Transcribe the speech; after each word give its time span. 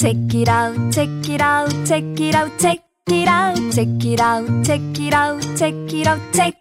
Check 0.00 0.16
it 0.32 0.48
out, 0.48 0.90
check 0.90 1.28
it 1.28 1.42
out, 1.42 1.68
check 1.84 2.02
it 2.18 2.34
out, 2.34 2.50
check 2.58 2.80
it 3.08 3.28
out, 3.28 3.54
check 3.70 4.02
it 4.02 4.18
out, 4.18 4.64
check 4.64 4.80
it 4.98 5.12
out, 5.12 5.42
check 5.58 5.74
it 5.92 6.06
out, 6.06 6.20
check. 6.32 6.54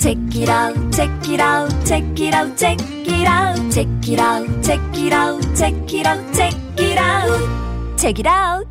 Check 0.00 0.16
it 0.34 0.48
out, 0.48 0.74
check 0.90 1.28
it 1.28 1.38
out, 1.38 1.68
check 1.84 2.18
it 2.18 2.34
out, 2.34 2.56
check 2.56 2.80
it 2.80 3.28
out, 3.28 3.70
check 3.70 4.08
it 4.08 4.18
out, 4.18 4.62
check 4.62 4.80
it 4.96 5.12
out, 5.12 5.54
check 5.54 5.92
it 5.92 6.06
out, 6.06 6.34
check 6.34 6.54
it 6.80 6.98
out, 6.98 7.98
check 7.98 8.18
it 8.20 8.26
out. 8.26 8.66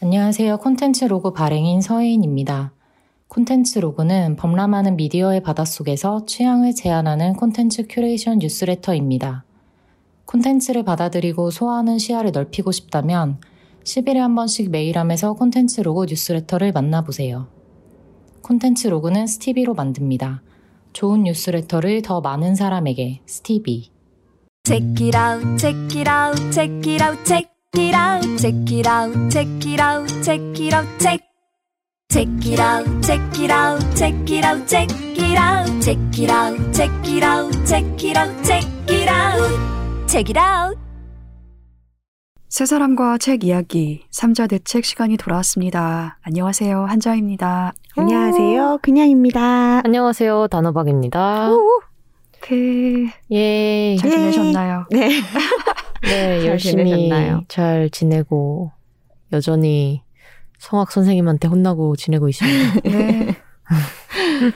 안녕하세요. 0.00 0.58
콘텐츠 0.58 1.04
로그 1.04 1.32
발행인 1.32 1.80
서혜인입니다. 1.80 2.72
콘텐츠 3.26 3.80
로그는 3.80 4.36
범람하는 4.36 4.94
미디어의 4.94 5.42
바닷속에서 5.42 6.26
취향을 6.26 6.76
제안하는 6.76 7.32
콘텐츠 7.32 7.88
큐레이션 7.88 8.38
뉴스레터입니다. 8.38 9.46
콘텐츠를 10.26 10.84
받아들이고 10.84 11.50
소화하는 11.50 11.98
시야를 11.98 12.32
넓히고 12.32 12.72
싶다면 12.72 13.40
10일에 13.84 14.16
한 14.16 14.34
번씩 14.34 14.70
메일함에서 14.70 15.34
콘텐츠 15.34 15.80
로그 15.80 16.06
뉴스레터를 16.06 16.72
만나보세요. 16.72 17.48
콘텐츠 18.42 18.88
로그는 18.88 19.26
스티비로 19.26 19.74
만듭니다. 19.74 20.42
좋은 20.92 21.24
뉴스레터를 21.24 22.02
더 22.02 22.20
많은 22.20 22.54
사람에게 22.54 23.22
스티비. 23.26 23.90
Check 24.64 25.06
it 25.06 25.16
out, 25.16 25.58
check 25.58 25.98
it 25.98 26.08
out, 26.08 26.52
check 26.52 26.92
it 26.92 27.02
out, 27.02 27.24
check 27.24 27.50
it 27.74 27.96
out, 27.96 28.38
check 28.38 28.72
it 28.72 28.88
out, 28.88 29.30
check 29.30 29.48
it 29.66 29.80
out, 29.80 30.22
check 30.22 30.40
it 30.60 30.74
out, 30.74 30.98
check. 30.98 31.20
Check 32.12 32.28
it 32.44 32.60
out, 32.60 32.84
check 33.02 33.20
it 33.40 33.50
out, 33.50 33.80
check 33.96 34.14
it 34.30 34.44
out, 34.44 34.68
check 34.68 34.90
it 35.16 35.38
out, 35.38 35.80
check 35.80 35.98
it 36.18 36.30
out, 36.30 36.74
check 36.74 37.08
it 37.08 37.22
out, 37.24 37.50
check 37.66 38.04
it 38.04 38.16
out, 38.16 38.44
check 38.44 38.90
it 38.90 39.08
out, 39.08 39.81
check 40.12 40.28
it 40.28 40.38
out. 40.38 40.78
세 42.50 42.66
사람과 42.66 43.16
책 43.16 43.44
이야기 43.44 44.04
3자 44.10 44.46
대책 44.46 44.84
시간이 44.84 45.16
돌아왔습니다. 45.16 46.18
안녕하세요. 46.20 46.84
한자입니다. 46.84 47.72
안녕하세요. 47.96 48.80
그냥입니다. 48.82 49.80
안녕하세요. 49.82 50.48
단호박입니다. 50.48 51.48
그, 52.40 53.06
예. 53.30 53.96
잘 53.96 54.10
지내셨나요? 54.10 54.84
네. 54.90 55.08
네, 56.02 56.40
잘 56.40 56.46
열심히 56.46 56.84
지내셨나요? 56.84 57.44
잘 57.48 57.88
지내고 57.88 58.70
여전히 59.32 60.02
성악 60.58 60.92
선생님한테 60.92 61.48
혼나고 61.48 61.96
지내고 61.96 62.28
있습니다. 62.28 62.80
네. 62.84 63.36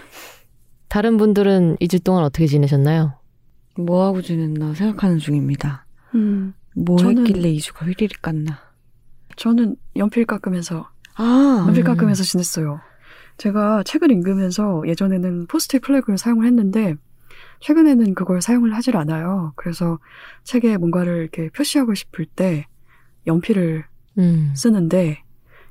다른 0.88 1.16
분들은 1.16 1.76
2주 1.80 2.04
동안 2.04 2.24
어떻게 2.24 2.46
지내셨나요? 2.46 3.14
뭐 3.78 4.06
하고 4.06 4.22
지냈나 4.22 4.74
생각하는 4.74 5.18
중입니다. 5.18 5.84
음, 6.14 6.54
뭐 6.74 6.96
저는- 6.96 7.26
했길래 7.26 7.52
2주가 7.54 7.86
휘리릭 7.86 8.22
갔나? 8.22 8.58
저는 9.36 9.76
연필 9.96 10.24
깎으면서, 10.24 10.88
아, 11.16 11.64
연필 11.68 11.82
음. 11.82 11.84
깎으면서 11.84 12.22
지냈어요. 12.22 12.80
제가 13.36 13.82
책을 13.82 14.10
읽으면서 14.10 14.82
예전에는 14.86 15.46
포스트잇 15.46 15.82
플래그를 15.82 16.16
사용을 16.16 16.46
했는데, 16.46 16.94
최근에는 17.60 18.14
그걸 18.14 18.40
사용을 18.40 18.74
하질 18.74 18.96
않아요. 18.96 19.52
그래서 19.56 19.98
책에 20.44 20.76
뭔가를 20.78 21.18
이렇게 21.22 21.50
표시하고 21.50 21.94
싶을 21.94 22.24
때 22.26 22.66
연필을 23.26 23.84
음. 24.18 24.52
쓰는데 24.54 25.22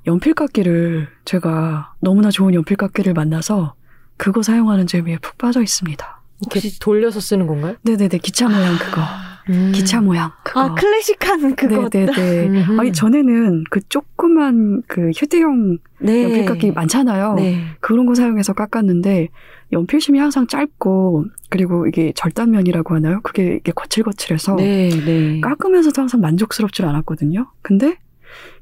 연필 0.06 0.34
깎기를 0.36 1.08
제가 1.26 1.96
너무나 2.02 2.30
좋은 2.30 2.54
연필 2.54 2.78
깎기를 2.78 3.14
만나서 3.14 3.76
그거 4.18 4.44
사용하는 4.44 4.86
재미에 4.88 5.18
푹 5.20 5.38
빠져 5.38 5.62
있습니다. 5.62 6.15
이렇게 6.42 6.70
돌려서 6.80 7.20
쓰는 7.20 7.48
건가요? 7.48 7.76
네네네 7.84 8.18
기차 8.20 8.48
모양 8.48 8.78
그거 8.78 9.02
음. 9.50 9.72
기차 9.76 10.02
모양 10.02 10.32
그거 10.44 10.60
아, 10.62 10.74
클래식한 10.74 11.56
그거. 11.56 11.88
네네네 11.92 12.48
음흠. 12.48 12.80
아니 12.80 12.92
전에는 12.92 13.64
그 13.70 13.80
조그만 13.90 14.82
그 14.88 15.12
휴대용 15.16 15.78
네. 16.00 16.24
연필 16.24 16.46
깎기 16.46 16.72
많잖아요. 16.72 17.36
네. 17.36 17.62
그런 17.80 18.06
거 18.06 18.16
사용해서 18.16 18.54
깎았는데 18.54 19.30
연필심이 19.72 20.18
항상 20.20 20.48
짧고 20.48 21.26
그리고 21.50 21.88
이게 21.88 22.12
절단면이라고 22.16 22.96
하나요? 22.96 23.22
그게 23.24 23.58
이게 23.58 23.72
거칠거칠해서 23.72 24.56
네, 24.56 24.90
네. 24.90 25.42
깎으면서도 25.42 26.02
항상 26.02 26.22
만족스럽질 26.22 26.86
않았거든요. 26.86 27.52
근데 27.62 27.98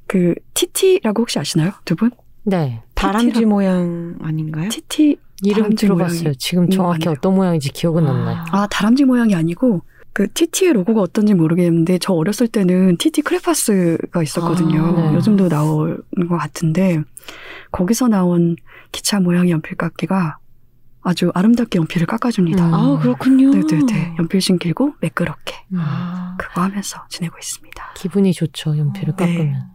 그 0.08 0.36
TT라고 0.54 1.22
혹시 1.24 1.40
아시나요? 1.40 1.72
두 1.86 1.96
분? 1.96 2.12
네. 2.44 2.82
라- 3.42 3.48
모양 3.48 4.16
아닌가요? 4.22 4.70
TT 4.70 5.18
이름 5.44 5.76
들어봤어요. 5.76 6.22
모양이 6.22 6.36
지금 6.38 6.70
정확히 6.70 7.06
같네요. 7.06 7.18
어떤 7.18 7.36
모양인지 7.36 7.70
기억은 7.72 8.08
안 8.08 8.26
나요. 8.26 8.46
아, 8.52 8.68
다람쥐 8.68 9.06
모양이 9.06 9.36
아니고 9.36 9.82
그 10.14 10.32
TT의 10.32 10.74
로고가 10.74 11.02
어떤지 11.02 11.34
모르겠는데 11.34 11.98
저 12.00 12.14
어렸을 12.14 12.48
때는 12.48 12.98
TT 12.98 13.24
크레파스가 13.24 14.22
있었거든요. 14.22 14.84
아, 14.86 15.10
네. 15.10 15.16
요즘도 15.16 15.48
나오는 15.48 15.98
것 16.30 16.38
같은데 16.38 17.02
거기서 17.72 18.08
나온 18.08 18.56
기차 18.92 19.20
모양의 19.20 19.52
연필 19.52 19.76
깎기가 19.76 20.38
아주 21.02 21.32
아름답게 21.34 21.80
연필을 21.80 22.08
깎아줍니다. 22.08 22.66
음. 22.68 22.74
아, 22.74 23.00
그렇군요. 23.00 23.50
네네네. 23.50 24.16
연필심 24.20 24.60
길고 24.60 24.94
매끄럽게 25.02 25.56
음. 25.74 25.78
아, 25.80 26.36
그거 26.38 26.62
하면서 26.62 27.04
지내고 27.10 27.36
있습니다. 27.38 27.94
기분이 27.96 28.34
좋죠. 28.34 28.78
연필을 28.78 29.16
네. 29.18 29.26
깎으면. 29.26 29.74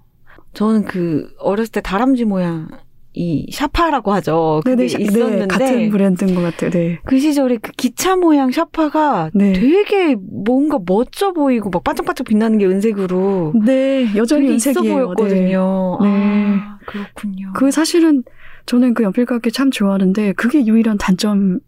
저는 0.55 0.85
그 0.85 1.31
어렸을 1.39 1.73
때 1.73 1.81
다람쥐 1.81 2.25
모양 2.25 2.69
이 3.15 3.51
샤파라고 3.51 4.13
하죠. 4.15 4.61
그게 4.65 4.77
네네. 4.77 4.89
샤- 4.89 4.99
있었는데 4.99 5.39
네, 5.41 5.47
같은 5.47 5.91
브랜드인 5.91 6.35
것 6.35 6.43
같아요. 6.43 6.71
네. 6.71 6.99
그 7.05 7.19
시절에 7.19 7.57
그 7.57 7.73
기차 7.73 8.17
모양 8.17 8.51
샤파가 8.53 9.31
네. 9.35 9.53
되게 9.55 10.15
뭔가 10.15 10.79
멋져 10.87 11.33
보이고 11.33 11.71
막 11.71 11.83
반짝반짝 11.83 12.27
빛나는 12.27 12.59
게 12.59 12.67
은색으로 12.67 13.55
네, 13.65 14.07
여전히 14.15 14.55
있어 14.55 14.71
은색이에요. 14.71 14.95
네. 14.99 15.03
보였거든요. 15.05 15.99
네. 16.03 16.09
아, 16.09 16.79
그렇군요. 16.87 17.53
그 17.55 17.71
사실은 17.71 18.23
저는 18.67 18.95
그 18.95 19.03
연필 19.03 19.25
깎기 19.25 19.51
참 19.53 19.71
좋아하는데 19.71 20.35
그게 20.35 20.65
유일한 20.67 20.99
단점 20.99 21.61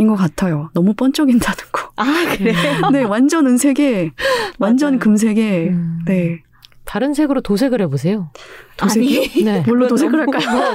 인 0.00 0.06
것 0.06 0.14
같아요. 0.14 0.70
너무 0.74 0.94
번쩍인다는 0.94 1.58
거. 1.72 1.90
아, 1.96 2.04
그래요? 2.36 2.88
네, 2.92 3.02
완전 3.02 3.48
은색에, 3.48 4.12
완전. 4.60 5.00
금색에, 5.00 5.70
음. 5.70 5.98
네. 6.06 6.40
다른 6.88 7.12
색으로 7.12 7.42
도색을 7.42 7.82
해보세요. 7.82 8.30
도색이 8.78 9.44
네. 9.44 9.60
뭘로 9.68 9.88
도색을 9.88 10.20
할까요? 10.20 10.72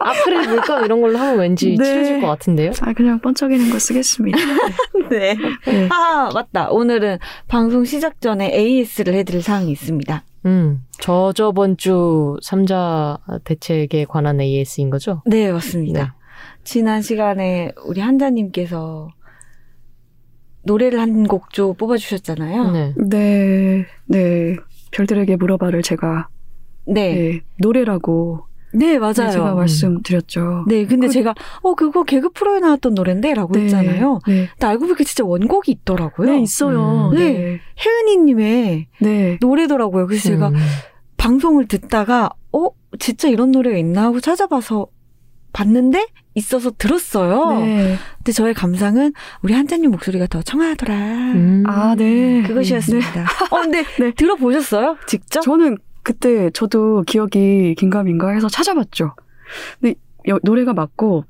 아크릴 0.00 0.48
물감 0.50 0.84
이런 0.84 1.00
걸로 1.00 1.16
하면 1.18 1.38
왠지 1.38 1.74
네. 1.78 1.82
칠해질 1.82 2.20
것 2.20 2.26
같은데요? 2.26 2.72
아, 2.82 2.92
그냥 2.92 3.18
번쩍이는 3.20 3.70
거 3.70 3.78
쓰겠습니다. 3.78 4.36
네. 5.08 5.34
네. 5.64 5.88
아, 5.90 6.28
맞다. 6.34 6.68
오늘은 6.70 7.18
방송 7.48 7.86
시작 7.86 8.20
전에 8.20 8.52
AS를 8.54 9.14
해드릴 9.14 9.40
사항이 9.42 9.70
있습니다. 9.72 10.24
음, 10.44 10.82
저 11.00 11.32
저번 11.32 11.78
주 11.78 12.36
3자 12.44 13.18
대책에 13.44 14.04
관한 14.04 14.40
AS인 14.42 14.90
거죠? 14.90 15.22
네, 15.24 15.50
맞습니다. 15.50 16.02
네. 16.02 16.08
지난 16.64 17.00
시간에 17.00 17.72
우리 17.86 18.02
한자님께서 18.02 19.08
노래를 20.64 21.00
한 21.00 21.24
곡 21.26 21.50
좀 21.52 21.74
뽑아주셨잖아요. 21.74 22.70
네. 22.72 22.94
네, 22.96 23.86
네. 24.04 24.56
별들에게 25.00 25.36
물어봐를 25.36 25.82
제가, 25.82 26.28
네. 26.86 27.14
네, 27.14 27.40
노래라고 27.58 28.46
네, 28.72 28.98
맞아요. 28.98 29.12
네, 29.12 29.30
제가 29.30 29.54
말씀드렸죠. 29.54 30.64
네, 30.68 30.86
근데 30.86 31.06
그- 31.06 31.12
제가, 31.12 31.34
어, 31.62 31.74
그거 31.74 32.02
개그 32.04 32.30
프로에 32.30 32.60
나왔던 32.60 32.94
노래인데? 32.94 33.34
라고 33.34 33.52
네, 33.54 33.62
했잖아요. 33.64 34.20
네. 34.26 34.48
근데 34.52 34.66
알고 34.66 34.86
보니까 34.86 35.04
진짜 35.04 35.24
원곡이 35.24 35.70
있더라고요. 35.72 36.30
네, 36.30 36.40
있어요. 36.40 37.10
음. 37.12 37.16
네. 37.16 37.60
혜은이님의 37.84 38.86
네. 39.00 39.38
노래더라고요. 39.40 40.06
그래서 40.06 40.28
제가 40.28 40.48
음. 40.48 40.54
방송을 41.16 41.68
듣다가, 41.68 42.30
어, 42.52 42.68
진짜 42.98 43.28
이런 43.28 43.50
노래가 43.50 43.76
있나 43.78 44.04
하고 44.04 44.20
찾아봐서 44.20 44.88
봤는데 45.60 46.06
있어서 46.34 46.70
들었어요. 46.76 47.60
네. 47.60 47.96
근데 48.18 48.32
저의 48.32 48.52
감상은 48.52 49.14
우리 49.42 49.54
한자님 49.54 49.90
목소리가 49.90 50.26
더 50.26 50.42
청하더라. 50.42 50.94
음. 50.94 51.64
아, 51.66 51.94
네. 51.96 52.42
그것이었습니다. 52.46 53.24
어, 53.50 53.60
근데 53.62 53.82
네. 53.98 54.12
들어보셨어요? 54.12 54.98
직접? 55.06 55.40
저는 55.40 55.78
그때 56.02 56.50
저도 56.50 57.04
기억이 57.06 57.74
긴가민가 57.78 58.30
해서 58.32 58.48
찾아봤죠. 58.48 59.14
근데 59.80 59.94
여- 60.28 60.38
노래가 60.42 60.74
맞고 60.74 61.24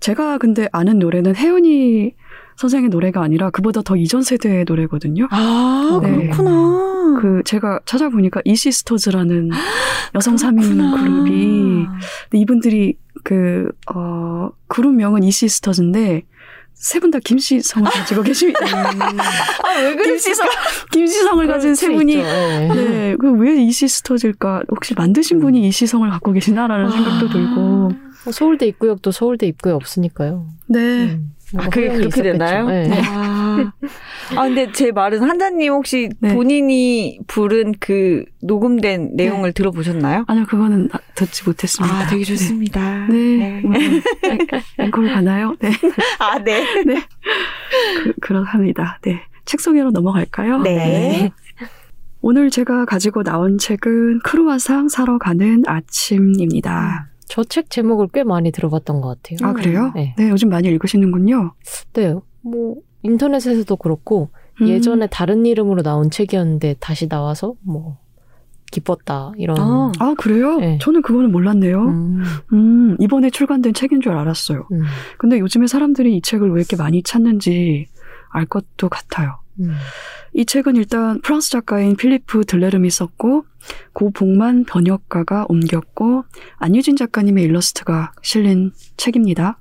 제가 0.00 0.36
근데 0.36 0.68
아는 0.72 0.98
노래는 0.98 1.34
혜연이 1.36 2.12
선생의 2.56 2.90
노래가 2.90 3.22
아니라 3.22 3.48
그보다 3.48 3.80
더 3.80 3.96
이전 3.96 4.22
세대의 4.22 4.66
노래거든요. 4.68 5.26
아, 5.30 5.98
네. 6.02 6.28
그렇구나. 6.28 7.18
그 7.20 7.42
제가 7.46 7.80
찾아보니까 7.86 8.42
이시스터즈라는 8.44 9.50
여성 10.14 10.36
3인 10.36 10.60
그렇구나. 10.62 11.02
그룹이 11.02 11.86
근데 12.30 12.38
이분들이 12.38 12.96
그 13.24 13.70
어, 13.94 14.50
그룹명은 14.68 15.22
이시스터즈인데 15.22 16.22
세 16.74 16.98
분 17.00 17.10
다 17.10 17.18
김씨 17.22 17.60
성을 17.60 17.90
가지고 17.90 18.22
계십니다. 18.22 18.60
아, 18.64 19.78
왜 19.82 19.96
김씨성 19.96 20.46
김씨 20.92 21.22
성을 21.24 21.46
가진 21.46 21.74
세 21.74 21.90
분이 21.92 22.16
네. 22.16 22.68
네, 22.74 23.16
그왜 23.16 23.62
이시스터즈일까? 23.64 24.62
혹시 24.70 24.94
만드신 24.94 25.40
분이 25.40 25.68
이시 25.68 25.86
성을 25.86 26.08
갖고 26.08 26.32
계시나라는 26.32 26.90
생각도 26.90 27.28
들고. 27.28 27.60
뭐 28.24 28.32
서울대 28.32 28.66
입구역도 28.66 29.10
서울대 29.12 29.46
입구에 29.46 29.72
없으니까요. 29.72 30.46
네, 30.68 30.78
음. 31.04 31.32
아, 31.56 31.68
그게 31.68 31.88
그렇게 31.88 32.06
있었겠죠. 32.08 32.22
되나요? 32.22 32.66
네. 32.66 33.02
아. 33.06 33.72
아, 34.36 34.42
근데 34.44 34.70
제 34.72 34.92
말은 34.92 35.22
한자님 35.22 35.72
혹시 35.72 36.08
네. 36.20 36.34
본인이 36.34 37.18
부른 37.26 37.74
그 37.80 38.24
녹음된 38.42 39.12
내용을 39.16 39.52
들어보셨나요? 39.52 40.24
아니요, 40.28 40.46
그거는 40.48 40.88
아, 40.92 40.98
듣지 41.14 41.44
못했습니다. 41.44 41.94
아, 41.94 42.06
되게 42.06 42.24
좋습니다. 42.24 43.06
네. 43.08 43.62
네. 43.62 43.98
앵콜 44.78 45.08
가나요? 45.08 45.56
네. 45.60 45.70
아, 46.20 46.38
네. 46.38 46.64
그, 48.04 48.12
그렇답니다. 48.20 48.98
네. 49.02 49.20
책 49.44 49.60
소개로 49.60 49.90
넘어갈까요? 49.90 50.58
네. 50.58 51.32
오늘 52.22 52.50
제가 52.50 52.84
가지고 52.84 53.22
나온 53.22 53.58
책은 53.58 54.20
크루아상 54.20 54.88
사러 54.88 55.18
가는 55.18 55.62
아침입니다. 55.66 57.09
저 57.30 57.44
책 57.44 57.70
제목을 57.70 58.08
꽤 58.12 58.24
많이 58.24 58.50
들어봤던 58.50 59.00
것 59.00 59.22
같아요. 59.22 59.48
아, 59.48 59.52
그래요? 59.52 59.92
네. 59.94 60.14
네, 60.18 60.28
요즘 60.30 60.48
많이 60.50 60.68
읽으시는군요. 60.68 61.54
네, 61.94 62.14
뭐 62.42 62.76
인터넷에서도 63.02 63.74
그렇고 63.76 64.30
음, 64.60 64.68
예전에 64.68 65.06
다른 65.06 65.46
이름으로 65.46 65.82
나온 65.82 66.10
책이었는데 66.10 66.76
다시 66.80 67.08
나와서 67.08 67.54
뭐 67.62 67.98
기뻤다 68.72 69.32
이런. 69.36 69.56
아. 69.58 69.92
아, 69.98 70.14
그래요? 70.18 70.56
네. 70.58 70.78
저는 70.80 71.02
그거는 71.02 71.32
몰랐네요. 71.32 71.82
음, 71.86 72.22
음, 72.52 72.96
이번에 73.00 73.30
출간된 73.30 73.74
책인 73.74 74.00
줄 74.00 74.12
알았어요. 74.12 74.68
음, 74.72 74.82
근데 75.18 75.38
요즘에 75.38 75.66
사람들이 75.66 76.16
이 76.16 76.22
책을 76.22 76.50
왜 76.50 76.60
이렇게 76.60 76.76
많이 76.76 77.02
찾는지 77.02 77.86
알 78.30 78.44
것도 78.46 78.88
같아요. 78.88 79.38
음. 80.34 80.40
이 80.40 80.44
책은 80.44 80.76
일단 80.76 81.20
프랑스 81.20 81.50
작가인 81.50 81.96
필리프 81.96 82.44
들레름이 82.44 82.90
썼고 82.90 83.44
고 83.92 84.10
복만 84.10 84.64
번역가가 84.64 85.46
옮겼고 85.48 86.24
안유진 86.56 86.96
작가님의 86.96 87.44
일러스트가 87.44 88.12
실린 88.22 88.72
책입니다. 88.96 89.58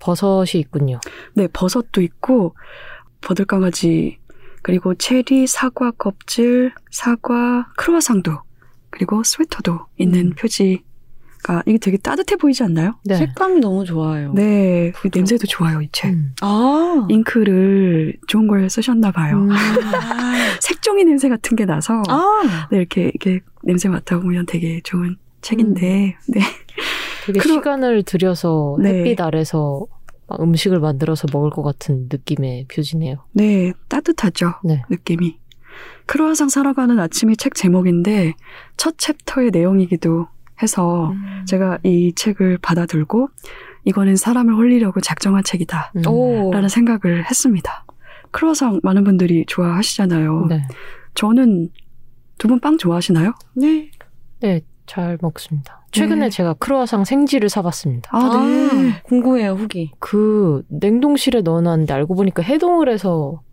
버섯이 0.00 0.60
있군요. 0.60 0.98
네, 1.34 1.46
버섯도 1.52 2.00
있고 2.02 2.56
버들강아지 3.20 4.18
그리고 4.62 4.94
체리, 4.94 5.46
사과 5.46 5.90
껍질, 5.92 6.72
사과, 6.90 7.70
크루아상도 7.76 8.38
그리고 8.90 9.22
스웨터도 9.22 9.86
있는 9.98 10.28
음. 10.28 10.34
표지 10.36 10.82
가 11.42 11.62
이게 11.66 11.78
되게 11.78 11.96
따뜻해 11.96 12.36
보이지 12.36 12.62
않나요? 12.62 12.94
네. 13.04 13.16
색감이 13.16 13.60
너무 13.60 13.84
좋아요. 13.84 14.32
네, 14.34 14.92
그 14.94 15.08
냄새도 15.14 15.46
좋아요 15.46 15.80
이 15.80 15.88
책. 15.92 16.12
음. 16.12 16.34
아. 16.42 17.06
잉크를 17.08 18.16
좋은 18.26 18.46
걸 18.46 18.68
쓰셨나 18.68 19.10
봐요. 19.10 19.36
음. 19.38 19.48
색종이 20.60 21.04
냄새 21.04 21.28
같은 21.28 21.56
게 21.56 21.64
나서 21.64 22.02
아. 22.08 22.68
네, 22.70 22.78
이렇게 22.78 23.04
이렇게 23.04 23.40
냄새 23.62 23.88
맡아 23.88 24.18
보면 24.20 24.46
되게 24.46 24.80
좋은 24.84 25.16
책인데 25.42 26.16
네. 26.28 26.40
되게 27.26 27.40
그러- 27.40 27.54
시간을 27.54 28.02
들여서 28.02 28.76
네. 28.80 28.98
햇빛 29.00 29.20
아래서 29.20 29.86
막 30.26 30.40
음식을 30.42 30.78
만들어서 30.80 31.26
먹을 31.32 31.50
것 31.50 31.62
같은 31.62 32.08
느낌의 32.10 32.66
표지네요. 32.72 33.16
네, 33.32 33.72
따뜻하죠. 33.88 34.54
네. 34.64 34.82
느낌이. 34.90 35.38
크로아상 36.06 36.48
사러 36.48 36.72
가는 36.72 36.98
아침이 36.98 37.36
책 37.36 37.54
제목인데 37.54 38.34
첫 38.76 38.98
챕터의 38.98 39.50
내용이기도 39.52 40.26
해서 40.62 41.10
음. 41.10 41.44
제가 41.46 41.78
이 41.84 42.12
책을 42.14 42.58
받아들고 42.58 43.28
이거는 43.84 44.16
사람을 44.16 44.54
홀리려고 44.54 45.00
작정한 45.00 45.42
책이다. 45.42 45.92
음. 45.96 46.02
오. 46.06 46.50
라는 46.52 46.68
생각을 46.68 47.24
했습니다. 47.28 47.84
크로아상 48.30 48.80
많은 48.82 49.04
분들이 49.04 49.44
좋아하시잖아요. 49.46 50.46
네. 50.48 50.66
저는 51.14 51.70
두 52.38 52.48
분 52.48 52.60
빵 52.60 52.78
좋아하시나요? 52.78 53.34
네. 53.54 53.90
네, 54.40 54.60
잘 54.86 55.18
먹습니다. 55.20 55.80
최근에 55.92 56.26
네. 56.26 56.30
제가 56.30 56.54
크로아상 56.54 57.04
생지를 57.04 57.48
사봤습니다. 57.48 58.10
아, 58.16 58.18
네. 58.44 58.90
아, 58.92 59.02
궁금해요, 59.02 59.52
후기. 59.52 59.90
그 59.98 60.62
냉동실에 60.68 61.42
넣어놨는데 61.42 61.92
알고 61.92 62.14
보니까 62.14 62.42
해동을 62.42 62.88
해서 62.88 63.42
이- 63.42 63.49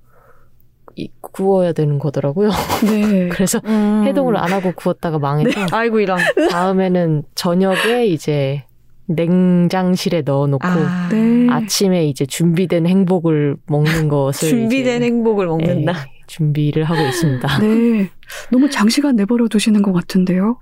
구워야 1.22 1.74
되는 1.74 2.00
거더라고요. 2.00 2.50
네. 2.86 3.30
그래서 3.34 3.62
음. 3.66 4.04
해동을 4.06 4.38
안 4.38 4.52
하고 4.52 4.72
구웠다가 4.76 5.20
망해서 5.20 5.68
아이고, 5.72 6.00
이런. 6.00 6.20
다음에는 6.50 7.24
저녁에 7.36 8.06
이제 8.08 8.64
냉장실에 9.08 10.22
넣어놓고 10.22 10.68
아. 10.68 11.10
네. 11.10 11.48
아침에 11.50 12.06
이제 12.06 12.26
준비된 12.26 12.86
행복을 12.88 13.56
먹는 13.68 14.10
것을 14.10 14.50
준비된 14.50 14.98
이제, 14.98 15.06
행복을 15.06 15.48
먹는다. 15.48 15.92
예, 15.94 16.24
준비를 16.28 16.84
하고 16.84 17.02
있습니다. 17.02 17.60
네. 17.60 18.10
너무 18.52 18.70
장시간 18.70 19.16
내버려 19.16 19.48
두시는 19.48 19.82
것 19.82 19.94
같은데요? 19.94 20.60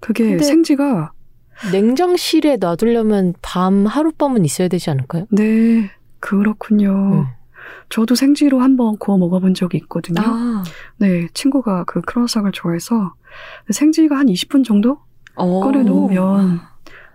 그게 0.00 0.38
생지가, 0.38 1.12
냉장실에 1.70 2.56
놔두려면 2.56 3.34
밤 3.42 3.86
하룻밤은 3.86 4.44
있어야 4.46 4.68
되지 4.68 4.88
않을까요? 4.90 5.26
네, 5.30 5.90
그렇군요. 6.20 6.90
음. 6.90 7.35
저도 7.88 8.14
생지로 8.14 8.60
한번 8.60 8.96
구워 8.98 9.18
먹어본 9.18 9.54
적이 9.54 9.78
있거든요. 9.78 10.20
아. 10.24 10.64
네, 10.98 11.28
친구가 11.34 11.84
그 11.84 12.00
크로아상을 12.02 12.50
좋아해서 12.52 13.14
생지가 13.70 14.16
한 14.18 14.26
20분 14.26 14.64
정도 14.64 14.98
어. 15.34 15.60
꺼내 15.60 15.82
놓으면, 15.82 16.60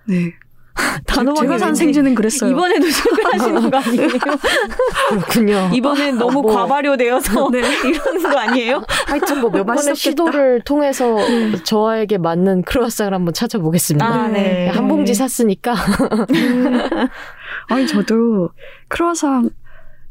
네. 0.07 0.33
단호하게 1.05 1.41
제가 1.41 1.57
산 1.57 1.75
생지는 1.75 2.15
그랬어요. 2.15 2.49
이번에도 2.49 2.87
실패하시는 2.87 3.69
거 3.69 3.77
아니에요? 3.77 4.07
그렇군요. 5.09 5.69
이번엔 5.73 6.17
너무 6.17 6.41
뭐. 6.41 6.55
과발효되어서 6.55 7.49
네. 7.51 7.59
이러는 7.85 8.23
거 8.23 8.39
아니에요? 8.39 8.83
하여튼 9.05 9.41
뭐몇 9.41 9.65
번의. 9.65 9.95
시도를 9.95 10.61
통해서 10.61 11.17
저에게 11.63 12.17
맞는 12.17 12.63
크로아상을 12.63 13.13
한번 13.13 13.33
찾아보겠습니다. 13.33 14.05
아, 14.05 14.27
네. 14.29 14.69
한 14.69 14.87
봉지 14.87 15.13
샀으니까 15.13 15.75
아니, 17.67 17.85
저도 17.85 18.49
크로아상 18.87 19.49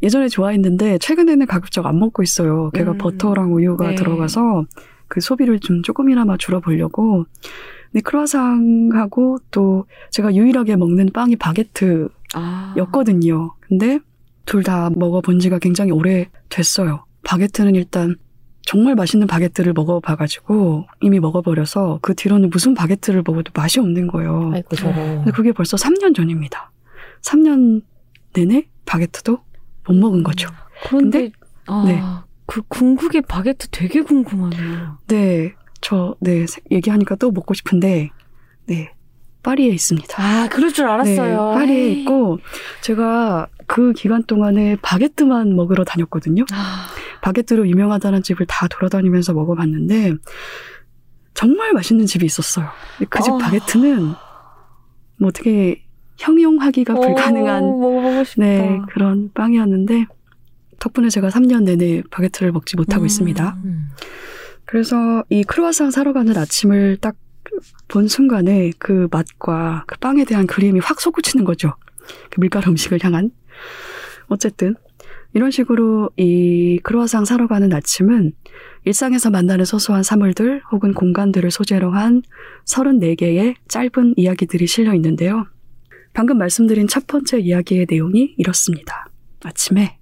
예전에 0.03 0.29
좋아했는데, 0.29 0.99
최근에는 0.99 1.47
가급적 1.47 1.87
안 1.87 1.99
먹고 1.99 2.23
있어요. 2.23 2.71
걔가 2.75 2.93
음. 2.93 2.99
버터랑 2.99 3.55
우유가 3.55 3.89
네. 3.91 3.95
들어가서 3.97 4.65
그 5.09 5.21
소비를 5.21 5.59
좀 5.61 5.83
조금이나마 5.83 6.37
줄여보려고. 6.37 7.27
근데 7.93 8.03
크로아상하고 8.03 9.39
또 9.51 9.85
제가 10.11 10.35
유일하게 10.35 10.77
먹는 10.77 11.11
빵이 11.13 11.37
바게트 11.37 12.09
아. 12.35 12.75
였거든요. 12.77 13.55
근데 13.61 13.99
둘 14.47 14.63
다 14.63 14.91
먹어본 14.91 15.39
지가 15.41 15.59
굉장히 15.59 15.91
오래 15.91 16.29
됐어요. 16.49 17.05
바게트는 17.25 17.75
일단 17.75 18.17
정말 18.63 18.95
맛있는 18.95 19.27
바게트를 19.27 19.73
먹어봐가지고 19.73 20.87
이미 21.01 21.19
먹어버려서 21.21 21.99
그 22.03 22.15
뒤로는 22.15 22.51
무슨 22.51 22.75
바게트를 22.75 23.23
먹어도 23.27 23.51
맛이 23.55 23.81
없는 23.81 24.07
거예요. 24.09 24.51
아이고 24.55 24.77
저거 24.77 24.95
근데 24.95 25.31
그게 25.33 25.53
벌써 25.53 25.77
3년 25.77 26.15
전입니다. 26.15 26.71
3년 27.23 27.83
내내 28.35 28.67
바게트도 28.87 29.39
못 29.91 29.99
먹은 29.99 30.23
거죠. 30.23 30.49
그런데 30.85 31.31
아, 31.67 31.85
네. 31.87 32.01
그 32.47 32.63
궁극의 32.63 33.23
바게트 33.23 33.69
되게 33.71 34.01
궁금하네요. 34.03 34.99
네, 35.09 35.55
저, 35.81 36.17
네, 36.21 36.47
얘기하니까 36.71 37.17
또 37.17 37.31
먹고 37.31 37.55
싶은데, 37.55 38.11
네, 38.67 38.93
파리에 39.43 39.69
있습니다. 39.69 40.23
아, 40.23 40.49
그럴 40.49 40.73
줄 40.73 40.87
알았어요. 40.87 41.49
네, 41.51 41.55
파리에 41.55 41.77
에이. 41.77 42.01
있고, 42.01 42.39
제가 42.83 43.49
그 43.67 43.93
기간 43.93 44.25
동안에 44.25 44.77
바게트만 44.83 45.55
먹으러 45.55 45.85
다녔거든요. 45.85 46.45
아, 46.53 46.87
바게트로 47.23 47.69
유명하다는 47.69 48.23
집을 48.23 48.47
다 48.47 48.67
돌아다니면서 48.69 49.33
먹어봤는데 49.33 50.15
정말 51.35 51.73
맛있는 51.73 52.07
집이 52.07 52.27
있었어요. 52.27 52.69
그집 53.09 53.35
어. 53.35 53.39
바게트는 53.39 54.15
뭐 55.19 55.29
어떻게 55.29 55.85
형용하기가 56.21 56.95
불가능한 56.95 57.65
어, 57.65 57.77
먹어보고 57.77 58.25
싶다. 58.25 58.43
네 58.43 58.81
그런 58.93 59.31
빵이었는데 59.35 60.07
덕분에 60.79 61.09
제가 61.09 61.29
3년 61.29 61.65
내내 61.65 62.03
바게트를 62.11 62.53
먹지 62.53 62.77
못하고 62.77 63.03
음. 63.03 63.07
있습니다. 63.07 63.57
음. 63.65 63.89
그래서 64.65 65.25
이 65.29 65.43
크루아상 65.43 65.91
사러 65.91 66.13
가는 66.13 66.37
아침을 66.37 66.99
딱 67.01 67.17
본 67.89 68.09
순간에 68.09 68.73
그 68.79 69.09
맛과 69.11 69.85
그 69.87 69.99
빵에 69.99 70.25
대한 70.25 70.47
그림이 70.47 70.81
확 70.81 71.01
솟구치는 71.01 71.45
거죠. 71.45 71.75
그 72.31 72.41
밀가루 72.41 72.71
음식을 72.71 73.01
향한. 73.03 73.31
어쨌든 74.29 74.77
이런 75.33 75.51
식으로 75.51 76.11
이 76.17 76.79
크루아상 76.83 77.25
사러 77.25 77.47
가는 77.47 77.73
아침은 77.73 78.33
일상에서 78.85 79.31
만나는 79.31 79.65
소소한 79.65 80.03
사물들 80.03 80.63
혹은 80.73 80.95
공간들을 80.95 81.51
소재로 81.51 81.91
한 81.93 82.23
34개의 82.67 83.57
짧은 83.69 84.15
이야기들이 84.17 84.67
실려 84.67 84.95
있는데요. 84.95 85.47
방금 86.13 86.39
말씀드린 86.39 86.89
첫 86.89 87.07
번째 87.07 87.39
이야기의 87.39 87.87
내용이 87.89 88.35
이렇습니다. 88.37 89.07
아침에 89.43 89.99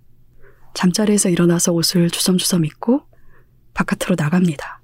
잠자리에서 0.74 1.28
일어나서 1.28 1.72
옷을 1.72 2.10
주섬주섬 2.10 2.64
입고 2.64 3.02
바깥으로 3.74 4.16
나갑니다. 4.16 4.80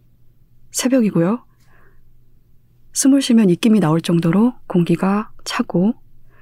새벽이고요. 0.72 1.44
숨을 2.92 3.22
쉬면 3.22 3.50
입김이 3.50 3.80
나올 3.80 4.00
정도로 4.00 4.54
공기가 4.66 5.32
차고 5.44 5.94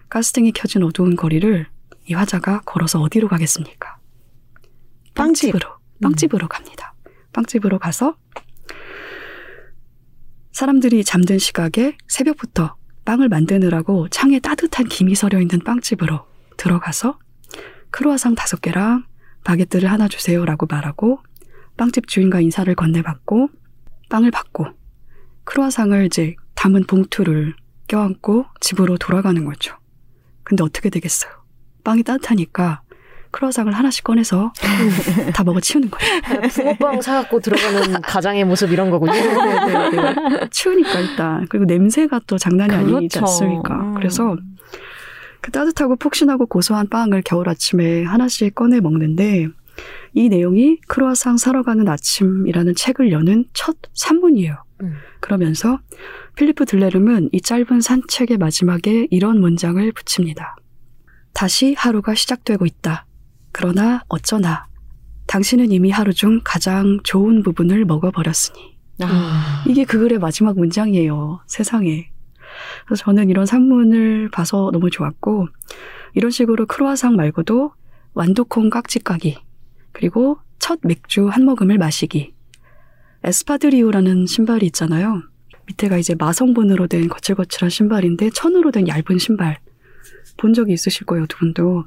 가스등이 0.08 0.52
켜진 0.52 0.82
어두운 0.82 1.16
거리를 1.16 1.66
이 2.08 2.14
화자가 2.14 2.60
걸어서 2.62 3.00
어디로 3.00 3.28
가겠습니까? 3.28 3.98
빵집. 5.14 5.52
빵집으로, 5.52 5.78
빵집으로 6.02 6.48
갑니다. 6.48 6.94
빵집으로 7.32 7.78
가서 7.78 8.16
사람들이 10.52 11.04
잠든 11.04 11.38
시각에 11.38 11.96
새벽부터 12.08 12.76
빵을 13.04 13.28
만드느라고 13.28 14.08
창에 14.08 14.38
따뜻한 14.38 14.86
김이 14.86 15.14
서려 15.14 15.40
있는 15.40 15.58
빵집으로 15.60 16.24
들어가서 16.56 17.18
크루아상 17.90 18.34
다섯 18.34 18.60
개랑 18.60 19.04
바게트를 19.44 19.90
하나 19.90 20.08
주세요라고 20.08 20.66
말하고 20.66 21.20
빵집 21.76 22.06
주인과 22.06 22.40
인사를 22.40 22.72
건네받고 22.74 23.48
빵을 24.08 24.30
받고 24.30 24.66
크루아상을 25.44 26.06
이제 26.06 26.36
담은 26.54 26.84
봉투를 26.84 27.54
껴안고 27.88 28.46
집으로 28.60 28.96
돌아가는 28.98 29.44
거죠. 29.44 29.76
근데 30.44 30.62
어떻게 30.62 30.90
되겠어요? 30.90 31.32
빵이 31.84 32.04
따뜻하니까 32.04 32.81
크루아상을 33.32 33.72
하나씩 33.72 34.04
꺼내서 34.04 34.52
다 35.34 35.42
먹어 35.42 35.58
치우는 35.58 35.90
거예요. 35.90 36.20
붕어빵 36.48 37.00
사갖고 37.00 37.40
들어가는 37.40 38.00
가장의 38.02 38.44
모습 38.44 38.70
이런 38.70 38.90
거군요. 38.90 39.12
치우니까 40.50 41.00
일단 41.00 41.46
그리고 41.48 41.64
냄새가 41.64 42.20
또 42.26 42.38
장난이 42.38 42.74
아니지 42.74 43.18
그렇죠. 43.18 43.20
않습니까? 43.20 43.74
음. 43.74 43.94
그래서 43.94 44.36
그 45.40 45.50
따뜻하고 45.50 45.96
푹신하고 45.96 46.46
고소한 46.46 46.88
빵을 46.88 47.22
겨울 47.24 47.48
아침에 47.48 48.04
하나씩 48.04 48.54
꺼내 48.54 48.80
먹는데 48.80 49.48
이 50.14 50.28
내용이 50.28 50.78
크루아상 50.86 51.36
사러 51.38 51.62
가는 51.62 51.88
아침이라는 51.88 52.74
책을 52.76 53.10
여는 53.10 53.46
첫 53.54 53.76
산문이에요. 53.94 54.62
음. 54.82 54.94
그러면서 55.20 55.80
필리프 56.36 56.66
들레름은 56.66 57.30
이 57.32 57.40
짧은 57.40 57.80
산책의 57.80 58.38
마지막에 58.38 59.08
이런 59.10 59.40
문장을 59.40 59.90
붙입니다. 59.92 60.56
다시 61.32 61.74
하루가 61.76 62.14
시작되고 62.14 62.66
있다. 62.66 63.06
그러나 63.52 64.02
어쩌나 64.08 64.66
당신은 65.26 65.70
이미 65.70 65.90
하루 65.90 66.12
중 66.12 66.40
가장 66.44 67.00
좋은 67.04 67.42
부분을 67.42 67.84
먹어버렸으니. 67.84 68.76
아, 69.00 69.64
이게 69.66 69.84
그 69.84 69.98
글의 69.98 70.18
마지막 70.18 70.56
문장이에요. 70.56 71.40
세상에. 71.46 72.10
그래서 72.84 73.04
저는 73.04 73.30
이런 73.30 73.46
산문을 73.46 74.30
봐서 74.30 74.70
너무 74.72 74.90
좋았고, 74.90 75.48
이런 76.14 76.30
식으로 76.30 76.66
크루아상 76.66 77.16
말고도 77.16 77.72
완두콩 78.14 78.68
깍지 78.68 79.00
까기, 79.00 79.38
그리고 79.92 80.38
첫 80.58 80.78
맥주 80.82 81.28
한 81.28 81.44
모금을 81.44 81.78
마시기, 81.78 82.34
에스파드리오라는 83.24 84.26
신발이 84.26 84.66
있잖아요. 84.66 85.22
밑에가 85.66 85.96
이제 85.96 86.14
마성분으로 86.14 86.88
된 86.88 87.08
거칠거칠한 87.08 87.70
신발인데 87.70 88.30
천으로 88.30 88.70
된 88.70 88.88
얇은 88.88 89.18
신발. 89.18 89.58
본 90.42 90.54
적이 90.54 90.72
있으실 90.72 91.06
거예요, 91.06 91.26
두 91.28 91.38
분도. 91.38 91.84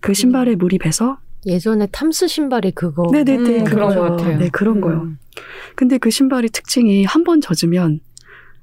그 0.00 0.12
신발에 0.12 0.56
물이 0.56 0.78
배서 0.78 1.18
예전에 1.46 1.86
탐스 1.92 2.26
신발이 2.26 2.72
그거. 2.72 3.08
네네네 3.12 3.60
음, 3.60 3.64
그런 3.64 3.90
그거요. 3.90 4.00
것 4.08 4.16
같아요. 4.16 4.38
네 4.38 4.48
그런 4.50 4.80
거요. 4.80 5.02
음. 5.02 5.18
근데 5.76 5.98
그 5.98 6.10
신발의 6.10 6.50
특징이 6.50 7.04
한 7.04 7.22
번 7.22 7.40
젖으면 7.40 8.00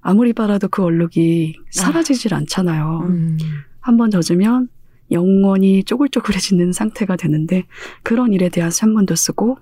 아무리 0.01 0.33
빨아도 0.33 0.67
그 0.67 0.83
얼룩이 0.83 1.55
사라지질 1.71 2.33
않잖아요. 2.33 2.99
음. 3.07 3.37
한번 3.79 4.11
젖으면 4.11 4.67
영원히 5.11 5.83
쪼글쪼글해지는 5.85 6.73
상태가 6.73 7.15
되는데 7.15 7.63
그런 8.03 8.33
일에 8.33 8.49
대한 8.49 8.69
산문도 8.71 9.15
쓰고 9.15 9.57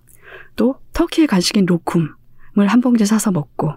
또 0.56 0.76
터키의 0.94 1.28
간식인 1.28 1.66
로쿰을 1.68 2.68
한 2.68 2.82
봉지 2.82 3.06
사서 3.06 3.32
먹고 3.32 3.74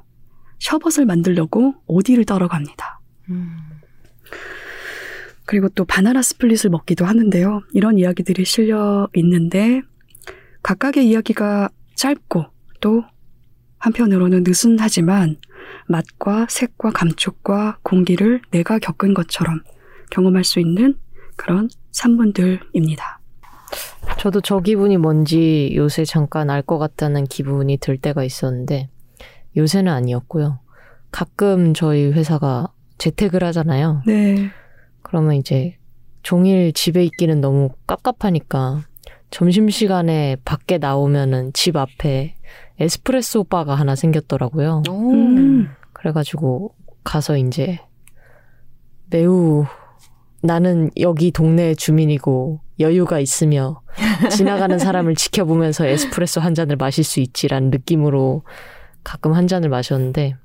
셔벗을 0.58 1.04
만들려고 1.06 1.74
오디를 1.86 2.24
떨어 2.24 2.48
갑니다. 2.48 3.00
음. 5.50 5.60
그리고 5.60 5.68
또 5.68 5.84
바나나 5.84 6.22
스플릿을 6.22 6.70
먹기도 6.70 7.04
하는데요. 7.04 7.62
이런 7.72 7.98
이야기들이 7.98 8.44
실려 8.44 9.08
있는데 9.14 9.82
각각의 10.62 11.08
이야기가 11.08 11.70
짧고 11.96 12.46
또 12.80 13.02
한편으로는 13.78 14.44
느슨하지만 14.44 15.36
맛과 15.88 16.46
색과 16.48 16.90
감촉과 16.92 17.78
공기를 17.82 18.42
내가 18.52 18.78
겪은 18.78 19.12
것처럼 19.14 19.62
경험할 20.10 20.44
수 20.44 20.60
있는 20.60 20.94
그런 21.36 21.68
산문들입니다. 21.90 23.20
저도 24.18 24.40
저 24.40 24.60
기분이 24.60 24.98
뭔지 24.98 25.72
요새 25.74 26.04
잠깐 26.04 26.50
알 26.50 26.62
것 26.62 26.78
같다는 26.78 27.24
기분이 27.24 27.78
들 27.78 27.96
때가 27.96 28.22
있었는데 28.22 28.88
요새는 29.56 29.90
아니었고요. 29.92 30.60
가끔 31.10 31.74
저희 31.74 32.12
회사가 32.12 32.68
재택을 32.98 33.42
하잖아요. 33.44 34.02
네. 34.06 34.50
그러면 35.10 35.34
이제 35.34 35.76
종일 36.22 36.72
집에 36.72 37.02
있기는 37.02 37.40
너무 37.40 37.70
깝깝하니까 37.88 38.84
점심시간에 39.30 40.36
밖에 40.44 40.78
나오면은 40.78 41.52
집 41.52 41.76
앞에 41.76 42.36
에스프레소 42.78 43.44
바가 43.44 43.74
하나 43.74 43.96
생겼더라고요. 43.96 44.84
오. 44.88 45.12
음. 45.12 45.68
그래가지고 45.92 46.74
가서 47.02 47.36
이제 47.36 47.80
매우 49.10 49.66
나는 50.42 50.90
여기 51.00 51.32
동네 51.32 51.74
주민이고 51.74 52.60
여유가 52.78 53.18
있으며 53.18 53.82
지나가는 54.30 54.78
사람을 54.78 55.16
지켜보면서 55.16 55.86
에스프레소 55.86 56.40
한 56.40 56.54
잔을 56.54 56.76
마실 56.76 57.02
수 57.02 57.18
있지라는 57.18 57.70
느낌으로 57.70 58.44
가끔 59.02 59.32
한 59.32 59.48
잔을 59.48 59.70
마셨는데 59.70 60.36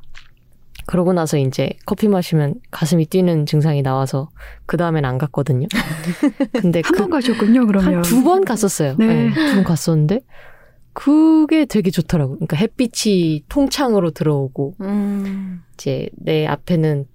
그러고 0.87 1.13
나서 1.13 1.37
이제 1.37 1.69
커피 1.85 2.07
마시면 2.07 2.55
가슴이 2.71 3.05
뛰는 3.07 3.45
증상이 3.45 3.81
나와서 3.81 4.29
그 4.65 4.77
다음엔 4.77 5.03
안 5.05 5.17
갔거든요. 5.17 5.67
근데 6.53 6.81
한번 6.85 7.09
가셨군요, 7.09 7.65
그러면. 7.67 7.95
한 7.95 8.01
두 8.03 8.23
번 8.23 8.45
갔었어요. 8.45 8.95
네. 8.99 9.07
네. 9.07 9.33
두 9.33 9.55
번 9.55 9.63
갔었는데 9.63 10.21
그게 10.93 11.65
되게 11.65 11.89
좋더라고요. 11.91 12.37
그러니까 12.37 12.55
햇빛이 12.57 13.43
통창으로 13.49 14.11
들어오고 14.11 14.75
음. 14.81 15.61
이제 15.73 16.07
내 16.17 16.45
앞에는 16.47 17.05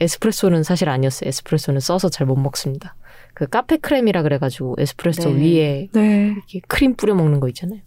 에스프레소는 0.00 0.62
사실 0.62 0.88
아니었어요. 0.88 1.28
에스프레소는 1.28 1.80
써서 1.80 2.08
잘 2.10 2.26
못 2.26 2.36
먹습니다. 2.36 2.94
그 3.34 3.46
카페 3.46 3.76
크렘이라 3.78 4.22
그래가지고 4.22 4.76
에스프레소 4.78 5.30
네. 5.30 5.40
위에 5.40 5.88
네. 5.92 6.26
이렇게 6.32 6.60
크림 6.68 6.94
뿌려 6.94 7.14
먹는 7.14 7.40
거 7.40 7.48
있잖아요. 7.48 7.80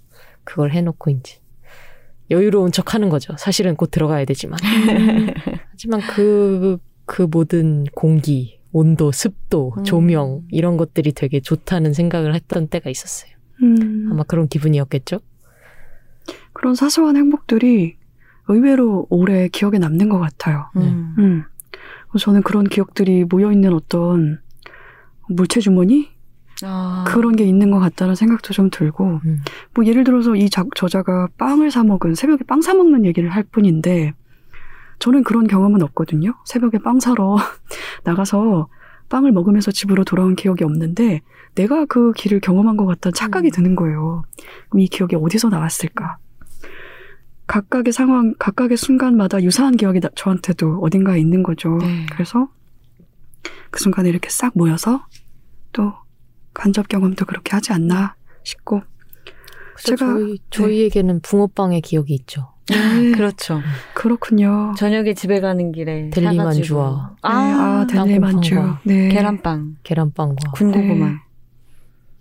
그걸 0.44 0.72
해놓고 0.72 1.12
이제 1.12 1.38
여유로운 2.32 2.72
척 2.72 2.94
하는 2.94 3.10
거죠. 3.10 3.36
사실은 3.38 3.76
곧 3.76 3.92
들어가야 3.92 4.26
되지만. 4.26 4.60
하지만 5.72 6.02
그, 6.02 6.78
그 7.06 7.28
모든 7.30 7.86
공기, 7.96 8.60
온도, 8.72 9.12
습도, 9.12 9.74
음. 9.78 9.84
조명, 9.84 10.44
이런 10.52 10.78
것들이 10.78 11.12
되게 11.12 11.40
좋다는 11.40 11.94
생각을 11.94 12.36
했던 12.36 12.68
때가 12.68 12.90
있었어요. 12.90 13.32
음. 13.64 14.10
아마 14.12 14.24
그런 14.24 14.48
기분이었겠죠? 14.48 15.20
그런 16.54 16.76
사소한 16.76 17.16
행복들이 17.16 17.98
의외로 18.48 19.08
오래 19.10 19.48
기억에 19.48 19.78
남는 19.78 20.10
것 20.10 20.20
같아요. 20.20 20.70
음. 20.76 21.16
음. 21.18 21.44
저는 22.18 22.42
그런 22.42 22.64
기억들이 22.64 23.24
모여있는 23.24 23.74
어떤 23.74 24.42
물체 25.28 25.60
주머니? 25.60 26.10
아. 26.66 27.04
그런 27.08 27.36
게 27.36 27.44
있는 27.44 27.72
것 27.72 27.80
같다는 27.80 28.16
생각도 28.16 28.54
좀 28.54 28.70
들고, 28.70 29.22
음. 29.26 29.42
뭐 29.74 29.86
예를 29.86 30.04
들어서 30.04 30.36
이 30.36 30.50
자- 30.50 30.66
저자가 30.76 31.28
빵을 31.38 31.72
사 31.72 31.84
먹은, 31.84 32.16
새벽에 32.16 32.44
빵 32.46 32.62
사 32.62 32.74
먹는 32.74 33.06
얘기를 33.06 33.30
할 33.30 33.44
뿐인데, 33.44 34.14
저는 35.00 35.24
그런 35.24 35.48
경험은 35.48 35.82
없거든요. 35.84 36.34
새벽에 36.46 36.78
빵 36.80 37.00
사러 37.00 37.38
나가서 38.04 38.68
빵을 39.10 39.32
먹으면서 39.32 39.72
집으로 39.72 40.04
돌아온 40.04 40.36
기억이 40.36 40.64
없는데, 40.64 41.22
내가 41.56 41.86
그 41.86 42.12
길을 42.14 42.42
경험한 42.42 42.78
것 42.78 42.86
같다는 42.86 43.14
착각이 43.14 43.48
음. 43.48 43.52
드는 43.52 43.76
거예요. 43.76 44.24
그럼 44.70 44.82
이 44.82 44.88
기억이 44.88 45.16
어디서 45.16 45.50
나왔을까? 45.50 46.18
각각의 47.48 47.92
상황, 47.94 48.36
각각의 48.38 48.78
순간마다 48.78 49.42
유사한 49.42 49.76
기억이 49.76 50.00
나- 50.02 50.10
저한테도 50.16 50.80
어딘가에 50.84 51.20
있는 51.20 51.42
거죠. 51.42 51.78
네. 51.82 52.06
그래서 52.12 52.50
그 53.72 53.80
순간에 53.80 54.10
이렇게 54.10 54.30
싹 54.30 54.52
모여서 54.56 55.06
또 55.72 55.94
간접 56.60 56.88
경험도 56.90 57.26
그렇게 57.26 57.52
하지 57.52 57.72
않나 57.74 58.16
싶고 58.44 58.82
제가- 59.86 59.98
저희, 59.98 60.38
저희에게는 60.50 61.22
붕어빵의 61.22 61.82
기억이 61.82 62.14
있죠. 62.16 62.50
네, 62.70 62.76
그렇죠. 63.18 63.62
그렇군요. 63.94 64.74
저녁에 64.78 65.14
집에 65.14 65.40
가는 65.40 65.72
길에 65.72 66.10
델리 66.10 66.36
사가지고. 66.36 66.44
만주와 66.44 67.10
네, 67.16 67.18
아, 67.24 67.88
델리 67.90 68.20
만주. 68.20 68.50
땅콩빵과 68.56 68.82
네. 68.84 69.08
계란빵, 69.10 69.76
계란빵과 69.84 70.52
군고구마. 70.54 71.20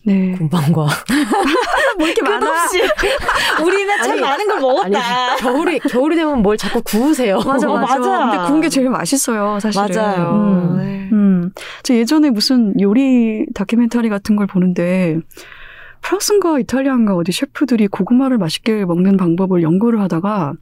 네. 0.08 0.32
군빵과 0.32 0.86
뭐 1.98 2.06
이렇게 2.06 2.22
끝없이 2.22 2.80
우리는 3.62 3.96
참 4.02 4.12
아니, 4.12 4.20
많은 4.20 4.46
걸 4.46 4.56
아니 4.56 4.62
먹었다. 4.62 5.36
겨울이 5.36 5.78
겨울이 5.80 6.16
되면 6.16 6.42
뭘 6.42 6.56
자꾸 6.56 6.82
구우세요. 6.82 7.38
맞아, 7.44 7.70
어, 7.70 7.76
맞아. 7.78 7.98
맞아. 7.98 8.18
근데 8.30 8.46
구운 8.46 8.60
게 8.60 8.68
제일 8.68 8.88
맛있어요, 8.90 9.58
사실은. 9.60 9.88
맞아요. 9.94 10.30
음. 10.32 10.76
네. 10.78 11.08
음. 11.12 11.52
저 11.82 11.94
예전에 11.94 12.30
무슨 12.30 12.78
요리 12.80 13.46
다큐멘터리 13.54 14.08
같은 14.08 14.36
걸 14.36 14.46
보는데, 14.46 15.18
프랑스인가 16.00 16.58
이탈리아인가 16.60 17.14
어디 17.16 17.32
셰프들이 17.32 17.88
고구마를 17.88 18.38
맛있게 18.38 18.84
먹는 18.84 19.16
방법을 19.16 19.62
연구를 19.62 20.00
하다가, 20.00 20.52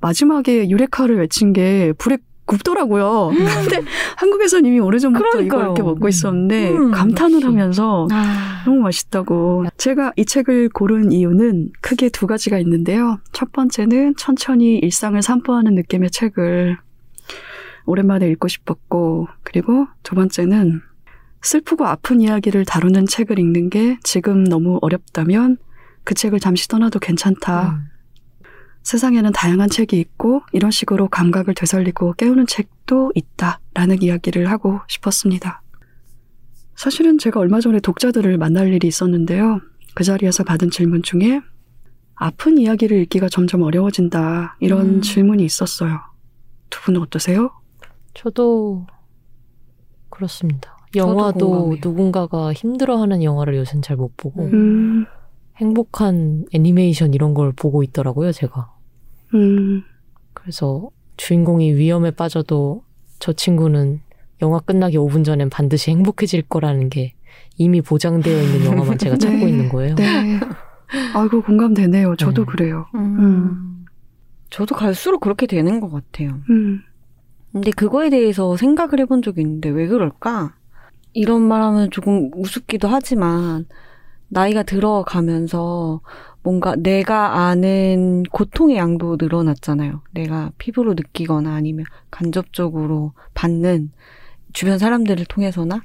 마지막에 0.00 0.68
유레카를 0.68 1.18
외친 1.18 1.52
게 1.52 1.92
불에 1.98 2.18
굽더라고요. 2.46 3.30
근데 3.34 3.82
한국에선 4.16 4.64
이미 4.64 4.80
오래전부터 4.80 5.30
그러니까요. 5.30 5.60
이렇게 5.62 5.82
먹고 5.82 6.08
있었는데, 6.08 6.70
음, 6.70 6.90
감탄을 6.92 7.34
역시. 7.36 7.46
하면서 7.46 8.08
아. 8.10 8.62
너무 8.64 8.80
맛있다고. 8.80 9.66
제가 9.76 10.12
이 10.16 10.24
책을 10.24 10.70
고른 10.70 11.12
이유는 11.12 11.70
크게 11.80 12.08
두 12.08 12.26
가지가 12.26 12.58
있는데요. 12.60 13.18
첫 13.32 13.52
번째는 13.52 14.14
천천히 14.16 14.78
일상을 14.78 15.20
산보하는 15.20 15.74
느낌의 15.74 16.10
책을 16.10 16.78
오랜만에 17.84 18.28
읽고 18.30 18.48
싶었고, 18.48 19.28
그리고 19.42 19.86
두 20.02 20.14
번째는 20.14 20.80
슬프고 21.42 21.86
아픈 21.86 22.20
이야기를 22.20 22.64
다루는 22.64 23.06
책을 23.06 23.38
읽는 23.38 23.70
게 23.70 23.98
지금 24.02 24.42
너무 24.44 24.78
어렵다면 24.82 25.58
그 26.02 26.14
책을 26.14 26.40
잠시 26.40 26.66
떠나도 26.68 26.98
괜찮다. 26.98 27.70
음. 27.70 27.95
세상에는 28.86 29.32
다양한 29.32 29.68
책이 29.68 29.98
있고 29.98 30.42
이런 30.52 30.70
식으로 30.70 31.08
감각을 31.08 31.54
되살리고 31.54 32.12
깨우는 32.12 32.46
책도 32.46 33.10
있다라는 33.16 34.00
이야기를 34.00 34.48
하고 34.48 34.78
싶었습니다. 34.86 35.60
사실은 36.76 37.18
제가 37.18 37.40
얼마 37.40 37.60
전에 37.60 37.80
독자들을 37.80 38.38
만날 38.38 38.72
일이 38.72 38.86
있었는데요. 38.86 39.60
그 39.96 40.04
자리에서 40.04 40.44
받은 40.44 40.70
질문 40.70 41.02
중에 41.02 41.40
아픈 42.14 42.58
이야기를 42.58 42.96
읽기가 43.02 43.28
점점 43.28 43.62
어려워진다 43.62 44.56
이런 44.60 44.86
음. 44.86 45.00
질문이 45.00 45.44
있었어요. 45.44 45.98
두 46.70 46.80
분은 46.82 47.00
어떠세요? 47.00 47.50
저도 48.14 48.86
그렇습니다. 50.10 50.78
영화도. 50.94 51.78
누군가가 51.82 52.52
힘들어하는 52.52 53.24
영화를 53.24 53.56
요새는 53.56 53.82
잘 53.82 53.96
못 53.96 54.16
보고 54.16 54.44
음. 54.44 54.52
음, 54.54 55.06
행복한 55.56 56.44
애니메이션 56.52 57.14
이런 57.14 57.34
걸 57.34 57.50
보고 57.50 57.82
있더라고요, 57.82 58.30
제가. 58.30 58.75
음, 59.34 59.82
그래서 60.34 60.90
주인공이 61.16 61.74
위험에 61.74 62.10
빠져도 62.10 62.84
저 63.18 63.32
친구는 63.32 64.00
영화 64.42 64.60
끝나기 64.60 64.98
5분 64.98 65.24
전엔 65.24 65.50
반드시 65.50 65.90
행복해질 65.90 66.42
거라는 66.42 66.90
게 66.90 67.14
이미 67.56 67.80
보장되어 67.80 68.42
있는 68.42 68.64
영화만 68.66 68.98
제가 68.98 69.16
찾고 69.16 69.36
네. 69.38 69.48
있는 69.48 69.68
거예요. 69.68 69.94
네. 69.94 70.40
아이고 71.14 71.42
공감되네요. 71.42 72.16
저도 72.16 72.44
네. 72.44 72.52
그래요. 72.52 72.86
음. 72.94 73.84
저도 74.50 74.74
갈수록 74.74 75.20
그렇게 75.20 75.46
되는 75.46 75.80
것 75.80 75.90
같아요. 75.90 76.38
음, 76.50 76.82
근데 77.52 77.70
그거에 77.70 78.10
대해서 78.10 78.56
생각을 78.56 79.00
해본 79.00 79.22
적이 79.22 79.40
있는데 79.42 79.70
왜 79.70 79.86
그럴까? 79.86 80.54
이런 81.14 81.42
말 81.42 81.62
하면 81.62 81.90
조금 81.90 82.30
우습기도 82.34 82.88
하지만 82.88 83.66
나이가 84.28 84.62
들어가면서 84.62 86.00
뭔가 86.46 86.76
내가 86.76 87.48
아는 87.48 88.22
고통의 88.30 88.76
양도 88.76 89.16
늘어났잖아요. 89.20 90.02
내가 90.12 90.52
피부로 90.58 90.94
느끼거나 90.94 91.52
아니면 91.52 91.86
간접적으로 92.12 93.14
받는 93.34 93.90
주변 94.52 94.78
사람들을 94.78 95.24
통해서나 95.24 95.82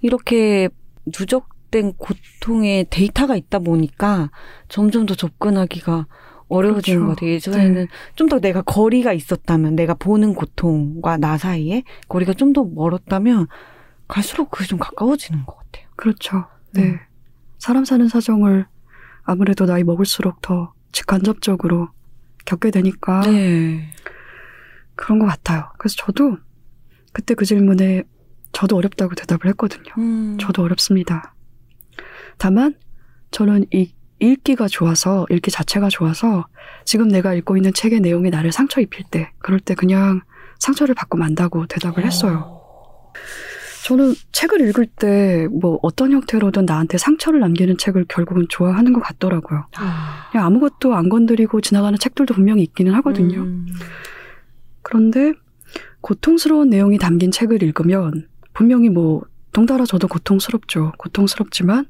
이렇게 0.00 0.68
누적된 1.06 1.92
고통의 1.98 2.86
데이터가 2.90 3.36
있다 3.36 3.60
보니까 3.60 4.32
점점 4.68 5.06
더 5.06 5.14
접근하기가 5.14 6.08
어려워지는 6.48 6.98
그렇죠. 6.98 7.06
것 7.06 7.14
같아요. 7.14 7.30
예전에는 7.30 7.74
네. 7.82 7.86
좀더 8.16 8.40
내가 8.40 8.60
거리가 8.62 9.12
있었다면 9.12 9.76
내가 9.76 9.94
보는 9.94 10.34
고통과 10.34 11.16
나 11.16 11.38
사이에 11.38 11.84
거리가 12.08 12.32
좀 12.34 12.52
더 12.52 12.64
멀었다면 12.64 13.46
갈수록 14.08 14.50
그게 14.50 14.66
좀 14.66 14.80
가까워지는 14.80 15.46
것 15.46 15.58
같아요. 15.58 15.86
그렇죠. 15.94 16.46
네. 16.72 16.82
음. 16.82 16.98
사람 17.58 17.84
사는 17.84 18.08
사정을 18.08 18.66
아무래도 19.24 19.66
나이 19.66 19.84
먹을수록 19.84 20.40
더 20.42 20.72
직간접적으로 20.92 21.88
겪게 22.44 22.70
되니까 22.70 23.20
네. 23.22 23.90
그런 24.94 25.18
것 25.18 25.26
같아요. 25.26 25.70
그래서 25.78 25.96
저도 25.98 26.38
그때 27.12 27.34
그 27.34 27.44
질문에 27.44 28.04
저도 28.52 28.76
어렵다고 28.76 29.14
대답을 29.14 29.46
했거든요. 29.50 29.92
음. 29.98 30.36
저도 30.40 30.62
어렵습니다. 30.62 31.34
다만 32.38 32.74
저는 33.30 33.66
이 33.72 33.92
읽기가 34.20 34.68
좋아서 34.68 35.26
읽기 35.30 35.50
자체가 35.50 35.88
좋아서 35.88 36.46
지금 36.84 37.08
내가 37.08 37.34
읽고 37.34 37.56
있는 37.56 37.72
책의 37.72 38.00
내용이 38.00 38.30
나를 38.30 38.52
상처 38.52 38.80
입힐 38.80 39.04
때 39.10 39.32
그럴 39.38 39.58
때 39.58 39.74
그냥 39.74 40.20
상처를 40.60 40.94
받고 40.94 41.18
만다고 41.18 41.66
대답을 41.66 42.04
했어요. 42.04 42.60
저는 43.84 44.14
책을 44.32 44.68
읽을 44.68 44.86
때 44.86 45.48
뭐 45.62 45.78
어떤 45.82 46.12
형태로든 46.12 46.64
나한테 46.64 46.98
상처를 46.98 47.40
남기는 47.40 47.76
책을 47.76 48.06
결국은 48.08 48.46
좋아하는 48.48 48.92
것 48.92 49.00
같더라고요. 49.00 49.66
아, 49.76 50.28
그냥 50.30 50.46
아무것도 50.46 50.94
안 50.94 51.08
건드리고 51.08 51.60
지나가는 51.60 51.96
책들도 51.98 52.34
분명히 52.34 52.62
있기는 52.62 52.92
하거든요. 52.94 53.42
음. 53.42 53.66
그런데 54.82 55.32
고통스러운 56.00 56.70
내용이 56.70 56.98
담긴 56.98 57.30
책을 57.30 57.62
읽으면 57.62 58.28
분명히 58.52 58.88
뭐 58.88 59.22
덩달아 59.52 59.84
저도 59.84 60.08
고통스럽죠. 60.08 60.92
고통스럽지만 60.98 61.86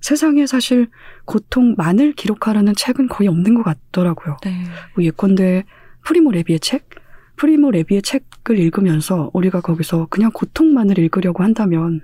세상에 0.00 0.46
사실 0.46 0.88
고통만을 1.24 2.12
기록하려는 2.12 2.74
책은 2.76 3.08
거의 3.08 3.28
없는 3.28 3.54
것 3.54 3.62
같더라고요. 3.62 4.36
네. 4.44 4.64
뭐 4.94 5.04
예컨대 5.04 5.64
프리모 6.02 6.30
레비의 6.32 6.60
책? 6.60 6.88
프리모 7.36 7.70
레비의 7.70 8.02
책을 8.02 8.58
읽으면서 8.58 9.30
우리가 9.32 9.60
거기서 9.60 10.06
그냥 10.06 10.30
고통만을 10.32 10.98
읽으려고 10.98 11.42
한다면, 11.42 12.00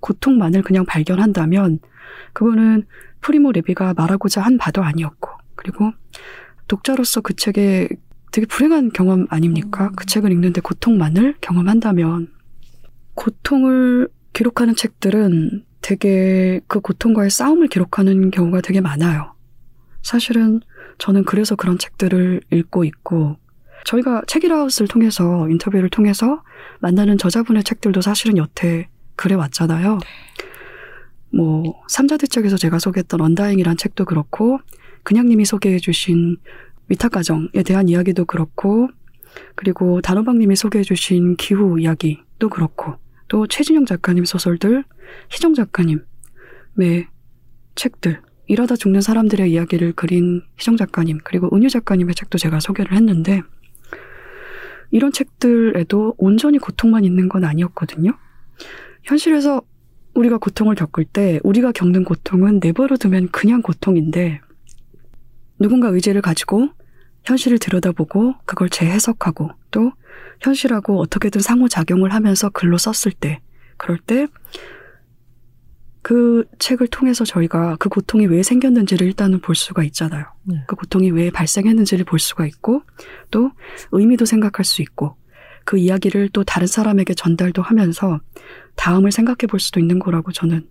고통만을 0.00 0.62
그냥 0.62 0.84
발견한다면, 0.84 1.78
그거는 2.32 2.84
프리모 3.20 3.52
레비가 3.52 3.94
말하고자 3.94 4.42
한 4.42 4.58
바도 4.58 4.82
아니었고, 4.82 5.30
그리고 5.54 5.92
독자로서 6.68 7.20
그 7.20 7.34
책에 7.34 7.88
되게 8.30 8.46
불행한 8.46 8.90
경험 8.92 9.26
아닙니까? 9.30 9.86
음. 9.86 9.92
그 9.96 10.06
책을 10.06 10.30
읽는데 10.32 10.60
고통만을 10.60 11.36
경험한다면, 11.40 12.28
고통을 13.14 14.08
기록하는 14.32 14.76
책들은 14.76 15.64
되게 15.80 16.60
그 16.66 16.80
고통과의 16.80 17.30
싸움을 17.30 17.68
기록하는 17.68 18.30
경우가 18.30 18.60
되게 18.60 18.80
많아요. 18.80 19.34
사실은 20.02 20.60
저는 20.98 21.24
그래서 21.24 21.56
그런 21.56 21.78
책들을 21.78 22.42
읽고 22.52 22.84
있고, 22.84 23.36
저희가 23.88 24.22
책이라웃을 24.26 24.86
통해서, 24.86 25.48
인터뷰를 25.48 25.88
통해서 25.88 26.42
만나는 26.80 27.16
저자분의 27.16 27.64
책들도 27.64 28.02
사실은 28.02 28.36
여태 28.36 28.88
그래 29.16 29.34
왔잖아요. 29.34 29.98
뭐, 31.30 31.82
삼자대 31.88 32.26
책에서 32.26 32.58
제가 32.58 32.78
소개했던 32.78 33.20
언다잉이란 33.20 33.78
책도 33.78 34.04
그렇고, 34.04 34.58
그냥님이 35.04 35.46
소개해주신 35.46 36.36
위탁가정에 36.88 37.62
대한 37.64 37.88
이야기도 37.88 38.26
그렇고, 38.26 38.88
그리고 39.54 40.02
단호박님이 40.02 40.54
소개해주신 40.54 41.36
기후 41.36 41.80
이야기도 41.80 42.50
그렇고, 42.50 42.96
또 43.28 43.46
최진영 43.46 43.86
작가님 43.86 44.26
소설들, 44.26 44.84
희정 45.30 45.54
작가님의 45.54 46.02
책들, 47.74 48.20
일하다 48.48 48.76
죽는 48.76 49.00
사람들의 49.00 49.50
이야기를 49.50 49.92
그린 49.92 50.42
희정 50.58 50.76
작가님, 50.76 51.20
그리고 51.24 51.48
은유 51.54 51.70
작가님의 51.70 52.14
책도 52.14 52.36
제가 52.36 52.60
소개를 52.60 52.92
했는데, 52.92 53.42
이런 54.90 55.12
책들에도 55.12 56.14
온전히 56.18 56.58
고통만 56.58 57.04
있는 57.04 57.28
건 57.28 57.44
아니었거든요. 57.44 58.12
현실에서 59.04 59.62
우리가 60.14 60.38
고통을 60.38 60.74
겪을 60.74 61.04
때, 61.04 61.40
우리가 61.44 61.72
겪는 61.72 62.04
고통은 62.04 62.60
내버려 62.62 62.96
두면 62.96 63.28
그냥 63.30 63.62
고통인데, 63.62 64.40
누군가 65.58 65.88
의지를 65.88 66.22
가지고 66.22 66.68
현실을 67.24 67.58
들여다보고 67.58 68.34
그걸 68.44 68.68
재해석하고 68.68 69.50
또 69.70 69.92
현실하고 70.40 70.98
어떻게든 71.00 71.40
상호작용을 71.40 72.12
하면서 72.14 72.48
글로 72.48 72.78
썼을 72.78 73.12
때, 73.12 73.40
그럴 73.76 73.98
때 73.98 74.26
그 76.08 76.46
책을 76.58 76.86
통해서 76.86 77.26
저희가 77.26 77.76
그 77.78 77.90
고통이 77.90 78.24
왜 78.28 78.42
생겼는지를 78.42 79.06
일단은 79.06 79.40
볼 79.40 79.54
수가 79.54 79.84
있잖아요. 79.84 80.24
네. 80.44 80.64
그 80.66 80.74
고통이 80.74 81.10
왜 81.10 81.28
발생했는지를 81.30 82.06
볼 82.06 82.18
수가 82.18 82.46
있고, 82.46 82.80
또 83.30 83.50
의미도 83.92 84.24
생각할 84.24 84.64
수 84.64 84.80
있고, 84.80 85.18
그 85.66 85.76
이야기를 85.76 86.30
또 86.30 86.44
다른 86.44 86.66
사람에게 86.66 87.12
전달도 87.12 87.60
하면서 87.60 88.20
다음을 88.76 89.12
생각해 89.12 89.46
볼 89.50 89.60
수도 89.60 89.80
있는 89.80 89.98
거라고 89.98 90.32
저는 90.32 90.66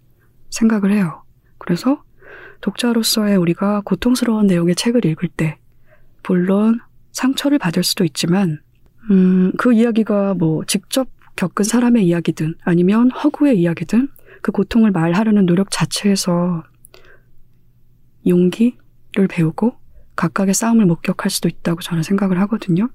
생각을 0.49 0.91
해요. 0.91 1.23
그래서 1.59 2.01
독자로서의 2.61 3.37
우리가 3.37 3.83
고통스러운 3.85 4.47
내용의 4.47 4.73
책을 4.73 5.05
읽을 5.05 5.29
때, 5.29 5.59
물론 6.27 6.79
상처를 7.11 7.59
받을 7.59 7.83
수도 7.83 8.03
있지만, 8.05 8.59
음, 9.11 9.51
그 9.59 9.71
이야기가 9.71 10.33
뭐 10.33 10.65
직접 10.65 11.07
겪은 11.35 11.63
사람의 11.63 12.07
이야기든 12.07 12.55
아니면 12.63 13.11
허구의 13.11 13.59
이야기든 13.59 14.09
그 14.41 14.51
고통을 14.51 14.91
말하려는 14.91 15.45
노력 15.45 15.71
자체에서 15.71 16.63
용기를 18.25 19.27
배우고 19.29 19.75
각각의 20.15 20.53
싸움을 20.53 20.85
목격할 20.85 21.29
수도 21.29 21.47
있다고 21.47 21.81
저는 21.81 22.03
생각을 22.03 22.39
하거든요. 22.41 22.89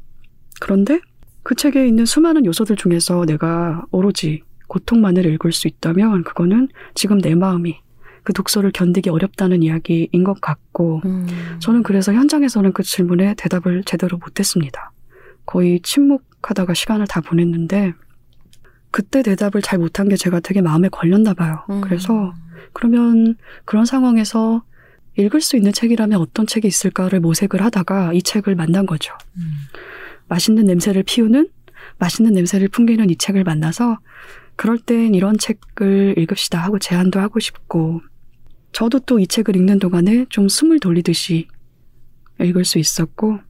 그런데 0.60 1.00
그 1.42 1.54
책에 1.54 1.86
있는 1.86 2.04
수많은 2.04 2.44
요소들 2.44 2.76
중에서 2.76 3.24
내가 3.24 3.84
오로지 3.90 4.42
고통만을 4.68 5.26
읽을 5.26 5.52
수 5.52 5.68
있다면 5.68 6.24
그거는 6.24 6.68
지금 6.94 7.18
내 7.18 7.34
마음이 7.34 7.80
그 8.22 8.32
독서를 8.32 8.70
견디기 8.72 9.10
어렵다는 9.10 9.62
이야기인 9.62 10.24
것 10.24 10.40
같고 10.40 11.02
음. 11.04 11.26
저는 11.58 11.82
그래서 11.82 12.12
현장에서는 12.12 12.72
그 12.72 12.82
질문에 12.82 13.34
대답을 13.34 13.82
제대로 13.84 14.18
못했습니다. 14.18 14.92
거의 15.44 15.80
침묵하다가 15.82 16.74
시간을 16.74 17.06
다 17.08 17.20
보냈는데 17.20 17.94
그때 18.92 19.22
대답을 19.22 19.62
잘 19.62 19.78
못한 19.78 20.08
게 20.08 20.16
제가 20.16 20.40
되게 20.40 20.60
마음에 20.60 20.88
걸렸나 20.88 21.34
봐요. 21.34 21.64
음. 21.70 21.80
그래서 21.80 22.32
그러면 22.72 23.36
그런 23.64 23.84
상황에서 23.84 24.62
읽을 25.18 25.40
수 25.40 25.56
있는 25.56 25.72
책이라면 25.72 26.20
어떤 26.20 26.46
책이 26.46 26.68
있을까를 26.68 27.20
모색을 27.20 27.62
하다가 27.62 28.12
이 28.12 28.22
책을 28.22 28.54
만난 28.54 28.86
거죠. 28.86 29.12
음. 29.36 29.42
맛있는 30.28 30.64
냄새를 30.64 31.02
피우는 31.02 31.48
맛있는 31.98 32.32
냄새를 32.32 32.68
풍기는 32.68 33.10
이 33.10 33.16
책을 33.16 33.44
만나서 33.44 33.98
그럴 34.56 34.78
땐 34.78 35.14
이런 35.14 35.36
책을 35.38 36.14
읽읍시다 36.18 36.58
하고 36.62 36.78
제안도 36.78 37.18
하고 37.20 37.40
싶고, 37.40 38.00
저도 38.72 39.00
또 39.00 39.18
이 39.18 39.26
책을 39.26 39.56
읽는 39.56 39.78
동안에 39.78 40.26
좀 40.28 40.48
숨을 40.48 40.78
돌리듯이 40.80 41.48
읽을 42.40 42.64
수 42.64 42.78
있었고, 42.78 43.40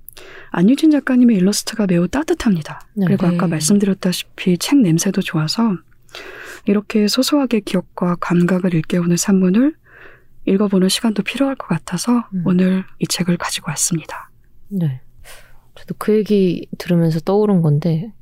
안유진 0.50 0.90
작가님의 0.90 1.36
일러스트가 1.36 1.86
매우 1.86 2.08
따뜻합니다. 2.08 2.86
네. 2.94 3.06
그리고 3.06 3.26
아까 3.26 3.46
네. 3.46 3.52
말씀드렸다시피 3.52 4.58
책 4.58 4.80
냄새도 4.80 5.22
좋아서 5.22 5.76
이렇게 6.66 7.08
소소하게 7.08 7.60
기억과 7.60 8.16
감각을 8.20 8.74
일깨우는 8.74 9.16
산문을 9.16 9.74
읽어보는 10.46 10.88
시간도 10.88 11.22
필요할 11.22 11.56
것 11.56 11.68
같아서 11.68 12.24
음. 12.34 12.42
오늘 12.44 12.84
이 12.98 13.06
책을 13.06 13.36
가지고 13.36 13.70
왔습니다. 13.70 14.30
네. 14.68 15.00
저도 15.74 15.94
그 15.98 16.14
얘기 16.14 16.66
들으면서 16.78 17.20
떠오른 17.20 17.62
건데 17.62 18.12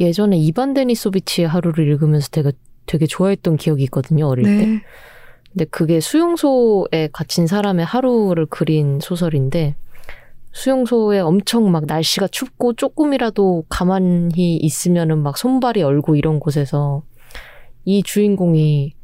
예전에 0.00 0.36
이반 0.36 0.74
데니소비치의 0.74 1.48
하루를 1.48 1.86
읽으면서 1.88 2.28
되게 2.30 2.52
되게 2.86 3.06
좋아했던 3.06 3.56
기억이 3.56 3.82
있거든요 3.84 4.28
어릴 4.28 4.44
때. 4.44 4.66
네. 4.66 4.82
근데 5.52 5.64
그게 5.66 6.00
수용소에 6.00 7.08
갇힌 7.12 7.46
사람의 7.46 7.84
하루를 7.84 8.46
그린 8.46 9.00
소설인데 9.00 9.74
수용소에 10.56 11.20
엄청 11.20 11.70
막 11.70 11.84
날씨가 11.86 12.28
춥고 12.28 12.72
조금이라도 12.74 13.64
가만히 13.68 14.56
있으면은 14.56 15.22
막 15.22 15.36
손발이 15.36 15.82
얼고 15.82 16.16
이런 16.16 16.40
곳에서 16.40 17.02
이 17.84 18.02
주인공이 18.02 18.94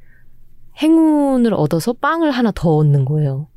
행운을 0.80 1.52
얻어서 1.52 1.92
빵을 1.92 2.30
하나 2.30 2.52
더 2.54 2.70
얻는 2.76 3.04
거예요. 3.04 3.48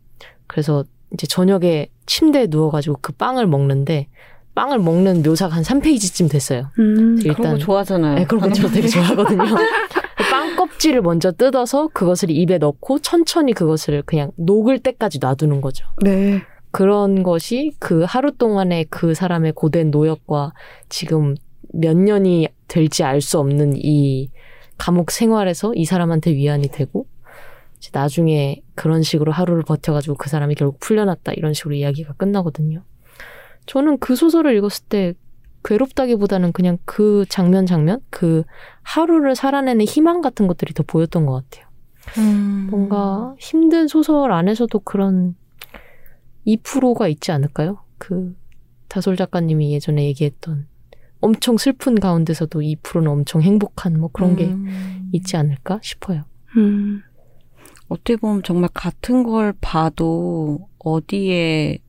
그래서 0.46 0.84
이제 1.14 1.26
저녁에 1.26 1.88
침대에 2.06 2.48
누워가지고 2.50 2.98
그 3.02 3.14
빵을 3.14 3.48
먹는데 3.48 4.10
빵을 4.56 4.80
먹는 4.80 5.24
묘사가 5.24 5.56
한 5.56 5.64
3페이지쯤 5.64 6.30
됐어요. 6.30 6.72
음, 6.80 7.18
일단 7.20 7.36
그런 7.36 7.52
거 7.54 7.58
좋아하잖아요. 7.60 8.16
네, 8.16 8.26
그런 8.26 8.42
거 8.42 8.50
저 8.54 8.68
되게 8.68 8.90
좋아하거든요. 8.90 9.44
빵 10.32 10.56
껍질을 10.58 11.02
먼저 11.02 11.32
뜯어서 11.32 11.88
그것을 11.94 12.30
입에 12.30 12.58
넣고 12.58 13.00
천천히 13.00 13.54
그것을 13.54 14.02
그냥 14.06 14.32
녹을 14.36 14.80
때까지 14.80 15.20
놔두는 15.22 15.62
거죠. 15.62 15.86
네. 16.04 16.42
그런 16.76 17.24
것이 17.24 17.72
그 17.80 18.04
하루 18.06 18.34
동안의 18.36 18.88
그 18.90 19.14
사람의 19.14 19.54
고된 19.54 19.92
노역과 19.92 20.52
지금 20.90 21.36
몇 21.74 21.96
년이 21.96 22.50
될지 22.68 23.06
알 23.06 23.22
수 23.22 23.40
없는 23.40 23.76
이 23.78 24.30
감옥 24.78 25.12
생활에서 25.12 25.74
이 25.74 25.86
사람한테 25.86 26.34
위안이 26.34 26.68
되고 26.68 27.08
나중에 27.94 28.62
그런 28.76 29.04
식으로 29.04 29.32
하루를 29.32 29.64
버텨가지고 29.64 30.16
그 30.16 30.30
사람이 30.30 30.56
결국 30.56 30.82
풀려났다 30.82 31.32
이런 31.38 31.54
식으로 31.54 31.76
이야기가 31.76 32.16
끝나거든요. 32.16 32.84
저는 33.68 33.98
그 34.00 34.18
소설을 34.18 34.54
읽었을 34.58 34.84
때 34.90 35.14
괴롭다기보다는 35.64 36.52
그냥 36.52 36.78
그 36.84 37.24
장면 37.30 37.66
장면 37.66 38.02
그 38.10 38.44
하루를 38.84 39.38
살아내는 39.38 39.86
희망 39.86 40.20
같은 40.20 40.46
것들이 40.46 40.74
더 40.74 40.84
보였던 40.84 41.26
것 41.26 41.42
같아요. 41.50 41.70
음. 42.18 42.68
뭔가 42.70 43.34
힘든 43.40 43.88
소설 43.88 44.34
안에서도 44.34 44.78
그런 44.80 45.36
2%가 46.46 47.08
있지 47.08 47.32
않을까요? 47.32 47.80
그 47.98 48.36
다솔 48.88 49.16
작가님이 49.16 49.74
예전에 49.74 50.06
얘기했던 50.06 50.68
엄청 51.22 51.58
슬픈 51.58 52.00
가운데서도 52.00 52.60
2%는 52.60 53.08
엄청 53.08 53.42
행복한 53.42 54.00
뭐 54.00 54.10
그런 54.12 54.36
게 54.36 54.46
음. 54.46 55.10
있지 55.12 55.38
않을까 55.38 55.80
싶어요. 55.82 56.24
음, 56.58 57.02
어떻게 57.88 58.16
보면 58.16 58.44
정말 58.44 58.70
같은 58.74 59.24
걸 59.24 59.54
봐도 59.60 60.70
어디에 60.80 61.80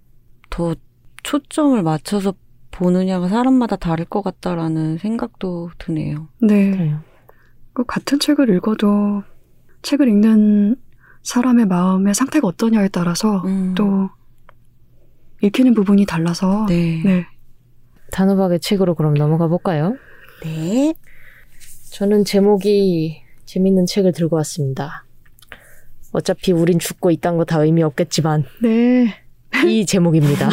더 0.51 0.75
초점을 1.23 1.83
맞춰서 1.83 2.35
보느냐가 2.71 3.29
사람마다 3.29 3.77
다를 3.77 4.05
것 4.05 4.23
같다라는 4.23 4.99
생각도 4.99 5.71
드네요. 5.79 6.29
네. 6.41 6.71
그래요. 6.71 7.01
그 7.73 7.85
같은 7.85 8.19
책을 8.19 8.55
읽어도 8.55 9.23
책을 9.83 10.09
읽는 10.09 10.77
사람의 11.23 11.67
마음의 11.67 12.15
상태가 12.15 12.49
어떠냐에 12.49 12.89
따라서 12.89 13.43
음. 13.45 13.75
또 13.75 14.09
읽히는 15.43 15.75
부분이 15.75 16.07
달라서 16.07 16.67
네. 16.69 17.03
네. 17.05 17.27
단호박의 18.13 18.61
책으로 18.61 18.95
그럼 18.95 19.15
넘어가 19.15 19.49
볼까요? 19.49 19.97
네. 20.43 20.95
저는 21.91 22.25
제목이 22.25 23.23
재밌는 23.45 23.87
책을 23.87 24.13
들고 24.13 24.37
왔습니다. 24.37 25.05
어차피 26.13 26.53
우린 26.53 26.79
죽고 26.79 27.11
이딴 27.11 27.37
거다 27.37 27.63
의미 27.63 27.83
없겠지만 27.83 28.45
네. 28.63 29.15
이 29.67 29.85
제목입니다. 29.87 30.49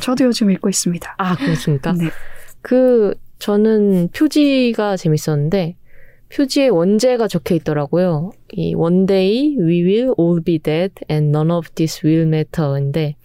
저도 0.00 0.24
요즘 0.24 0.50
읽고 0.50 0.68
있습니다. 0.68 1.14
아 1.18 1.36
그렇습니까? 1.36 1.92
네. 1.92 2.10
그 2.60 3.14
저는 3.38 4.08
표지가 4.08 4.96
재밌었는데 4.96 5.76
표지에 6.34 6.68
원제가 6.68 7.28
적혀 7.28 7.54
있더라고요. 7.54 8.32
이 8.52 8.74
one 8.74 9.06
day 9.06 9.56
we 9.58 9.84
will 9.84 10.14
all 10.18 10.40
be 10.42 10.58
dead 10.58 10.92
and 11.10 11.28
none 11.28 11.52
of 11.52 11.68
this 11.74 12.04
will 12.04 12.26
matter인데 12.26 13.16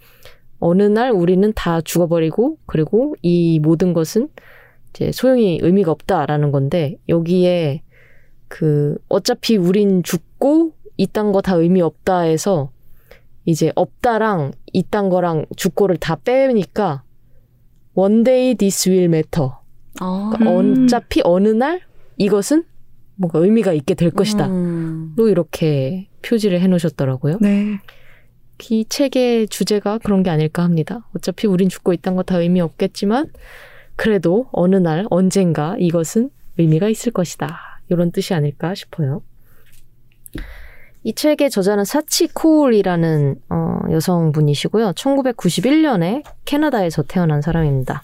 어느 0.60 0.82
날 0.82 1.10
우리는 1.10 1.52
다 1.54 1.80
죽어버리고 1.80 2.58
그리고 2.66 3.16
이 3.22 3.58
모든 3.60 3.92
것은 3.92 4.28
이제 4.90 5.10
소용이 5.12 5.58
의미가 5.62 5.90
없다라는 5.90 6.52
건데 6.52 6.96
여기에 7.08 7.82
그 8.48 8.98
어차피 9.08 9.56
우린 9.56 10.02
죽고 10.02 10.72
이딴 10.96 11.32
거 11.32 11.40
다 11.40 11.54
의미 11.56 11.80
없다 11.80 12.20
해서 12.20 12.70
이제 13.46 13.72
없다랑 13.74 14.52
이딴 14.72 15.08
거랑 15.08 15.46
죽고를 15.56 15.96
다 15.96 16.16
빼니까 16.16 17.02
one 17.94 18.22
day 18.22 18.54
this 18.54 18.88
will 18.88 19.04
matter. 19.06 19.50
아. 20.00 20.30
그러니까 20.34 20.60
음. 20.60 20.84
어차피 20.84 21.20
어느 21.24 21.48
날 21.48 21.80
이것은 22.16 22.64
뭔가 23.16 23.38
의미가 23.38 23.72
있게 23.72 23.94
될 23.94 24.10
것이다. 24.10 24.46
음. 24.46 25.14
로 25.16 25.28
이렇게 25.28 26.08
표지를 26.22 26.60
해 26.60 26.66
놓으셨더라고요. 26.66 27.38
네. 27.40 27.78
이 28.70 28.84
책의 28.88 29.48
주제가 29.48 29.98
그런 29.98 30.22
게 30.22 30.30
아닐까 30.30 30.62
합니다. 30.62 31.06
어차피 31.16 31.46
우린 31.46 31.68
죽고 31.68 31.92
있다는 31.92 32.16
거 32.16 32.22
다 32.22 32.38
의미 32.38 32.60
없겠지만 32.60 33.30
그래도 33.96 34.48
어느 34.52 34.76
날 34.76 35.06
언젠가 35.10 35.76
이것은 35.78 36.30
의미가 36.58 36.88
있을 36.88 37.12
것이다. 37.12 37.80
이런 37.88 38.12
뜻이 38.12 38.34
아닐까 38.34 38.74
싶어요. 38.74 39.22
이 41.02 41.14
책의 41.14 41.50
저자는 41.50 41.84
사치 41.84 42.28
코울이라는 42.28 43.36
어, 43.48 43.78
여성분이시고요. 43.90 44.92
1991년에 44.92 46.22
캐나다에서 46.44 47.02
태어난 47.02 47.40
사람입니다. 47.40 48.02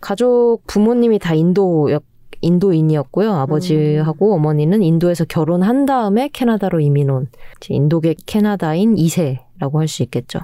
가족 0.00 0.60
부모님이 0.66 1.18
다 1.18 1.34
인도 1.34 1.90
인도인이었고요. 2.40 3.32
아버지하고 3.32 4.34
어머니는 4.34 4.82
인도에서 4.82 5.24
결혼한 5.24 5.86
다음에 5.86 6.28
캐나다로 6.32 6.80
이민 6.80 7.10
온 7.10 7.26
인도계 7.68 8.14
캐나다인 8.26 8.94
2세라고 8.94 9.78
할 9.78 9.88
수 9.88 10.02
있겠죠. 10.02 10.40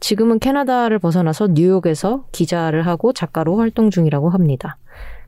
지금은 0.00 0.38
캐나다를 0.38 0.98
벗어나서 0.98 1.48
뉴욕에서 1.48 2.24
기자를 2.32 2.86
하고 2.86 3.12
작가로 3.12 3.58
활동 3.58 3.90
중이라고 3.90 4.30
합니다. 4.30 4.78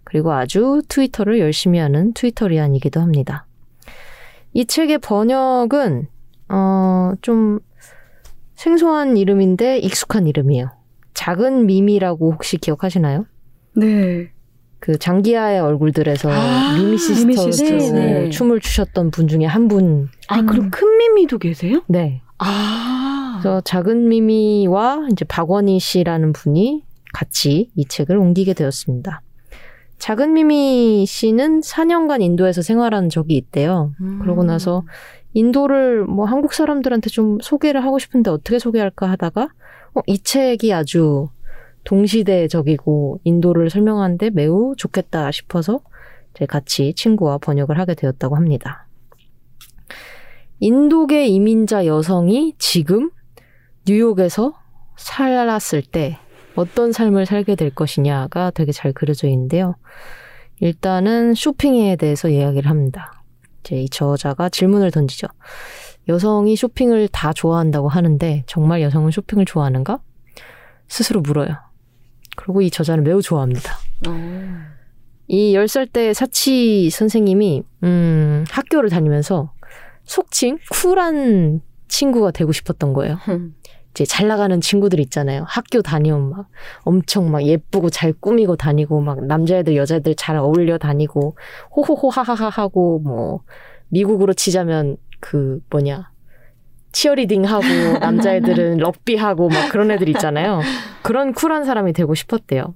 그리고 0.05 0.33
아주 0.33 0.83
트위터를 0.89 1.39
열심히 1.41 1.79
하는 1.79 2.13
트위터리안이기도 2.15 3.01
합니다. 3.01 3.47
이 4.53 4.65
책의 4.65 4.99
번역은 4.99 6.09
어, 6.49 7.13
좀 7.23 7.61
생소한 8.55 9.17
이름인데 9.17 9.79
익숙한 9.79 10.27
이름이에요. 10.27 10.71
작은 11.15 11.67
미미라고 11.67 12.33
혹시 12.33 12.57
기억하시나요? 12.57 13.27
네. 13.77 14.31
그 14.81 14.99
장기하의 14.99 15.61
얼굴들에서 15.61 16.31
아, 16.33 16.75
미미 16.77 16.97
시스터즈 16.97 17.53
시스터즈. 17.53 17.93
네. 17.93 18.31
춤을 18.31 18.61
추셨던 18.61 19.11
분 19.11 19.29
중에 19.29 19.45
한 19.45 19.69
분. 19.69 20.09
아, 20.29 20.43
그리고 20.43 20.69
큰 20.71 20.97
미미도 20.97 21.39
계세요? 21.39 21.83
네. 21.87 22.23
아. 22.39 23.39
그래서 23.41 23.61
작은 23.61 24.09
미미와 24.09 25.09
이제 25.13 25.25
박원희 25.27 25.79
씨라는 25.79 26.33
분이 26.33 26.85
같이 27.13 27.71
이 27.77 27.85
책을 27.85 28.17
옮기게 28.17 28.55
되었습니다. 28.55 29.23
작은 29.99 30.33
미미 30.33 31.05
씨는 31.07 31.61
4년간 31.61 32.23
인도에서 32.23 32.63
생활한 32.63 33.11
적이 33.11 33.37
있대요. 33.37 33.93
음. 34.01 34.19
그러고 34.23 34.45
나서 34.45 34.85
인도를 35.35 36.07
뭐 36.07 36.25
한국 36.25 36.55
사람들한테 36.55 37.11
좀 37.11 37.39
소개를 37.43 37.85
하고 37.85 37.99
싶은데 37.99 38.31
어떻게 38.31 38.59
소개할까 38.59 39.11
하다가 39.11 39.51
어, 39.95 40.01
이 40.07 40.19
책이 40.19 40.73
아주 40.73 41.29
동시대적이고 41.85 43.21
인도를 43.25 43.71
설명하는데 43.71 44.31
매우 44.31 44.75
좋겠다 44.77 45.31
싶어서 45.31 45.81
같이 46.49 46.95
친구와 46.95 47.39
번역을 47.39 47.79
하게 47.79 47.95
되었다고 47.95 48.37
합니다. 48.37 48.87
인도계 50.61 51.27
이민자 51.27 51.87
여성이 51.87 52.55
지금 52.59 53.11
뉴욕에서 53.87 54.55
살았을 54.97 55.83
때 55.83 56.19
어떤 56.55 56.93
삶을 56.93 57.27
살게 57.27 57.55
될 57.55 57.71
것이냐가 57.71 58.51
되게 58.51 58.73
잘 58.73 58.93
그려져 58.93 59.27
있는데요. 59.29 59.77
일단은 60.61 61.35
쇼핑에 61.35 61.97
대해서 61.97 62.29
이야기를 62.29 62.69
합니다. 62.69 63.25
이제 63.61 63.77
이 63.83 63.89
저자가 63.89 64.51
질문을 64.51 64.91
던지죠. 64.91 65.27
여성이 66.09 66.57
쇼핑을 66.57 67.09
다 67.09 67.33
좋아한다고 67.33 67.89
하는데 67.89 68.45
정말 68.47 68.83
여성은 68.83 69.11
쇼핑을 69.11 69.47
좋아하는가? 69.47 70.01
스스로 70.89 71.21
물어요. 71.21 71.57
그리고 72.41 72.63
이 72.63 72.71
저자는 72.71 73.05
매우 73.05 73.21
좋아합니다. 73.21 73.75
어. 74.09 74.13
이 75.29 75.55
10살 75.55 75.93
때 75.93 76.13
사치 76.15 76.91
선생님이, 76.91 77.63
음, 77.85 78.45
학교를 78.51 78.89
다니면서 78.89 79.53
속칭 80.05 80.59
쿨한 80.73 81.61
친구가 81.89 82.31
되고 82.31 82.51
싶었던 82.51 82.93
거예요. 82.95 83.19
이제 83.91 84.05
잘 84.05 84.29
나가는 84.29 84.61
친구들 84.61 85.01
있잖아요. 85.01 85.45
학교 85.47 85.83
다니면 85.83 86.31
막 86.31 86.49
엄청 86.83 87.31
막 87.31 87.45
예쁘고 87.45 87.91
잘 87.91 88.13
꾸미고 88.13 88.57
다니고 88.57 89.01
막 89.01 89.25
남자애들 89.25 89.77
여자애들 89.77 90.15
잘 90.15 90.37
어울려 90.37 90.79
다니고 90.79 91.37
호호호 91.77 92.09
하하하 92.09 92.49
하고 92.49 93.01
뭐 93.01 93.41
미국으로 93.89 94.33
치자면 94.33 94.97
그 95.19 95.61
뭐냐 95.71 96.11
치어리딩 96.93 97.45
하고 97.45 97.65
남자애들은 98.01 98.79
럭비 98.79 99.17
하고 99.17 99.49
막 99.49 99.71
그런 99.71 99.91
애들 99.91 100.09
있잖아요. 100.11 100.61
그런 101.03 101.33
쿨한 101.33 101.65
사람이 101.65 101.93
되고 101.93 102.15
싶었대요. 102.15 102.75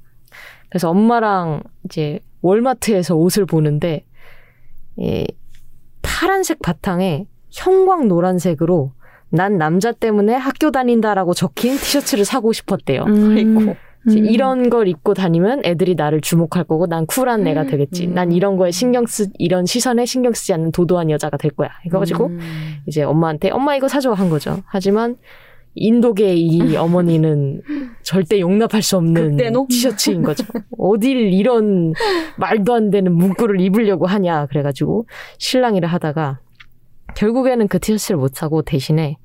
그래서 0.68 0.90
엄마랑 0.90 1.62
이제 1.84 2.20
월마트에서 2.42 3.14
옷을 3.16 3.46
보는데 3.46 4.04
예, 5.00 5.26
파란색 6.02 6.60
바탕에 6.62 7.26
형광 7.50 8.08
노란색으로 8.08 8.92
난 9.30 9.58
남자 9.58 9.92
때문에 9.92 10.34
학교 10.34 10.70
다닌다라고 10.70 11.34
적힌 11.34 11.72
티셔츠를 11.72 12.24
사고 12.24 12.52
싶었대요. 12.52 13.04
음. 13.04 13.74
음. 14.08 14.26
이런 14.26 14.70
걸 14.70 14.88
입고 14.88 15.14
다니면 15.14 15.62
애들이 15.64 15.94
나를 15.94 16.20
주목할 16.20 16.64
거고 16.64 16.86
난 16.86 17.06
쿨한 17.06 17.46
애가 17.46 17.64
되겠지. 17.66 18.06
난 18.08 18.32
이런 18.32 18.56
거에 18.56 18.70
신경 18.70 19.06
쓰 19.06 19.28
이런 19.38 19.66
시선에 19.66 20.04
신경 20.04 20.32
쓰지 20.32 20.52
않는 20.52 20.72
도도한 20.72 21.10
여자가 21.10 21.36
될 21.36 21.50
거야. 21.52 21.70
이거 21.86 21.98
가지고 21.98 22.26
음. 22.26 22.38
이제 22.86 23.02
엄마한테 23.02 23.50
엄마 23.50 23.76
이거 23.76 23.88
사줘 23.88 24.12
한 24.12 24.28
거죠. 24.28 24.62
하지만 24.66 25.16
인도계 25.74 26.34
이 26.34 26.76
어머니는 26.76 27.62
절대 28.02 28.40
용납할 28.40 28.82
수 28.82 28.96
없는 28.96 29.36
극대노? 29.36 29.66
티셔츠인 29.68 30.22
거죠. 30.22 30.44
어딜 30.78 31.32
이런 31.32 31.92
말도 32.36 32.74
안 32.74 32.90
되는 32.90 33.12
문구를 33.12 33.60
입으려고 33.60 34.06
하냐 34.06 34.46
그래가지고 34.46 35.06
실랑이를 35.38 35.88
하다가 35.88 36.40
결국에는 37.16 37.68
그 37.68 37.78
티셔츠를 37.78 38.18
못 38.18 38.34
사고 38.34 38.62
대신에 38.62 39.18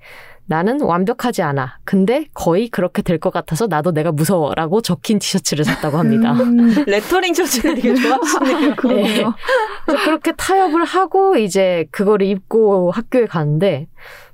나는 0.50 0.82
완벽하지 0.82 1.44
않아. 1.44 1.78
근데 1.84 2.26
거의 2.34 2.70
그렇게 2.70 3.04
될 3.04 3.20
것 3.20 3.32
같아서 3.32 3.68
나도 3.68 3.92
내가 3.92 4.12
무서워라고 4.12 4.82
적힌 4.82 5.20
티셔츠를 5.20 5.64
샀다고 5.64 5.98
합니다. 6.00 6.32
음. 6.34 6.74
레터링 6.88 7.36
셔츠를 7.36 7.76
되게 7.76 7.94
좋아하시네요. 7.94 8.76
그러네요. 8.78 9.34
그래서 9.86 10.04
그렇게 10.06 10.32
타협을 10.32 10.86
하고 10.86 11.36
이제 11.38 11.86
그거를 11.92 12.26
입고 12.26 12.90
학교에 12.92 13.28
갔는데 13.28 13.88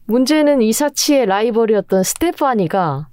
문제는 0.06 0.62
이사치의 0.62 1.26
라이벌이었던 1.26 2.04
스테파니가 2.04 3.08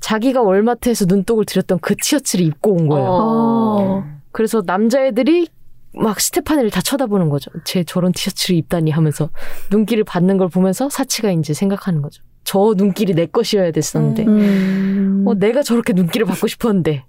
자기가 0.00 0.42
월마트에서 0.42 1.04
눈독을 1.06 1.44
들였던 1.44 1.78
그 1.80 1.94
티셔츠를 1.94 2.44
입고 2.44 2.72
온 2.72 2.88
거예요. 2.88 3.06
어. 3.08 4.04
그래서 4.32 4.62
남자애들이 4.66 5.46
막 5.94 6.18
스테파니를 6.20 6.70
다 6.70 6.80
쳐다보는 6.80 7.28
거죠. 7.28 7.50
쟤 7.64 7.84
저런 7.84 8.10
티셔츠를 8.12 8.56
입다니 8.56 8.90
하면서 8.90 9.30
눈길을 9.70 10.02
받는 10.04 10.38
걸 10.38 10.48
보면서 10.48 10.88
사치가 10.88 11.30
이제 11.30 11.54
생각하는 11.54 12.02
거죠. 12.02 12.22
저 12.48 12.72
눈길이 12.74 13.12
내 13.12 13.26
것이어야 13.26 13.72
됐었는데 13.72 14.24
음. 14.26 15.24
어, 15.26 15.34
내가 15.34 15.62
저렇게 15.62 15.92
눈길을 15.92 16.26
받고 16.26 16.46
싶었는데 16.46 17.04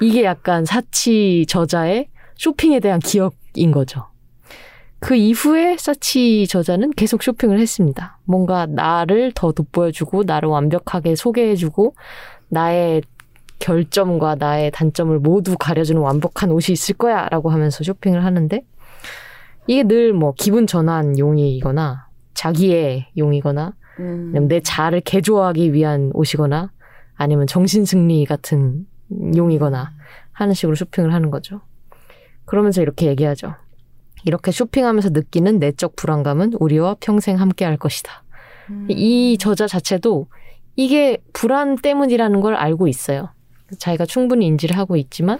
이게 0.00 0.24
약간 0.24 0.64
사치 0.64 1.44
저자의 1.46 2.08
쇼핑에 2.36 2.80
대한 2.80 2.98
기억인 2.98 3.70
거죠. 3.70 4.06
그 4.98 5.14
이후에 5.14 5.76
사치 5.76 6.46
저자는 6.46 6.92
계속 6.92 7.22
쇼핑을 7.22 7.60
했습니다. 7.60 8.18
뭔가 8.24 8.64
나를 8.64 9.32
더 9.34 9.52
돋보여주고 9.52 10.22
나를 10.22 10.48
완벽하게 10.48 11.16
소개해주고 11.16 11.94
나의 12.48 13.02
결점과 13.58 14.36
나의 14.36 14.70
단점을 14.70 15.18
모두 15.18 15.58
가려주는 15.58 16.00
완벽한 16.00 16.50
옷이 16.50 16.72
있을 16.72 16.94
거야 16.94 17.28
라고 17.28 17.50
하면서 17.50 17.84
쇼핑을 17.84 18.24
하는데 18.24 18.62
이게 19.66 19.82
늘 19.82 20.14
뭐 20.14 20.32
기분 20.34 20.66
전환 20.66 21.18
용이거나 21.18 22.08
자기의 22.32 23.08
용이거나 23.18 23.74
음. 23.98 24.48
내 24.48 24.60
자아를 24.60 25.00
개조하기 25.00 25.72
위한 25.72 26.10
옷이거나 26.14 26.72
아니면 27.16 27.46
정신승리 27.46 28.24
같은 28.26 28.86
용이거나 29.36 29.92
하는 30.32 30.54
식으로 30.54 30.76
쇼핑을 30.76 31.12
하는 31.12 31.30
거죠. 31.30 31.60
그러면서 32.44 32.80
이렇게 32.80 33.06
얘기하죠. 33.06 33.54
이렇게 34.24 34.50
쇼핑하면서 34.50 35.10
느끼는 35.10 35.58
내적 35.58 35.96
불안감은 35.96 36.54
우리와 36.60 36.96
평생 37.00 37.40
함께 37.40 37.64
할 37.64 37.76
것이다. 37.76 38.24
이 38.88 39.36
저자 39.38 39.66
자체도 39.66 40.26
이게 40.76 41.18
불안 41.32 41.76
때문이라는 41.76 42.40
걸 42.40 42.54
알고 42.54 42.88
있어요. 42.88 43.30
자기가 43.78 44.06
충분히 44.06 44.46
인지를 44.46 44.76
하고 44.76 44.96
있지만 44.96 45.38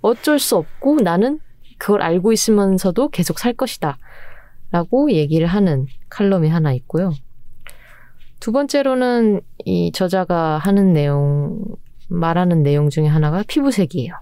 어쩔 0.00 0.38
수 0.38 0.56
없고 0.56 1.00
나는 1.00 1.38
그걸 1.78 2.02
알고 2.02 2.32
있으면서도 2.32 3.08
계속 3.10 3.38
살 3.38 3.52
것이다. 3.52 3.98
라고 4.70 5.10
얘기를 5.12 5.46
하는 5.46 5.86
칼럼이 6.08 6.48
하나 6.48 6.72
있고요. 6.72 7.12
두 8.42 8.50
번째로는 8.50 9.40
이 9.64 9.92
저자가 9.92 10.58
하는 10.58 10.92
내용, 10.92 11.62
말하는 12.08 12.64
내용 12.64 12.90
중에 12.90 13.06
하나가 13.06 13.44
피부색이에요. 13.46 14.14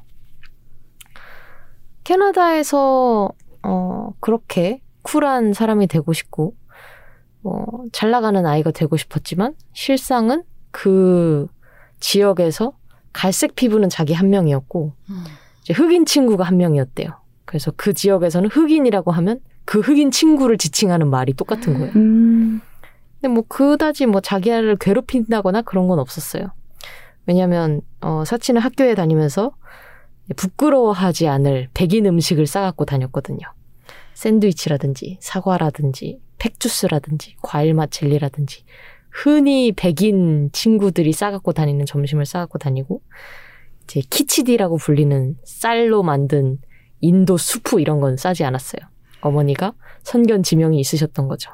캐나다에서, 2.05 3.31
어, 3.63 4.11
그렇게 4.21 4.83
쿨한 5.01 5.55
사람이 5.55 5.87
되고 5.87 6.13
싶고, 6.13 6.55
어, 7.45 7.65
잘 7.93 8.11
나가는 8.11 8.45
아이가 8.45 8.73
되고 8.73 8.95
싶었지만, 8.99 9.55
실상은 9.73 10.43
그 10.71 11.47
지역에서 12.01 12.75
갈색 13.15 13.55
피부는 13.55 13.89
자기 13.89 14.13
한 14.13 14.29
명이었고, 14.29 14.93
이제 15.63 15.73
흑인 15.73 16.05
친구가 16.05 16.45
한 16.45 16.59
명이었대요. 16.59 17.09
그래서 17.47 17.73
그 17.75 17.95
지역에서는 17.95 18.51
흑인이라고 18.51 19.13
하면 19.13 19.41
그 19.65 19.81
흑인 19.81 20.11
친구를 20.11 20.59
지칭하는 20.59 21.09
말이 21.09 21.33
똑같은 21.33 21.79
거예요. 21.79 21.93
음. 21.97 22.61
근데 23.21 23.35
뭐 23.35 23.45
그다지 23.47 24.07
뭐 24.07 24.21
자기를 24.21 24.77
괴롭힌다거나 24.77 25.63
그런 25.63 25.89
건 25.89 25.99
없었어요. 25.99 26.53
왜냐하면 27.27 27.83
어, 28.01 28.25
사치는 28.25 28.61
학교에 28.61 28.95
다니면서 28.95 29.53
부끄러워하지 30.37 31.29
않을 31.29 31.69
백인 31.75 32.07
음식을 32.07 32.47
싸갖고 32.47 32.85
다녔거든요. 32.85 33.41
샌드위치라든지 34.15 35.19
사과라든지 35.21 36.21
팩주스라든지 36.39 37.37
과일맛 37.43 37.91
젤리라든지 37.91 38.65
흔히 39.11 39.73
백인 39.73 40.51
친구들이 40.53 41.13
싸갖고 41.13 41.53
다니는 41.53 41.85
점심을 41.85 42.25
싸갖고 42.25 42.59
다니고 42.59 43.03
이제 43.85 44.03
키치디라고 44.09 44.77
불리는 44.77 45.37
쌀로 45.45 46.03
만든 46.03 46.59
인도 47.01 47.37
수프 47.37 47.81
이런 47.81 48.01
건 48.01 48.17
싸지 48.17 48.45
않았어요. 48.45 48.81
어머니가 49.21 49.75
선견 50.05 50.43
지명이 50.43 50.79
있으셨던 50.81 51.29
거죠. 51.29 51.51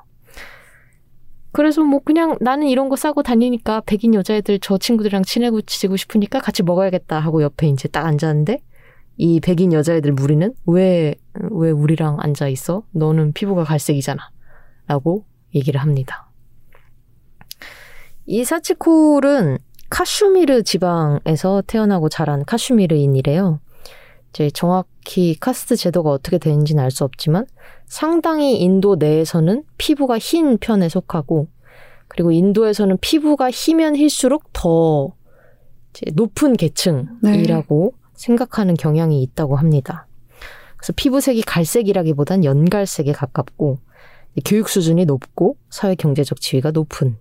그래서 1.57 1.83
뭐 1.83 2.01
그냥 2.05 2.37
나는 2.42 2.66
이런 2.66 2.90
거 2.90 2.97
싸고 2.97 3.23
다니니까 3.23 3.81
백인 3.87 4.12
여자애들 4.12 4.59
저 4.61 4.77
친구들이랑 4.77 5.23
친해고 5.23 5.62
지고 5.62 5.97
싶으니까 5.97 6.38
같이 6.38 6.62
먹어야겠다 6.62 7.19
하고 7.19 7.42
옆에 7.42 7.66
이제 7.69 7.88
딱 7.88 8.05
앉았는데 8.05 8.61
이 9.16 9.40
백인 9.40 9.73
여자애들 9.73 10.12
무리는 10.12 10.53
왜, 10.66 11.14
왜 11.51 11.71
우리랑 11.71 12.19
앉아 12.21 12.49
있어? 12.49 12.83
너는 12.90 13.33
피부가 13.33 13.64
갈색이잖아. 13.64 14.21
라고 14.87 15.25
얘기를 15.55 15.81
합니다. 15.81 16.31
이 18.27 18.45
사치콜은 18.45 19.57
카슈미르 19.88 20.62
지방에서 20.62 21.62
태어나고 21.66 22.11
자란 22.11 22.45
카슈미르인이래요. 22.45 23.61
이제 24.29 24.51
정확히 24.51 25.35
카스트 25.40 25.75
제도가 25.75 26.11
어떻게 26.11 26.37
되는지는 26.37 26.85
알 26.85 26.90
수 26.90 27.05
없지만 27.05 27.47
상당히 27.87 28.61
인도 28.61 28.96
내에서는 28.96 29.64
피부가 29.79 30.18
흰 30.18 30.59
편에 30.59 30.88
속하고 30.88 31.49
그리고 32.09 32.33
인도에서는 32.33 32.99
피부가 33.01 33.51
희면 33.51 33.96
힐수록 33.96 34.53
더 34.53 35.14
높은 36.14 36.55
계층이라고 36.55 37.94
생각하는 38.14 38.75
경향이 38.75 39.22
있다고 39.22 39.57
합니다. 39.57 40.07
그래서 40.77 40.92
피부색이 40.94 41.42
갈색이라기보단 41.42 42.44
연갈색에 42.44 43.12
가깝고 43.12 43.79
교육 44.44 44.68
수준이 44.68 45.07
높고 45.07 45.57
사회 45.70 45.94
경제적 45.94 46.40
지위가 46.40 46.70
높은 46.72 47.16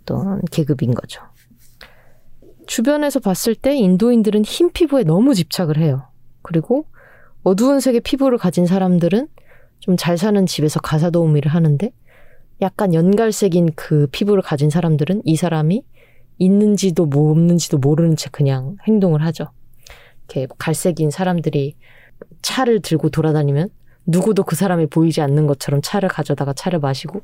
어떤 0.00 0.40
계급인 0.50 0.94
거죠. 0.94 1.20
주변에서 2.66 3.20
봤을 3.20 3.54
때 3.54 3.76
인도인들은 3.76 4.44
흰 4.44 4.72
피부에 4.72 5.04
너무 5.04 5.34
집착을 5.34 5.76
해요. 5.78 6.08
그리고 6.42 6.86
어두운 7.42 7.80
색의 7.80 8.00
피부를 8.00 8.38
가진 8.38 8.64
사람들은 8.66 9.28
좀 9.80 9.96
잘 9.96 10.16
사는 10.18 10.46
집에서 10.46 10.80
가사 10.80 11.10
도우미를 11.10 11.50
하는데 11.50 11.90
약간 12.62 12.94
연갈색인 12.94 13.70
그 13.76 14.06
피부를 14.12 14.42
가진 14.42 14.70
사람들은 14.70 15.22
이 15.24 15.36
사람이 15.36 15.84
있는지도 16.38 17.06
뭐 17.06 17.30
없는지도 17.30 17.78
모르는 17.78 18.16
채 18.16 18.28
그냥 18.32 18.76
행동을 18.86 19.22
하죠. 19.26 19.46
이렇게 20.28 20.48
갈색인 20.58 21.10
사람들이 21.10 21.76
차를 22.42 22.80
들고 22.80 23.10
돌아다니면 23.10 23.68
누구도 24.06 24.42
그 24.44 24.56
사람이 24.56 24.86
보이지 24.86 25.20
않는 25.20 25.46
것처럼 25.46 25.80
차를 25.82 26.08
가져다가 26.08 26.52
차를 26.52 26.78
마시고 26.78 27.22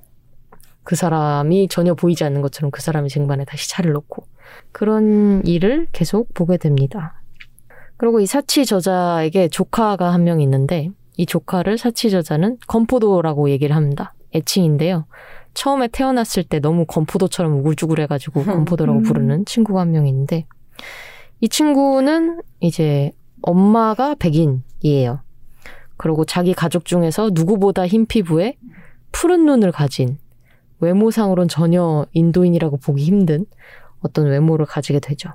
그 0.83 0.97
사람이 0.97 1.69
전혀 1.69 1.95
보이지 1.95 2.25
않는 2.25 2.41
것처럼 2.43 2.71
그 2.71 2.81
사람의 2.83 3.11
쟁반에 3.11 3.45
다시 3.45 3.69
차를 3.71 3.93
놓고 3.93 4.25
그런 4.73 5.45
일을 5.47 5.89
계속 5.93 6.33
보게 6.35 6.57
됩니다. 6.57 7.23
그리고 7.97 8.21
이 8.21 8.27
사치 8.27 8.65
저자에게 8.65 9.49
조카가 9.49 10.13
한 10.13 10.25
명 10.25 10.41
있는데 10.41 10.91
이 11.21 11.27
조카를 11.27 11.77
사치 11.77 12.09
저자는 12.09 12.57
건포도라고 12.67 13.51
얘기를 13.51 13.77
합니다. 13.77 14.15
애칭인데요. 14.35 15.05
처음에 15.53 15.89
태어났을 15.89 16.45
때 16.45 16.61
너무 16.61 16.87
건포도처럼 16.87 17.59
우글쭈글해가지고 17.59 18.45
건포도라고 18.45 19.01
음. 19.01 19.03
부르는 19.03 19.45
친구가 19.45 19.83
한 19.83 19.91
명 19.91 20.07
있는데 20.07 20.47
이 21.43 21.49
친구는 21.51 22.41
이제 22.61 23.13
엄마가 23.43 24.15
백인이에요. 24.15 25.21
그리고 25.99 26.25
자기 26.25 26.55
가족 26.55 26.87
중에서 26.87 27.29
누구보다 27.35 27.87
흰 27.87 28.07
피부에 28.07 28.57
푸른 29.13 29.45
눈을 29.45 29.73
가진 29.73 30.17
외모상으론 30.79 31.49
전혀 31.49 32.07
인도인이라고 32.13 32.79
보기 32.79 33.05
힘든 33.05 33.45
어떤 34.01 34.25
외모를 34.29 34.65
가지게 34.65 35.01
되죠. 35.01 35.29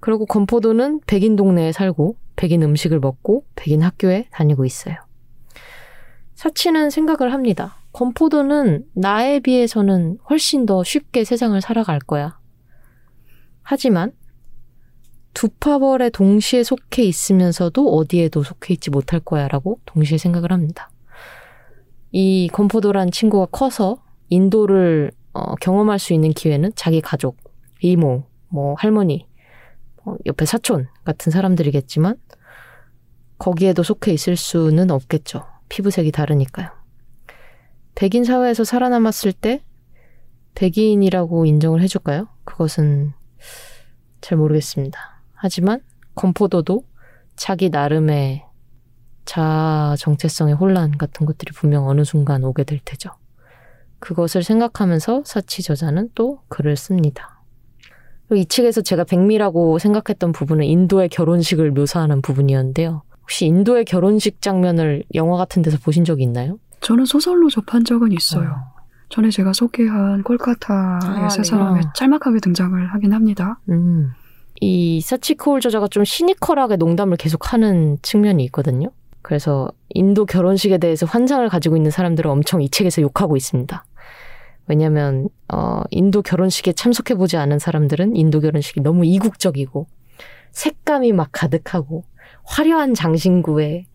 그리고 0.00 0.24
건포도는 0.24 1.00
백인 1.06 1.36
동네에 1.36 1.72
살고 1.72 2.16
백인 2.36 2.62
음식을 2.62 3.00
먹고 3.00 3.44
백인 3.54 3.82
학교에 3.82 4.28
다니고 4.30 4.64
있어요. 4.64 4.96
사치는 6.34 6.90
생각을 6.90 7.32
합니다. 7.32 7.76
건포도는 7.92 8.86
나에 8.94 9.40
비해서는 9.40 10.18
훨씬 10.28 10.66
더 10.66 10.82
쉽게 10.82 11.24
세상을 11.24 11.60
살아갈 11.60 11.98
거야. 11.98 12.38
하지만 13.62 14.12
두 15.34 15.48
파벌에 15.48 16.10
동시에 16.10 16.62
속해 16.62 17.02
있으면서도 17.04 17.94
어디에도 17.94 18.42
속해 18.42 18.74
있지 18.74 18.90
못할 18.90 19.20
거야 19.20 19.48
라고 19.48 19.78
동시에 19.86 20.18
생각을 20.18 20.52
합니다. 20.52 20.90
이 22.10 22.48
건포도란 22.52 23.10
친구가 23.10 23.46
커서 23.46 24.02
인도를 24.28 25.12
어, 25.32 25.54
경험할 25.56 25.98
수 25.98 26.12
있는 26.12 26.30
기회는 26.30 26.72
자기 26.74 27.00
가족, 27.00 27.38
이모, 27.80 28.24
뭐 28.48 28.74
할머니, 28.78 29.26
어, 30.04 30.14
옆에 30.26 30.44
사촌 30.44 30.88
같은 31.04 31.32
사람들이겠지만 31.32 32.16
거기에도 33.38 33.82
속해 33.82 34.12
있을 34.12 34.36
수는 34.36 34.90
없겠죠. 34.90 35.44
피부색이 35.68 36.12
다르니까요. 36.12 36.70
백인 37.94 38.24
사회에서 38.24 38.64
살아남았을 38.64 39.32
때 39.32 39.62
백인이라고 40.54 41.46
인정을 41.46 41.82
해줄까요? 41.82 42.28
그것은 42.44 43.12
잘 44.20 44.38
모르겠습니다. 44.38 45.22
하지만 45.34 45.80
건포도도 46.14 46.84
자기 47.36 47.70
나름의 47.70 48.44
자아 49.24 49.96
정체성의 49.98 50.54
혼란 50.54 50.96
같은 50.98 51.26
것들이 51.26 51.52
분명 51.52 51.88
어느 51.88 52.04
순간 52.04 52.44
오게 52.44 52.64
될 52.64 52.80
테죠. 52.84 53.10
그것을 53.98 54.42
생각하면서 54.42 55.22
사치 55.24 55.62
저자는 55.62 56.10
또 56.14 56.42
글을 56.48 56.76
씁니다. 56.76 57.31
이 58.36 58.46
책에서 58.46 58.80
제가 58.80 59.04
백미라고 59.04 59.78
생각했던 59.78 60.32
부분은 60.32 60.64
인도의 60.64 61.08
결혼식을 61.08 61.70
묘사하는 61.72 62.22
부분이었는데요. 62.22 63.02
혹시 63.22 63.46
인도의 63.46 63.84
결혼식 63.84 64.40
장면을 64.42 65.04
영화 65.14 65.36
같은 65.36 65.62
데서 65.62 65.78
보신 65.78 66.04
적이 66.04 66.24
있나요? 66.24 66.58
저는 66.80 67.04
소설로 67.04 67.48
접한 67.48 67.84
적은 67.84 68.12
있어요. 68.12 68.72
전에 69.08 69.30
제가 69.30 69.52
소개한 69.52 70.22
콜카타의 70.22 71.24
아, 71.24 71.28
세 71.28 71.42
네. 71.42 71.44
사람에 71.44 71.80
아. 71.80 71.92
짤막하게 71.94 72.40
등장을 72.40 72.94
하긴 72.94 73.12
합니다. 73.12 73.60
음. 73.68 74.10
이 74.60 75.00
사치 75.00 75.34
코울 75.34 75.60
저자가 75.60 75.88
좀 75.88 76.04
시니컬하게 76.04 76.76
농담을 76.76 77.16
계속하는 77.16 77.98
측면이 78.02 78.44
있거든요. 78.44 78.90
그래서 79.20 79.70
인도 79.90 80.24
결혼식에 80.24 80.78
대해서 80.78 81.06
환상을 81.06 81.48
가지고 81.48 81.76
있는 81.76 81.90
사람들은 81.90 82.30
엄청 82.30 82.62
이 82.62 82.68
책에서 82.68 83.02
욕하고 83.02 83.36
있습니다. 83.36 83.84
왜냐하면 84.66 85.28
어, 85.52 85.82
인도 85.90 86.22
결혼식에 86.22 86.72
참석해 86.72 87.14
보지 87.14 87.36
않은 87.36 87.58
사람들은 87.58 88.16
인도 88.16 88.40
결혼식이 88.40 88.80
너무 88.80 89.04
이국적이고 89.04 89.86
색감이 90.52 91.12
막 91.12 91.28
가득하고 91.32 92.04
화려한 92.44 92.94
장신구에 92.94 93.86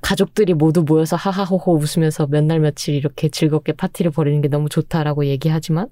가족들이 0.00 0.54
모두 0.54 0.82
모여서 0.82 1.16
하하호호 1.16 1.76
웃으면서 1.76 2.26
몇 2.26 2.44
날 2.44 2.60
며칠 2.60 2.94
이렇게 2.94 3.28
즐겁게 3.28 3.72
파티를 3.72 4.10
벌이는 4.10 4.40
게 4.40 4.48
너무 4.48 4.68
좋다라고 4.68 5.26
얘기하지만 5.26 5.88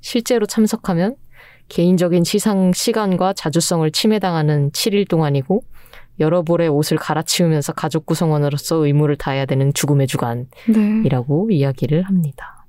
실제로 0.00 0.46
참석하면 0.46 1.16
개인적인 1.68 2.24
시상 2.24 2.72
시간과 2.72 3.34
자주성을 3.34 3.90
침해당하는 3.92 4.70
7일 4.72 5.08
동안이고 5.08 5.64
여러 6.20 6.42
벌의 6.42 6.68
옷을 6.68 6.98
갈아치우면서 6.98 7.72
가족 7.72 8.06
구성원으로서 8.06 8.84
의무를 8.84 9.16
다해야 9.16 9.46
되는 9.46 9.72
죽음의 9.72 10.06
주간이라고 10.06 11.46
네. 11.48 11.56
이야기를 11.56 12.02
합니다. 12.02 12.61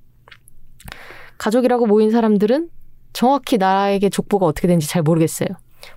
가족이라고 1.38 1.86
모인 1.86 2.12
사람들은 2.12 2.70
정확히 3.14 3.58
나에게 3.58 4.10
족보가 4.10 4.46
어떻게 4.46 4.68
되는지 4.68 4.88
잘 4.88 5.02
모르겠어요. 5.02 5.50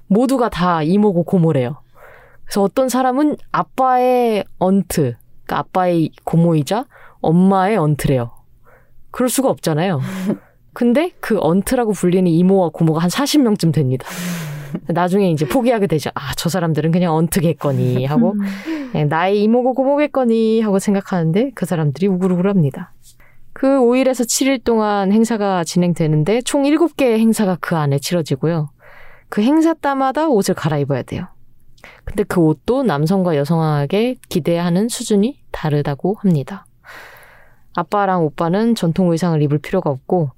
모두가 0.07 0.49
다 0.49 0.83
이모고 0.83 1.25
고모래요. 1.25 1.81
그래서 2.45 2.63
어떤 2.63 2.89
사람은 2.89 3.37
아빠의 3.53 4.45
언트, 4.59 5.15
그러니까 5.45 5.59
아빠의 5.59 6.11
고모이자 6.25 6.87
엄마의 7.21 7.77
언트래요. 7.77 8.33
그럴 9.11 9.29
수가 9.29 9.49
없잖아요. 9.49 10.01
근데 10.73 11.13
그 11.21 11.39
언트라고 11.41 11.93
불리는 11.93 12.31
이모와 12.31 12.69
고모가 12.69 13.01
한 13.01 13.09
40명쯤 13.09 13.73
됩니다. 13.73 14.07
나중에 14.89 15.31
이제 15.31 15.47
포기하게 15.47 15.87
되죠. 15.87 16.11
아, 16.15 16.35
저 16.37 16.49
사람들은 16.49 16.93
그냥 16.93 17.15
언트겠거니 17.15 18.05
하고 18.05 18.33
음. 18.33 18.91
그냥 18.93 19.09
나의 19.09 19.43
이모고 19.43 19.73
고모겠거니 19.75 20.61
하고 20.61 20.79
생각하는데 20.79 21.53
그 21.55 21.65
사람들이 21.65 22.09
우글우글합니다. 22.09 22.93
그 23.59 23.67
5일에서 23.67 24.27
7일 24.27 24.63
동안 24.63 25.13
행사가 25.13 25.65
진행되는데 25.65 26.43
총 26.43 26.65
7개의 26.65 27.19
행사가 27.19 27.57
그 27.59 27.75
안에 27.75 27.99
치러지고요. 27.99 28.69
그 29.31 29.41
행사 29.41 29.73
따마다 29.73 30.29
옷을 30.29 30.55
갈아입어야 30.55 31.03
돼요. 31.05 31.29
근데 32.05 32.23
그 32.23 32.39
옷도 32.39 32.83
남성과 32.83 33.35
여성에게 33.37 34.17
기대하는 34.29 34.91
수준이 34.91 35.41
다르다고 35.53 36.17
합니다. 36.21 36.67
아빠랑 37.75 38.27
오빠는 38.27 38.75
전통 38.75 39.11
의상을 39.11 39.41
입을 39.41 39.57
필요가 39.57 39.89
없고, 39.89 40.33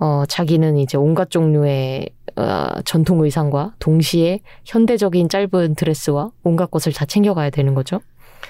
어, 0.00 0.24
자기는 0.26 0.78
이제 0.78 0.98
온갖 0.98 1.30
종류의 1.30 2.10
어, 2.34 2.80
전통 2.84 3.22
의상과 3.22 3.74
동시에 3.78 4.40
현대적인 4.64 5.28
짧은 5.28 5.76
드레스와 5.76 6.32
온갖 6.42 6.72
것을 6.72 6.92
다 6.92 7.04
챙겨가야 7.04 7.50
되는 7.50 7.74
거죠. 7.74 8.00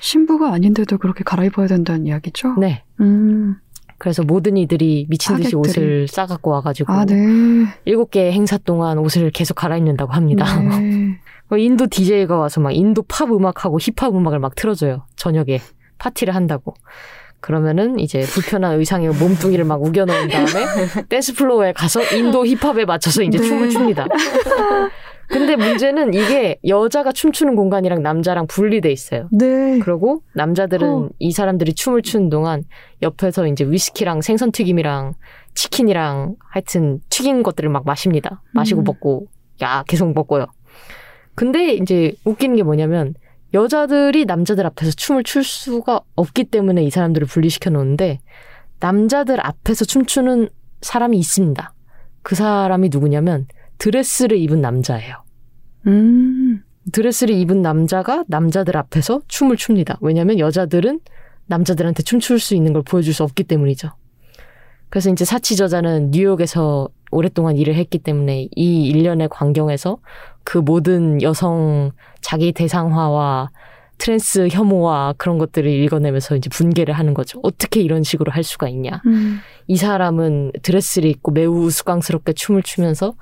신부가 0.00 0.50
아닌데도 0.50 0.96
그렇게 0.96 1.24
갈아입어야 1.24 1.66
된다는 1.66 2.06
이야기죠? 2.06 2.54
네. 2.54 2.84
음. 2.98 3.58
그래서 4.02 4.24
모든 4.24 4.56
이들이 4.56 5.06
미친 5.08 5.36
듯이 5.36 5.54
하객들이. 5.54 5.60
옷을 5.60 6.08
싸갖고 6.08 6.50
와가지고 6.50 6.92
아, 6.92 7.04
네. 7.04 7.14
일곱 7.84 8.10
개의 8.10 8.32
행사 8.32 8.58
동안 8.58 8.98
옷을 8.98 9.30
계속 9.30 9.54
갈아입는다고 9.54 10.12
합니다. 10.12 10.44
네. 10.60 11.20
뭐 11.46 11.56
인도 11.56 11.86
DJ가 11.88 12.36
와서 12.36 12.60
막 12.60 12.72
인도 12.72 13.02
팝 13.02 13.30
음악하고 13.30 13.78
힙합 13.78 14.12
음악을 14.12 14.40
막 14.40 14.56
틀어줘요. 14.56 15.06
저녁에 15.14 15.60
파티를 15.98 16.34
한다고. 16.34 16.74
그러면은 17.38 18.00
이제 18.00 18.22
불편한 18.22 18.76
의상에 18.76 19.08
몸뚱이를 19.08 19.64
막 19.64 19.80
우겨넣은 19.80 20.28
다음에 20.30 20.48
댄스 21.08 21.36
플로어에 21.36 21.72
가서 21.72 22.02
인도 22.16 22.44
힙합에 22.44 22.84
맞춰서 22.84 23.22
이제 23.22 23.38
네. 23.38 23.44
춤을 23.44 23.70
춥니다. 23.70 24.06
근데 25.32 25.56
문제는 25.56 26.12
이게 26.12 26.58
여자가 26.66 27.12
춤추는 27.12 27.56
공간이랑 27.56 28.02
남자랑 28.02 28.46
분리돼 28.46 28.92
있어요. 28.92 29.28
네. 29.32 29.78
그리고 29.78 30.22
남자들은 30.34 30.88
어. 30.88 31.08
이 31.18 31.32
사람들이 31.32 31.72
춤을 31.72 32.02
추는 32.02 32.28
동안 32.28 32.64
옆에서 33.00 33.46
이제 33.46 33.64
위스키랑 33.64 34.20
생선 34.20 34.52
튀김이랑 34.52 35.14
치킨이랑 35.54 36.36
하여튼 36.50 37.00
튀긴 37.08 37.42
것들을 37.42 37.68
막 37.70 37.84
마십니다. 37.86 38.42
마시고 38.52 38.82
음. 38.82 38.84
먹고 38.84 39.26
야 39.62 39.84
계속 39.88 40.12
먹고요. 40.12 40.46
근데 41.34 41.72
이제 41.74 42.12
웃기는 42.24 42.56
게 42.56 42.62
뭐냐면 42.62 43.14
여자들이 43.54 44.26
남자들 44.26 44.66
앞에서 44.66 44.92
춤을 44.92 45.24
출 45.24 45.44
수가 45.44 46.00
없기 46.14 46.44
때문에 46.44 46.82
이 46.84 46.90
사람들을 46.90 47.26
분리시켜 47.26 47.70
놓는데 47.70 48.20
남자들 48.80 49.44
앞에서 49.44 49.84
춤추는 49.84 50.48
사람이 50.82 51.18
있습니다. 51.18 51.74
그 52.22 52.34
사람이 52.34 52.88
누구냐면 52.90 53.46
드레스를 53.82 54.38
입은 54.38 54.60
남자예요. 54.60 55.24
음. 55.88 56.62
드레스를 56.92 57.34
입은 57.34 57.62
남자가 57.62 58.22
남자들 58.28 58.76
앞에서 58.76 59.22
춤을 59.26 59.56
춥니다. 59.56 59.98
왜냐하면 60.00 60.38
여자들은 60.38 61.00
남자들한테 61.46 62.04
춤출 62.04 62.38
수 62.38 62.54
있는 62.54 62.72
걸 62.72 62.82
보여줄 62.82 63.12
수 63.12 63.24
없기 63.24 63.42
때문이죠. 63.42 63.90
그래서 64.88 65.10
이제 65.10 65.24
사치 65.24 65.56
저자는 65.56 66.12
뉴욕에서 66.12 66.90
오랫동안 67.10 67.56
일을 67.56 67.74
했기 67.74 67.98
때문에 67.98 68.46
이 68.54 68.86
일련의 68.86 69.28
광경에서 69.30 69.98
그 70.44 70.58
모든 70.58 71.20
여성 71.20 71.90
자기 72.20 72.52
대상화와 72.52 73.50
트랜스 73.98 74.46
혐오와 74.52 75.14
그런 75.18 75.38
것들을 75.38 75.68
읽어내면서 75.68 76.36
이제 76.36 76.48
분개를 76.50 76.94
하는 76.94 77.14
거죠. 77.14 77.40
어떻게 77.42 77.80
이런 77.80 78.04
식으로 78.04 78.30
할 78.30 78.44
수가 78.44 78.68
있냐. 78.68 79.02
음. 79.06 79.40
이 79.66 79.76
사람은 79.76 80.52
드레스를 80.62 81.10
입고 81.10 81.32
매우 81.32 81.64
우스꽝스럽게 81.64 82.34
춤을 82.34 82.62
추면서 82.62 83.14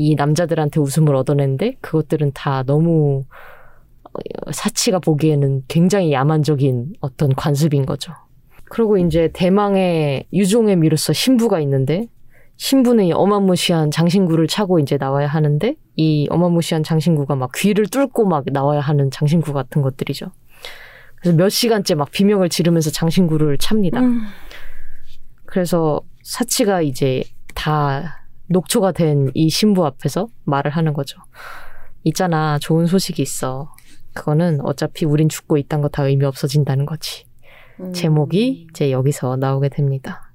이 0.00 0.14
남자들한테 0.14 0.80
웃음을 0.80 1.14
얻어내는데 1.14 1.76
그것들은 1.82 2.32
다 2.32 2.62
너무 2.62 3.24
어, 4.02 4.50
사치가 4.50 4.98
보기에는 4.98 5.64
굉장히 5.68 6.10
야만적인 6.10 6.94
어떤 7.00 7.34
관습인 7.34 7.84
거죠. 7.84 8.14
그리고 8.64 8.96
이제 8.96 9.28
대망의 9.34 10.24
유종의 10.32 10.76
미로서 10.76 11.12
신부가 11.12 11.60
있는데 11.60 12.08
신부는 12.56 13.04
이 13.04 13.12
어마무시한 13.12 13.90
장신구를 13.90 14.46
차고 14.46 14.78
이제 14.78 14.96
나와야 14.96 15.26
하는데 15.26 15.76
이 15.96 16.26
어마무시한 16.30 16.82
장신구가 16.82 17.34
막 17.36 17.50
귀를 17.54 17.86
뚫고 17.86 18.26
막 18.26 18.44
나와야 18.50 18.80
하는 18.80 19.10
장신구 19.10 19.52
같은 19.52 19.82
것들이죠. 19.82 20.32
그래서 21.16 21.36
몇 21.36 21.50
시간째 21.50 21.94
막 21.94 22.10
비명을 22.10 22.48
지르면서 22.48 22.90
장신구를 22.90 23.58
찹니다. 23.58 24.00
음. 24.00 24.22
그래서 25.44 26.00
사치가 26.22 26.80
이제 26.80 27.22
다 27.54 28.19
녹초가 28.50 28.92
된 28.92 29.30
이 29.34 29.48
신부 29.48 29.86
앞에서 29.86 30.28
말을 30.44 30.70
하는 30.72 30.92
거죠. 30.92 31.18
있잖아, 32.04 32.58
좋은 32.58 32.86
소식이 32.86 33.22
있어. 33.22 33.72
그거는 34.14 34.60
어차피 34.62 35.04
우린 35.04 35.28
죽고 35.28 35.56
있단 35.58 35.80
거 35.82 35.88
다 35.88 36.04
의미 36.04 36.24
없어진다는 36.24 36.84
거지. 36.84 37.24
음. 37.80 37.92
제목이 37.92 38.66
이제 38.70 38.90
여기서 38.90 39.36
나오게 39.36 39.68
됩니다. 39.70 40.32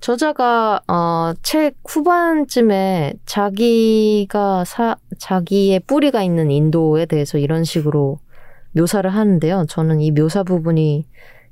저자가 0.00 0.82
어, 0.86 1.32
책 1.42 1.76
후반쯤에 1.88 3.14
자기가 3.24 4.64
사, 4.64 4.96
자기의 5.18 5.80
뿌리가 5.80 6.22
있는 6.22 6.50
인도에 6.50 7.06
대해서 7.06 7.38
이런 7.38 7.64
식으로 7.64 8.18
묘사를 8.72 9.08
하는데요. 9.08 9.64
저는 9.68 10.00
이 10.02 10.10
묘사 10.12 10.42
부분이 10.42 11.06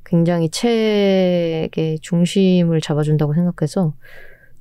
굉장히 0.05 0.51
책의 0.51 2.01
중심을 2.03 2.81
잡아준다고 2.83 3.33
생각해서 3.33 3.95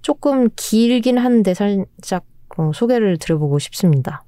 조금 0.01 0.49
길긴 0.55 1.17
한데 1.17 1.53
살짝 1.53 2.25
어, 2.57 2.71
소개를 2.73 3.17
드려보고 3.17 3.59
싶습니다. 3.59 4.23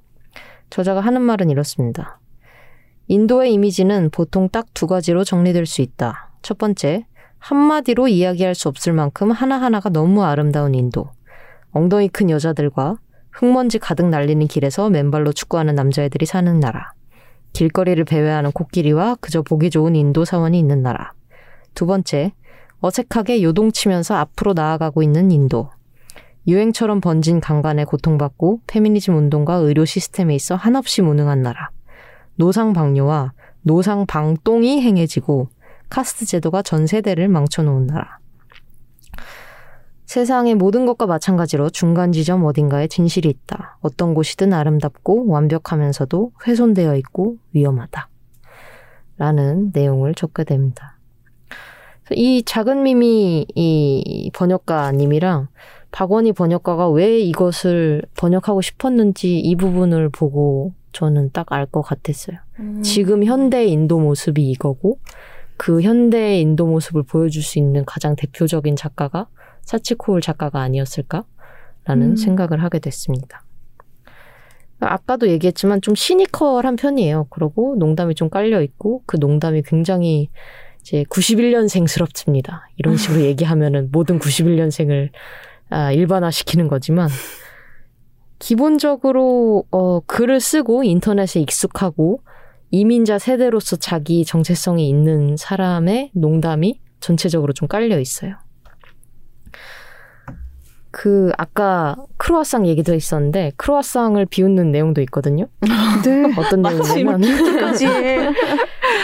저자가 0.70 1.00
하는 1.00 1.22
말은 1.22 1.50
이렇습니다. 1.50 2.18
인도의 3.08 3.52
이미지는 3.52 4.10
보통 4.10 4.48
딱 4.48 4.66
두 4.72 4.86
가지로 4.86 5.24
정리될 5.24 5.66
수 5.66 5.82
있다. 5.82 6.32
첫 6.42 6.58
번째, 6.58 7.06
한마디로 7.38 8.08
이야기할 8.08 8.54
수 8.54 8.68
없을 8.68 8.92
만큼 8.92 9.30
하나하나가 9.30 9.90
너무 9.90 10.24
아름다운 10.24 10.74
인도. 10.74 11.10
엉덩이 11.72 12.08
큰 12.08 12.30
여자들과 12.30 12.96
흙먼지 13.30 13.78
가득 13.78 14.06
날리는 14.06 14.46
길에서 14.46 14.88
맨발로 14.90 15.32
축구하는 15.32 15.74
남자애들이 15.74 16.24
사는 16.24 16.58
나라. 16.60 16.92
길거리를 17.52 18.02
배회하는 18.04 18.52
코끼리와 18.52 19.16
그저 19.20 19.42
보기 19.42 19.70
좋은 19.70 19.94
인도 19.94 20.24
사원이 20.24 20.58
있는 20.58 20.82
나라. 20.82 21.12
두 21.74 21.86
번째, 21.86 22.32
어색하게 22.84 23.42
요동치면서 23.42 24.14
앞으로 24.14 24.52
나아가고 24.52 25.02
있는 25.02 25.30
인도. 25.30 25.70
유행처럼 26.46 27.00
번진 27.00 27.40
강간에 27.40 27.84
고통받고 27.84 28.60
페미니즘 28.66 29.16
운동과 29.16 29.54
의료 29.54 29.86
시스템에 29.86 30.34
있어 30.34 30.54
한없이 30.54 31.00
무능한 31.00 31.40
나라. 31.40 31.70
노상방뇨와 32.34 33.32
노상방똥이 33.62 34.82
행해지고 34.82 35.48
카스트 35.88 36.26
제도가 36.26 36.60
전 36.60 36.86
세대를 36.86 37.28
망쳐놓은 37.28 37.86
나라. 37.86 38.18
세상의 40.04 40.54
모든 40.54 40.84
것과 40.84 41.06
마찬가지로 41.06 41.70
중간 41.70 42.12
지점 42.12 42.44
어딘가에 42.44 42.86
진실이 42.88 43.30
있다. 43.30 43.78
어떤 43.80 44.12
곳이든 44.12 44.52
아름답고 44.52 45.26
완벽하면서도 45.28 46.32
훼손되어 46.46 46.96
있고 46.96 47.38
위험하다. 47.54 48.10
라는 49.16 49.70
내용을 49.72 50.14
적게 50.14 50.44
됩니다. 50.44 50.93
이 52.12 52.42
작은 52.44 52.82
미미 52.82 53.46
이 53.54 54.30
번역가님이랑 54.34 55.48
박원희 55.90 56.32
번역가가 56.32 56.90
왜 56.90 57.20
이것을 57.20 58.02
번역하고 58.16 58.60
싶었는지 58.60 59.38
이 59.38 59.56
부분을 59.56 60.08
보고 60.10 60.72
저는 60.92 61.30
딱 61.32 61.52
알 61.52 61.66
것 61.66 61.82
같았어요. 61.82 62.38
음. 62.60 62.82
지금 62.82 63.24
현대 63.24 63.64
인도 63.66 63.98
모습이 63.98 64.50
이거고 64.50 64.98
그 65.56 65.82
현대 65.82 66.40
인도 66.40 66.66
모습을 66.66 67.04
보여줄 67.04 67.42
수 67.42 67.58
있는 67.58 67.84
가장 67.84 68.16
대표적인 68.16 68.76
작가가 68.76 69.28
사치코울 69.62 70.20
작가가 70.20 70.60
아니었을까라는 70.60 71.26
음. 71.88 72.16
생각을 72.16 72.62
하게 72.62 72.80
됐습니다. 72.80 73.44
아까도 74.80 75.28
얘기했지만 75.28 75.80
좀 75.80 75.94
시니컬한 75.94 76.76
편이에요. 76.76 77.28
그리고 77.30 77.76
농담이 77.78 78.14
좀 78.14 78.28
깔려 78.28 78.60
있고 78.62 79.02
그 79.06 79.16
농담이 79.16 79.62
굉장히 79.62 80.28
이제 80.84 81.02
91년생스럽습니다. 81.04 82.60
이런 82.76 82.98
식으로 82.98 83.22
얘기하면은 83.22 83.88
모든 83.90 84.18
91년생을 84.18 85.08
아, 85.70 85.90
일반화시키는 85.92 86.68
거지만 86.68 87.08
기본적으로 88.38 89.64
어, 89.70 90.00
글을 90.00 90.40
쓰고 90.40 90.84
인터넷에 90.84 91.40
익숙하고 91.40 92.20
이민자 92.70 93.18
세대로서 93.18 93.76
자기 93.76 94.26
정체성이 94.26 94.86
있는 94.86 95.36
사람의 95.38 96.10
농담이 96.12 96.80
전체적으로 97.00 97.54
좀 97.54 97.66
깔려 97.66 97.98
있어요. 97.98 98.36
그 100.90 101.32
아까 101.38 101.96
크로아상 102.18 102.66
얘기도 102.66 102.94
있었는데 102.94 103.52
크로아상을 103.56 104.24
비웃는 104.26 104.70
내용도 104.70 105.00
있거든요. 105.02 105.46
네. 106.04 106.32
어떤 106.36 106.62
내용이냐면 106.62 107.22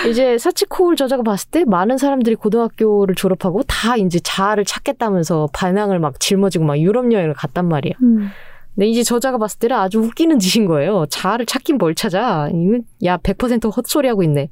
이제 0.08 0.38
사치코울 0.38 0.96
저자가 0.96 1.22
봤을 1.22 1.50
때 1.50 1.64
많은 1.64 1.98
사람들이 1.98 2.36
고등학교를 2.36 3.14
졸업하고 3.14 3.62
다 3.64 3.96
이제 3.96 4.18
자아를 4.22 4.64
찾겠다면서 4.64 5.48
반항을 5.52 5.98
막 5.98 6.18
짊어지고 6.20 6.64
막 6.64 6.78
유럽 6.78 7.12
여행을 7.12 7.34
갔단 7.34 7.68
말이에요. 7.68 7.94
음. 8.02 8.30
근데 8.74 8.86
이제 8.86 9.02
저자가 9.02 9.38
봤을 9.38 9.58
때는 9.58 9.76
아주 9.76 9.98
웃기는 9.98 10.38
짓인 10.38 10.66
거예요. 10.66 11.04
자아를 11.10 11.44
찾긴 11.44 11.78
뭘 11.78 11.94
찾아. 11.94 12.48
이건 12.48 12.84
야, 13.04 13.16
100% 13.18 13.76
헛소리 13.76 14.08
하고 14.08 14.22
있네. 14.22 14.48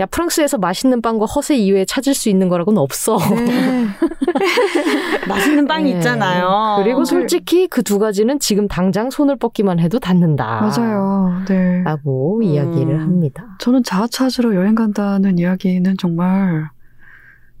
야, 0.00 0.06
프랑스에서 0.06 0.58
맛있는 0.58 1.02
빵과 1.02 1.26
허세 1.26 1.56
이외에 1.56 1.84
찾을 1.84 2.14
수 2.14 2.28
있는 2.28 2.48
거라고는 2.48 2.80
없어. 2.80 3.18
네. 3.18 3.86
맛있는 5.28 5.66
빵이 5.66 5.90
네. 5.90 5.96
있잖아요. 5.98 6.76
그리고 6.82 7.00
그- 7.00 7.04
솔직히 7.04 7.66
그 7.66 7.82
두 7.82 7.98
가지는 7.98 8.38
지금 8.38 8.68
당장 8.68 9.10
손을 9.10 9.36
뻗기만 9.36 9.80
해도 9.80 9.98
닿는다. 9.98 10.60
맞아요. 10.60 11.42
네. 11.48 11.82
라고 11.82 12.38
음. 12.38 12.42
이야기를 12.42 13.00
합니다. 13.00 13.56
저는 13.60 13.82
자아 13.82 14.06
찾으러 14.08 14.54
여행 14.54 14.74
간다는 14.74 15.38
이야기는 15.38 15.96
정말 15.98 16.68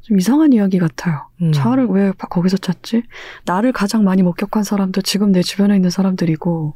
좀 0.02 0.18
이상한 0.18 0.52
이야기 0.52 0.78
같아요. 0.78 1.22
음. 1.42 1.52
자아를 1.52 1.86
왜 1.86 2.12
바- 2.12 2.28
거기서 2.28 2.56
찾지? 2.58 3.02
나를 3.46 3.72
가장 3.72 4.04
많이 4.04 4.22
목격한 4.22 4.62
사람도 4.64 5.02
지금 5.02 5.32
내 5.32 5.42
주변에 5.42 5.74
있는 5.76 5.90
사람들이고, 5.90 6.74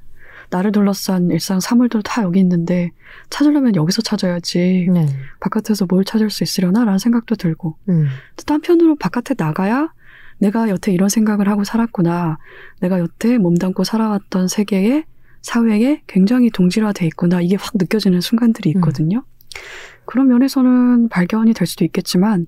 나를 0.53 0.71
둘러싼 0.71 1.31
일상 1.31 1.59
사물들 1.61 2.03
다 2.03 2.23
여기 2.23 2.39
있는데, 2.41 2.91
찾으려면 3.31 3.75
여기서 3.75 4.03
찾아야지, 4.03 4.87
네. 4.93 5.07
바깥에서 5.41 5.87
뭘 5.89 6.05
찾을 6.05 6.31
수 6.31 6.45
있으려나? 6.45 6.85
라는 6.85 6.99
생각도 6.99 7.35
들고, 7.35 7.79
음. 7.89 8.07
또 8.47 8.55
한편으로 8.55 8.97
바깥에 8.97 9.35
나가야 9.37 9.93
내가 10.39 10.69
여태 10.69 10.93
이런 10.93 11.09
생각을 11.09 11.49
하고 11.49 11.65
살았구나. 11.65 12.39
내가 12.81 12.99
여태 13.01 13.39
몸담고 13.39 13.85
살아왔던 13.85 14.49
세계에, 14.49 15.05
사회에 15.41 16.03
굉장히 16.07 16.51
동질화돼 16.51 17.07
있구나. 17.07 17.41
이게 17.41 17.57
확 17.57 17.73
느껴지는 17.75 18.21
순간들이 18.21 18.71
있거든요. 18.71 19.25
그런 20.05 20.29
면에서는 20.29 21.09
발견이 21.09 21.55
될 21.55 21.67
수도 21.67 21.85
있겠지만, 21.85 22.47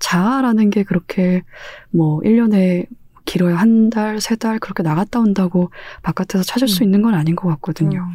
자아라는 0.00 0.70
게 0.70 0.82
그렇게 0.82 1.42
뭐 1.90 2.20
1년에 2.20 2.86
길어야 3.24 3.56
한 3.56 3.90
달, 3.90 4.20
세 4.20 4.36
달 4.36 4.58
그렇게 4.58 4.82
나갔다 4.82 5.20
온다고 5.20 5.70
바깥에서 6.02 6.44
찾을 6.44 6.68
수 6.68 6.82
음. 6.82 6.86
있는 6.86 7.02
건 7.02 7.14
아닌 7.14 7.34
것 7.36 7.48
같거든요. 7.48 8.06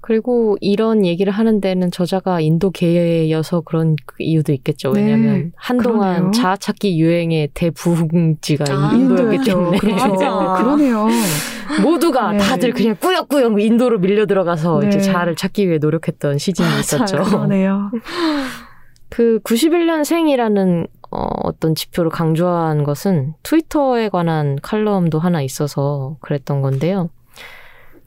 그리고 0.00 0.56
이런 0.60 1.04
얘기를 1.04 1.32
하는 1.32 1.60
데는 1.60 1.90
저자가 1.90 2.40
인도계여서 2.40 3.62
그런 3.62 3.96
그 4.06 4.14
이유도 4.20 4.52
있겠죠. 4.52 4.92
네, 4.92 5.00
왜냐하면 5.02 5.52
한동안 5.56 6.14
그러네요. 6.14 6.30
자아 6.30 6.56
찾기 6.56 7.00
유행의 7.00 7.48
대부흥지가 7.54 8.64
아, 8.68 8.92
인도였기 8.94 9.34
인도였죠. 9.36 9.44
때문에 9.44 9.78
그렇죠. 9.78 10.06
그러네요. 10.58 11.08
모두가 11.82 12.32
네. 12.32 12.38
다들 12.38 12.72
그냥 12.72 12.96
꾸역꾸역 13.00 13.60
인도로 13.60 13.98
밀려 13.98 14.26
들어가서 14.26 14.78
네. 14.80 14.88
이제 14.88 15.00
자아를 15.00 15.34
찾기 15.34 15.66
위해 15.68 15.78
노력했던 15.78 16.38
시즌이 16.38 16.68
있었죠. 16.78 17.22
그러네요. 17.24 17.90
그 19.08 19.40
91년생이라는 19.44 20.88
어, 21.16 21.30
어떤 21.44 21.74
지표를 21.74 22.10
강조한 22.10 22.84
것은 22.84 23.32
트위터에 23.42 24.10
관한 24.10 24.58
칼럼도 24.60 25.18
하나 25.18 25.40
있어서 25.40 26.18
그랬던 26.20 26.60
건데요. 26.60 27.08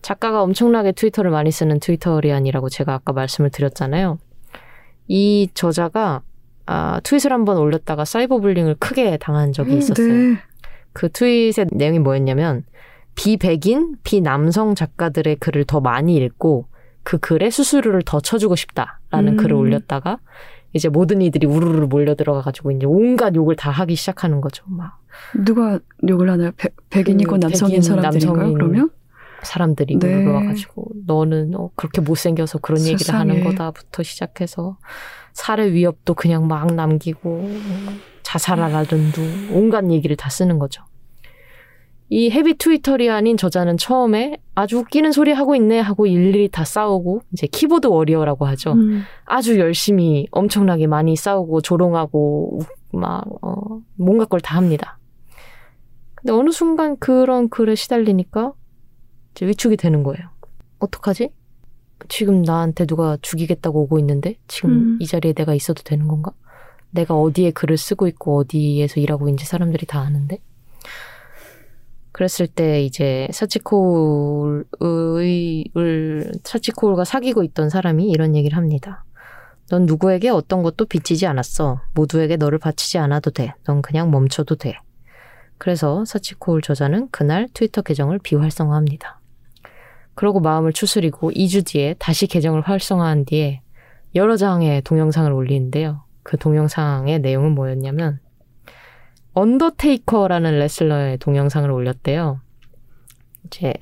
작가가 0.03 0.43
엄청나게 0.43 0.91
트위터를 0.91 1.31
많이 1.31 1.49
쓰는 1.49 1.79
트위터리안이라고 1.79 2.69
제가 2.69 2.93
아까 2.93 3.11
말씀을 3.11 3.49
드렸잖아요. 3.49 4.19
이 5.07 5.49
저자가 5.55 6.21
아, 6.67 6.99
트윗을 7.03 7.33
한번 7.33 7.57
올렸다가 7.57 8.05
사이버 8.05 8.39
불링을 8.41 8.75
크게 8.75 9.17
당한 9.17 9.53
적이 9.53 9.77
있었어요. 9.77 10.07
네. 10.07 10.37
그 10.93 11.09
트윗의 11.09 11.69
내용이 11.71 11.97
뭐였냐면 11.97 12.63
비백인, 13.15 13.95
비남성 14.03 14.75
작가들의 14.75 15.37
글을 15.37 15.65
더 15.65 15.81
많이 15.81 16.15
읽고 16.17 16.67
그 17.01 17.17
글에 17.17 17.49
수수료를 17.49 18.03
더 18.05 18.19
쳐주고 18.19 18.55
싶다라는 18.55 19.33
음. 19.33 19.37
글을 19.37 19.55
올렸다가 19.55 20.19
이제 20.73 20.87
모든 20.89 21.21
이들이 21.21 21.47
우르르 21.47 21.87
몰려 21.87 22.15
들어가가지고 22.15 22.71
이제 22.71 22.85
온갖 22.85 23.33
욕을 23.35 23.55
다 23.55 23.71
하기 23.71 23.95
시작하는 23.95 24.39
거죠. 24.41 24.63
막 24.67 24.99
누가 25.35 25.79
욕을 26.07 26.29
하나요? 26.29 26.51
백- 26.57 26.75
백인이고 26.89 27.31
그 27.31 27.35
남성인 27.37 27.77
백인, 27.77 27.81
사람들인가요? 27.81 28.53
그러면? 28.53 28.89
사람들이 29.41 29.97
네. 29.97 30.07
우르르 30.15 30.31
와가지고 30.33 30.91
너는 31.07 31.55
어, 31.55 31.69
그렇게 31.75 32.01
못생겨서 32.01 32.59
그런 32.59 32.81
얘기를 32.81 32.99
세상에. 32.99 33.31
하는 33.31 33.43
거다부터 33.45 34.03
시작해서 34.03 34.77
살해 35.33 35.71
위협도 35.71 36.13
그냥 36.13 36.47
막 36.47 36.73
남기고 36.73 37.49
자살하라든도 38.23 39.21
온갖 39.53 39.89
얘기를 39.89 40.15
다 40.15 40.29
쓰는 40.29 40.59
거죠. 40.59 40.83
이 42.11 42.31
헤비 42.31 42.57
트위터리안인 42.57 43.37
저자는 43.37 43.77
처음에 43.77 44.37
아주 44.55 44.79
웃기는 44.79 45.11
소리 45.11 45.31
하고 45.31 45.55
있네 45.55 45.79
하고 45.79 46.07
일일이 46.07 46.49
다 46.49 46.65
싸우고 46.65 47.21
이제 47.33 47.45
키보드 47.47 47.87
워리어라고 47.87 48.45
하죠. 48.47 48.73
음. 48.73 49.03
아주 49.25 49.59
열심히 49.59 50.27
엄청나게 50.31 50.87
많이 50.87 51.15
싸우고 51.15 51.61
조롱하고 51.61 52.61
막 52.93 53.25
어, 53.43 53.79
뭔가 53.95 54.25
걸 54.25 54.39
다 54.41 54.57
합니다. 54.57 54.97
근데 56.15 56.33
어느 56.33 56.49
순간 56.49 56.97
그런 56.97 57.47
글에 57.49 57.75
시달리니까 57.75 58.53
이제 59.35 59.45
위축이 59.45 59.77
되는 59.77 60.01
거예요. 60.03 60.29
어떡하지? 60.79 61.29
지금 62.07 62.41
나한테 62.41 62.85
누가 62.87 63.17
죽이겠다고 63.21 63.81
오고 63.83 63.99
있는데 63.99 64.35
지금 64.47 64.71
음. 64.71 64.97
이 64.99 65.05
자리에 65.05 65.33
내가 65.33 65.53
있어도 65.53 65.83
되는 65.83 66.07
건가? 66.07 66.31
내가 66.91 67.13
어디에 67.15 67.51
글을 67.51 67.77
쓰고 67.77 68.07
있고 68.07 68.37
어디에서 68.39 68.99
일하고 68.99 69.27
있는지 69.27 69.45
사람들이 69.45 69.85
다 69.85 69.99
아는데 69.99 70.39
그랬을 72.19 72.47
때 72.47 72.83
이제 72.83 73.29
사치코울의 73.31 74.65
을 75.77 76.29
사치코울과 76.43 77.05
사귀고 77.05 77.43
있던 77.43 77.69
사람이 77.69 78.09
이런 78.09 78.35
얘기를 78.35 78.57
합니다. 78.57 79.05
넌 79.69 79.85
누구에게 79.85 80.27
어떤 80.27 80.61
것도 80.61 80.83
빚지지 80.83 81.27
않았어. 81.27 81.79
모두에게 81.93 82.35
너를 82.35 82.59
바치지 82.59 82.97
않아도 82.97 83.31
돼. 83.31 83.53
넌 83.63 83.81
그냥 83.81 84.11
멈춰도 84.11 84.55
돼. 84.55 84.75
그래서 85.57 86.03
사치코울 86.03 86.61
저자는 86.61 87.07
그날 87.09 87.47
트위터 87.53 87.81
계정을 87.81 88.19
비활성화합니다. 88.19 89.21
그러고 90.13 90.41
마음을 90.41 90.73
추스리고 90.73 91.31
2주 91.31 91.65
뒤에 91.67 91.95
다시 91.99 92.27
계정을 92.27 92.59
활성화한 92.63 93.23
뒤에 93.23 93.61
여러 94.15 94.35
장의 94.35 94.81
동영상을 94.81 95.31
올리는데요. 95.31 96.03
그 96.23 96.35
동영상의 96.35 97.19
내용은 97.19 97.55
뭐였냐면 97.55 98.19
언더테이커라는 99.39 100.59
레슬러의 100.59 101.17
동영상을 101.17 101.69
올렸대요. 101.71 102.39
이제 103.45 103.73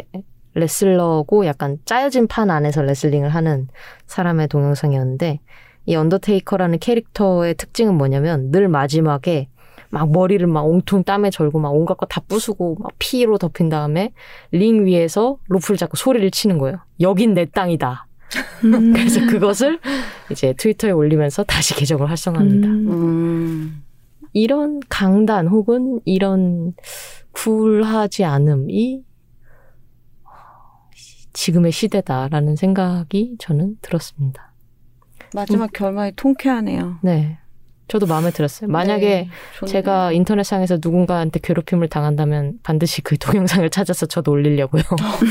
레슬러고 0.53 1.45
약간 1.45 1.78
짜여진 1.86 2.28
판 2.28 2.49
안에서 2.49 2.82
레슬링을 2.82 3.30
하는 3.30 3.68
사람의 4.05 4.47
동영상이었는데 4.47 5.39
이 5.86 5.95
언더테이커라는 5.95 6.80
캐릭터의 6.80 7.55
특징은 7.55 7.95
뭐냐면 7.95 8.51
늘 8.51 8.68
마지막에 8.68 9.47
막 9.89 10.12
머리를 10.12 10.45
막 10.47 10.64
온통 10.68 11.04
땀에 11.05 11.30
절고 11.30 11.60
막 11.60 11.70
온갖 11.70 11.95
거 11.97 12.05
다 12.08 12.22
부수고 12.28 12.76
막 12.80 12.91
피로 12.99 13.38
덮인 13.38 13.70
다음에 13.70 14.12
링 14.51 14.86
위에서 14.86 15.38
로프를 15.47 15.78
잡고 15.78 15.95
소리를 15.95 16.30
치는 16.30 16.58
거예요. 16.58 16.80
여긴 16.99 17.34
내 17.34 17.45
땅이다. 17.45 18.05
음. 18.66 18.91
그래서 18.93 19.26
그것을 19.28 19.80
이제 20.30 20.53
트위터에 20.58 20.91
올리면서 20.91 21.43
다시 21.43 21.74
계정을 21.76 22.10
활성화합니다. 22.10 22.68
음. 22.68 23.84
음. 24.38 24.42
이런 24.42 24.80
강단 24.90 25.48
혹은 25.48 26.00
이런 26.06 26.74
굴하지 27.32 28.24
않음이 28.24 29.04
지금의 31.34 31.72
시대다라는 31.72 32.56
생각이 32.56 33.36
저는 33.40 33.78
들었습니다. 33.82 34.54
마지막 35.36 35.72
결말이 35.74 36.14
통쾌하네요. 36.16 36.98
네. 37.04 37.38
저도 37.88 38.06
마음에 38.06 38.32
들었어요. 38.32 38.70
만약에 38.70 39.06
네. 39.06 39.66
제가 39.66 40.12
인터넷상에서 40.12 40.80
누군가한테 40.82 41.40
괴롭힘을 41.42 41.88
당한다면 41.88 42.60
반드시 42.64 43.02
그 43.02 43.18
동영상을 43.18 43.70
찾아서 43.70 44.06
저도 44.06 44.32
올리려고요. 44.32 44.84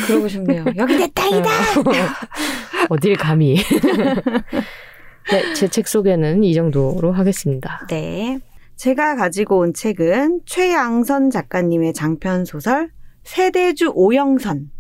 그러고 0.07 0.29
싶네요. 0.29 0.65
여기 0.77 0.97
내 0.97 1.07
땅이다. 1.13 1.51
어딜 2.89 3.17
감히. 3.17 3.57
네, 5.31 5.55
제 5.55 5.67
책 5.69 5.89
소개는 5.89 6.45
이 6.45 6.55
정도로 6.55 7.13
하겠습니다. 7.13 7.85
네. 7.91 8.39
제가 8.77 9.17
가지고 9.17 9.59
온 9.59 9.73
책은 9.73 10.43
최양선 10.47 11.31
작가님의 11.31 11.95
장편 11.95 12.45
소설 12.45 12.91
세대주 13.25 13.93
오영선. 13.95 14.71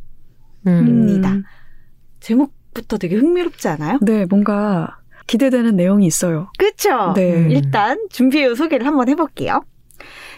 음. 0.66 0.86
입니다. 0.86 1.34
제목부터 2.20 2.98
되게 2.98 3.16
흥미롭지 3.16 3.68
않아요? 3.68 3.98
네, 4.02 4.26
뭔가 4.26 4.98
기대되는 5.26 5.76
내용이 5.76 6.06
있어요. 6.06 6.50
그쵸? 6.58 7.12
네. 7.14 7.48
일단 7.50 7.98
준비해 8.10 8.54
소개를 8.54 8.86
한번 8.86 9.08
해볼게요. 9.08 9.62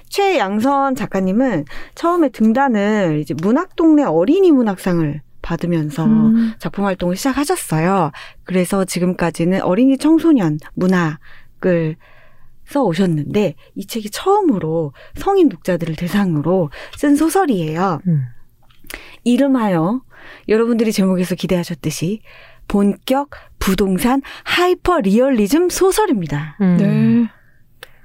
최양선 0.09 0.95
작가님은 0.95 1.67
처음에 1.95 2.31
등단을 2.31 3.19
이제 3.21 3.35
문학동네 3.43 4.05
어린이 4.05 4.53
문학상을 4.53 5.21
받으면서 5.43 6.05
음. 6.05 6.55
작품 6.59 6.85
활동을 6.87 7.17
시작하셨어요. 7.17 8.13
그래서 8.45 8.85
지금까지는 8.85 9.63
어린이 9.63 9.99
청소년 9.99 10.59
문학을 10.75 11.97
써 12.69 12.83
오셨는데 12.83 13.55
이 13.75 13.87
책이 13.87 14.11
처음으로 14.11 14.93
성인 15.15 15.49
독자들을 15.49 15.97
대상으로 15.97 16.71
쓴 16.97 17.17
소설이에요. 17.17 18.01
음. 18.07 18.27
이름하여 19.25 20.03
여러분들이 20.49 20.93
제목에서 20.93 21.35
기대하셨듯이 21.35 22.21
본격 22.69 23.31
부동산 23.59 24.21
하이퍼 24.45 25.01
리얼리즘 25.01 25.71
소설입니다. 25.71 26.57
음. 26.61 26.77
네. 26.79 27.31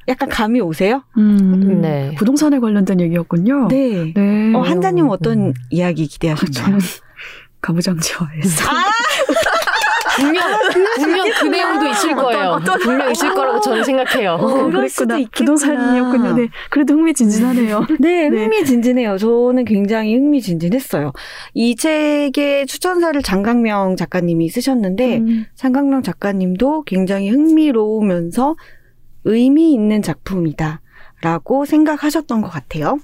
약간 0.08 0.30
감이 0.30 0.62
오세요? 0.62 1.04
음. 1.18 1.82
네. 1.82 2.16
부동산에 2.18 2.60
관련된 2.60 3.02
얘기였군요. 3.02 3.68
네. 3.68 4.14
네. 4.14 4.54
어, 4.56 4.62
한자님 4.62 5.10
어떤 5.10 5.48
음. 5.48 5.54
이야기 5.70 6.08
기대하셨나요? 6.08 6.52
저는 6.54 6.80
가부장제화에서 7.62 8.66
분명, 10.16 10.44
분명 10.96 11.28
그 11.40 11.48
내용도 11.48 11.88
있을 11.88 12.16
거예요. 12.16 12.60
분명 12.82 13.12
있을 13.12 13.34
거라고 13.34 13.60
저는 13.62 13.84
생각해요. 13.84 14.34
어, 14.34 14.66
그럴 14.66 14.90
수도 14.90 15.08
그랬구나. 15.08 15.18
있겠구나. 15.20 15.56
부동산이었군요. 15.56 16.34
네. 16.34 16.50
그래도 16.70 16.94
흥미진진하네요. 16.96 17.86
네, 18.00 18.30
네. 18.30 18.44
흥미진진해요. 18.44 19.18
저는 19.18 19.66
굉장히 19.66 20.16
흥미진진했어요. 20.16 21.14
이 21.54 21.76
책의 21.76 22.68
추천사를 22.68 23.22
장강명 23.22 23.96
작가님이 23.96 24.50
쓰셨는데, 24.50 25.18
음. 25.18 25.46
장강명 25.56 26.04
작가님도 26.04 26.84
굉장히 26.84 27.30
흥미로우면서 27.30 28.56
의미 29.26 29.74
있는 29.74 30.02
작품이다. 30.02 30.82
라고 31.22 31.66
생각하셨던 31.66 32.42
것 32.42 32.50
같아요. 32.50 33.00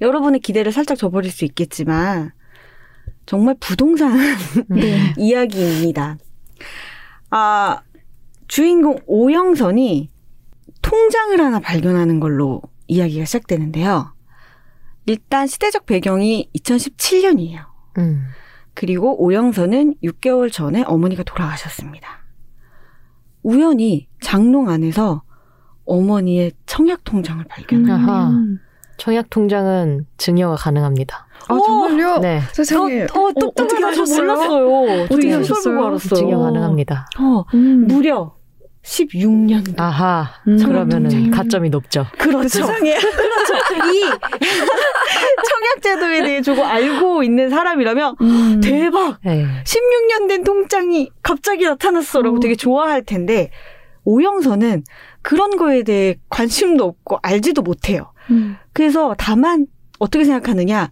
여러분의 0.00 0.40
기대를 0.40 0.70
살짝 0.70 0.98
저버릴 0.98 1.30
수 1.30 1.44
있겠지만, 1.46 2.32
정말 3.26 3.56
부동산 3.60 4.16
네. 4.68 5.12
이야기입니다. 5.18 6.16
아, 7.30 7.82
주인공 8.48 8.98
오영선이 9.06 10.10
통장을 10.80 11.40
하나 11.40 11.58
발견하는 11.58 12.20
걸로 12.20 12.62
이야기가 12.86 13.24
시작되는데요. 13.24 14.14
일단 15.06 15.46
시대적 15.46 15.86
배경이 15.86 16.48
2017년이에요. 16.56 17.66
음. 17.98 18.26
그리고 18.74 19.20
오영선은 19.20 19.96
6개월 20.04 20.52
전에 20.52 20.84
어머니가 20.86 21.24
돌아가셨습니다. 21.24 22.24
우연히 23.42 24.08
장롱 24.20 24.68
안에서 24.68 25.22
어머니의 25.84 26.52
청약 26.66 27.04
통장을. 27.04 27.44
음. 28.30 28.58
청약 28.96 29.28
통장은 29.30 30.06
증여가 30.16 30.56
가능합니다. 30.56 31.26
아, 31.48 31.58
정말요? 31.64 32.18
네, 32.18 32.40
세상에. 32.52 33.02
어, 33.02 33.06
어, 33.14 33.26
어떻게 33.28 33.40
똑똑하다. 33.40 33.80
저 33.80 33.86
하셨어요? 33.86 34.20
몰랐어요. 34.22 35.02
어떻게 35.04 35.30
저 35.30 35.38
하셨어요? 35.38 35.86
알았어요. 35.86 36.14
증여 36.18 36.38
가능합니다. 36.38 37.06
어, 37.20 37.44
음. 37.54 37.86
무려 37.86 38.34
16년. 38.82 39.78
아하, 39.80 40.28
음. 40.48 40.58
그러면은 40.58 41.10
통장이- 41.10 41.34
가점이 41.34 41.70
높죠. 41.70 42.06
그렇죠. 42.18 42.48
세상에. 42.48 42.90
이 42.96 44.02
청약제도에 45.82 46.22
대해 46.22 46.42
조금 46.42 46.64
알고 46.64 47.22
있는 47.22 47.50
사람이라면 47.50 48.16
음. 48.20 48.60
대박! 48.62 49.18
네. 49.24 49.44
16년 49.64 50.28
된 50.28 50.44
통장이 50.44 51.10
갑자기 51.22 51.64
나타났어라고 51.64 52.36
어. 52.36 52.40
되게 52.40 52.54
좋아할 52.56 53.02
텐데 53.04 53.50
오영선은 54.04 54.84
그런 55.22 55.56
거에 55.56 55.82
대해 55.82 56.16
관심도 56.28 56.84
없고 56.84 57.18
알지도 57.22 57.62
못해요. 57.62 58.12
음. 58.30 58.56
그래서 58.72 59.14
다만 59.18 59.66
어떻게 59.98 60.24
생각하느냐? 60.24 60.90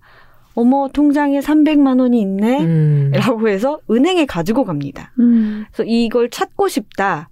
어머 0.54 0.88
통장에 0.92 1.40
300만 1.40 2.00
원이 2.00 2.20
있네. 2.20 2.60
음. 2.64 3.12
라고 3.14 3.48
해서 3.48 3.80
은행에 3.90 4.24
가지고 4.26 4.64
갑니다. 4.64 5.12
음. 5.18 5.64
그래서 5.72 5.84
이걸 5.88 6.30
찾고 6.30 6.68
싶다. 6.68 7.28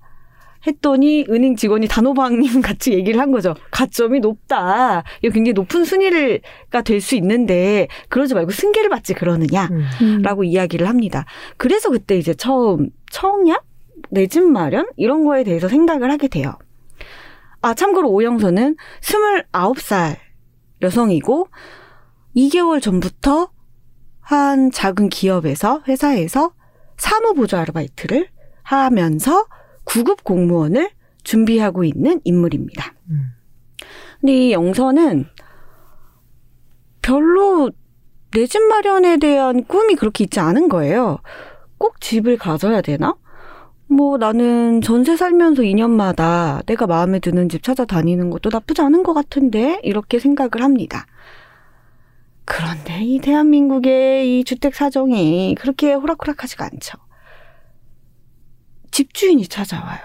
했더니 0.66 1.24
은행 1.28 1.56
직원이 1.56 1.88
단호박님 1.88 2.60
같이 2.62 2.92
얘기를 2.92 3.20
한 3.20 3.32
거죠. 3.32 3.54
가점이 3.72 4.20
높다. 4.20 5.02
이거 5.22 5.32
굉장히 5.32 5.54
높은 5.54 5.84
순위가 5.84 6.82
될 6.84 7.00
수 7.00 7.16
있는데 7.16 7.88
그러지 8.08 8.34
말고 8.34 8.52
승계를 8.52 8.88
받지 8.88 9.12
그러느냐. 9.14 9.68
음. 9.72 9.84
음. 10.02 10.22
라고 10.22 10.44
이야기를 10.44 10.88
합니다. 10.88 11.24
그래서 11.56 11.90
그때 11.90 12.16
이제 12.16 12.34
처음 12.34 12.90
청약? 13.10 13.64
내 14.10 14.26
집 14.26 14.42
마련? 14.44 14.86
이런 14.96 15.24
거에 15.24 15.42
대해서 15.42 15.68
생각을 15.68 16.10
하게 16.10 16.28
돼요. 16.28 16.54
아, 17.62 17.74
참고로 17.74 18.10
오영선은 18.10 18.76
29살 19.00 20.16
여성이고 20.82 21.48
2개월 22.36 22.82
전부터 22.82 23.50
한 24.20 24.70
작은 24.70 25.08
기업에서 25.08 25.82
회사에서 25.86 26.52
사무보조 26.96 27.56
아르바이트를 27.56 28.28
하면서 28.62 29.46
구급 29.84 30.24
공무원을 30.24 30.90
준비하고 31.24 31.84
있는 31.84 32.20
인물입니다. 32.24 32.94
음. 33.10 33.32
근데 34.20 34.32
이 34.48 34.52
영선은 34.52 35.26
별로 37.00 37.70
내 38.32 38.46
집 38.46 38.62
마련에 38.62 39.18
대한 39.18 39.64
꿈이 39.64 39.94
그렇게 39.94 40.24
있지 40.24 40.40
않은 40.40 40.68
거예요. 40.68 41.18
꼭 41.78 42.00
집을 42.00 42.38
가져야 42.38 42.80
되나? 42.80 43.14
뭐 43.92 44.16
나는 44.16 44.80
전세 44.80 45.16
살면서 45.16 45.62
2년마다 45.62 46.64
내가 46.66 46.86
마음에 46.86 47.18
드는 47.18 47.48
집 47.48 47.62
찾아다니는 47.62 48.30
것도 48.30 48.48
나쁘지 48.50 48.80
않은 48.80 49.02
것 49.02 49.12
같은데 49.12 49.80
이렇게 49.82 50.18
생각을 50.18 50.62
합니다. 50.62 51.06
그런데 52.44 53.02
이 53.04 53.20
대한민국의 53.20 54.40
이 54.40 54.44
주택 54.44 54.74
사정이 54.74 55.54
그렇게 55.58 55.92
호락호락하지가 55.92 56.64
않죠. 56.64 56.98
집주인이 58.90 59.46
찾아와요. 59.46 60.00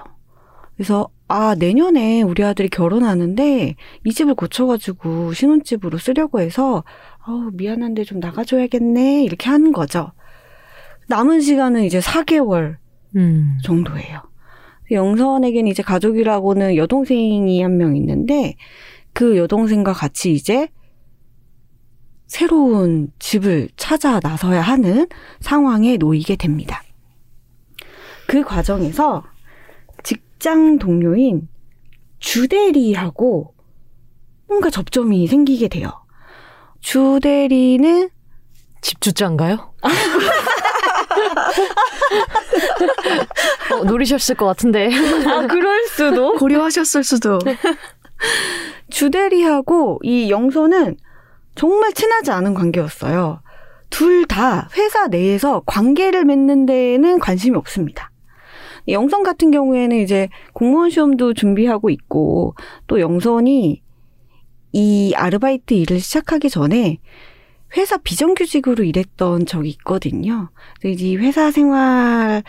그래서 0.76 1.10
아 1.30 1.56
내년에 1.58 2.22
우리 2.22 2.44
아들이 2.44 2.70
결혼하는데 2.70 3.76
이 4.06 4.14
집을 4.14 4.36
고쳐가지고 4.36 5.34
신혼집으로 5.34 5.98
쓰려고 5.98 6.40
해서 6.40 6.84
아우 7.20 7.52
미안한데 7.54 8.04
좀 8.04 8.20
나가줘야겠네 8.20 9.24
이렇게 9.24 9.50
하는 9.50 9.72
거죠. 9.72 10.12
남은 11.08 11.42
시간은 11.42 11.84
이제 11.84 12.00
4개월 12.00 12.78
음. 13.18 13.57
정도예요. 13.63 14.22
영선에게는 14.91 15.70
이제 15.70 15.84
가족이라고는 15.84 16.78
여동생이 16.78 17.61
한 17.61 17.78
명 17.78 17.95
있는데 17.97 18.55
그 19.13 19.36
여동생과 19.38 19.91
같이 19.93 20.32
이제 20.34 20.70
새로운 22.28 23.11
집을 23.20 23.70
찾아 23.78 24.20
나서야 24.22 24.61
하는 24.61 25.07
상황에 25.39 25.97
놓이게 25.97 26.36
됩니다. 26.36 26.84
그 28.28 28.43
과정에서 28.43 29.24
직장 30.03 30.78
동료인 30.78 31.47
주대리하고 32.20 33.53
뭔가 34.47 34.70
접점이 34.70 35.28
생기게 35.28 35.68
돼요. 35.70 35.89
주대리는 36.82 38.09
집주자인가요? 38.82 39.74
어, 43.73 43.84
노리셨을 43.84 44.36
것 44.36 44.45
같은데. 44.45 44.89
아 45.28 45.47
그럴 45.47 45.86
수도 45.88 46.34
고려하셨을 46.38 47.03
수도. 47.03 47.39
주대리하고 48.89 49.99
이 50.03 50.30
영선은 50.30 50.97
정말 51.55 51.93
친하지 51.93 52.32
않은 52.32 52.53
관계였어요. 52.53 53.41
둘 53.89 54.25
다 54.28 54.67
회사 54.75 55.07
내에서 55.07 55.61
관계를 55.65 56.25
맺는 56.25 56.65
데에는 56.65 57.19
관심이 57.19 57.55
없습니다. 57.57 58.11
영선 58.89 59.23
같은 59.23 59.51
경우에는 59.51 59.97
이제 59.97 60.30
공무원 60.53 60.89
시험도 60.89 61.34
준비하고 61.34 61.89
있고 61.89 62.55
또 62.88 62.99
영선이 62.99 63.82
이 64.73 65.13
아르바이트 65.15 65.73
일을 65.73 65.99
시작하기 65.99 66.49
전에 66.49 66.99
회사 67.78 67.97
비정규직으로 67.97 68.84
일했던 68.84 69.45
적이 69.45 69.69
있거든요. 69.69 70.49
이 70.84 71.15
회사 71.15 71.51
생활 71.51 72.43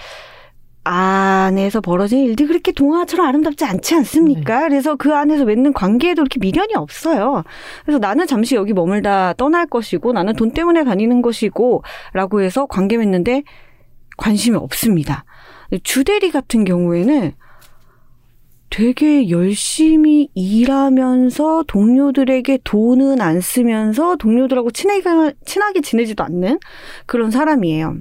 안에서 0.84 1.82
벌어진 1.82 2.24
일들이 2.24 2.48
그렇게 2.48 2.72
동화처럼 2.72 3.26
아름답지 3.26 3.66
않지 3.66 3.94
않습니까? 3.96 4.62
그래서 4.62 4.96
그 4.96 5.14
안에서 5.14 5.44
맺는 5.44 5.74
관계에도 5.74 6.22
그렇게 6.22 6.38
미련이 6.40 6.74
없어요. 6.76 7.44
그래서 7.84 7.98
나는 7.98 8.26
잠시 8.26 8.54
여기 8.54 8.72
머물다 8.72 9.34
떠날 9.34 9.66
것이고 9.66 10.14
나는 10.14 10.34
돈 10.34 10.52
때문에 10.52 10.84
다니는 10.84 11.20
것이고 11.20 11.82
라고 12.14 12.40
해서 12.40 12.64
관계 12.64 12.96
맺는데 12.96 13.42
관심이 14.16 14.56
없습니다. 14.56 15.26
주대리 15.82 16.30
같은 16.30 16.64
경우에는 16.64 17.32
되게 18.70 19.30
열심히 19.30 20.28
일하면서 20.34 21.64
동료들에게 21.66 22.58
돈은 22.64 23.20
안 23.20 23.40
쓰면서 23.40 24.16
동료들하고 24.16 24.70
친하게, 24.70 25.34
친하게 25.44 25.80
지내지도 25.80 26.22
않는 26.24 26.58
그런 27.06 27.30
사람이에요. 27.30 27.96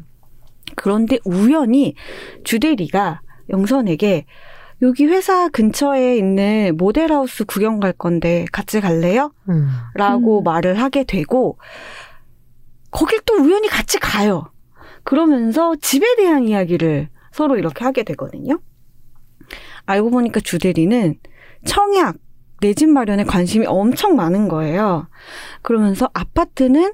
그런데 0.75 1.19
우연히 1.25 1.95
주대리가 2.43 3.21
영선에게 3.49 4.25
여기 4.81 5.05
회사 5.05 5.49
근처에 5.49 6.17
있는 6.17 6.75
모델하우스 6.77 7.45
구경 7.45 7.79
갈 7.79 7.93
건데 7.93 8.45
같이 8.51 8.79
갈래요? 8.79 9.31
음. 9.49 9.67
라고 9.95 10.41
음. 10.41 10.43
말을 10.43 10.79
하게 10.79 11.03
되고 11.03 11.57
거길 12.91 13.21
또 13.25 13.35
우연히 13.35 13.67
같이 13.69 13.99
가요. 13.99 14.51
그러면서 15.03 15.75
집에 15.81 16.15
대한 16.15 16.47
이야기를 16.47 17.09
서로 17.31 17.57
이렇게 17.57 17.83
하게 17.83 18.03
되거든요. 18.03 18.59
알고 19.85 20.11
보니까 20.11 20.39
주대리는 20.39 21.15
청약, 21.65 22.17
내 22.61 22.73
집 22.73 22.89
마련에 22.89 23.23
관심이 23.23 23.65
엄청 23.67 24.15
많은 24.15 24.47
거예요. 24.47 25.07
그러면서 25.61 26.09
아파트는 26.13 26.93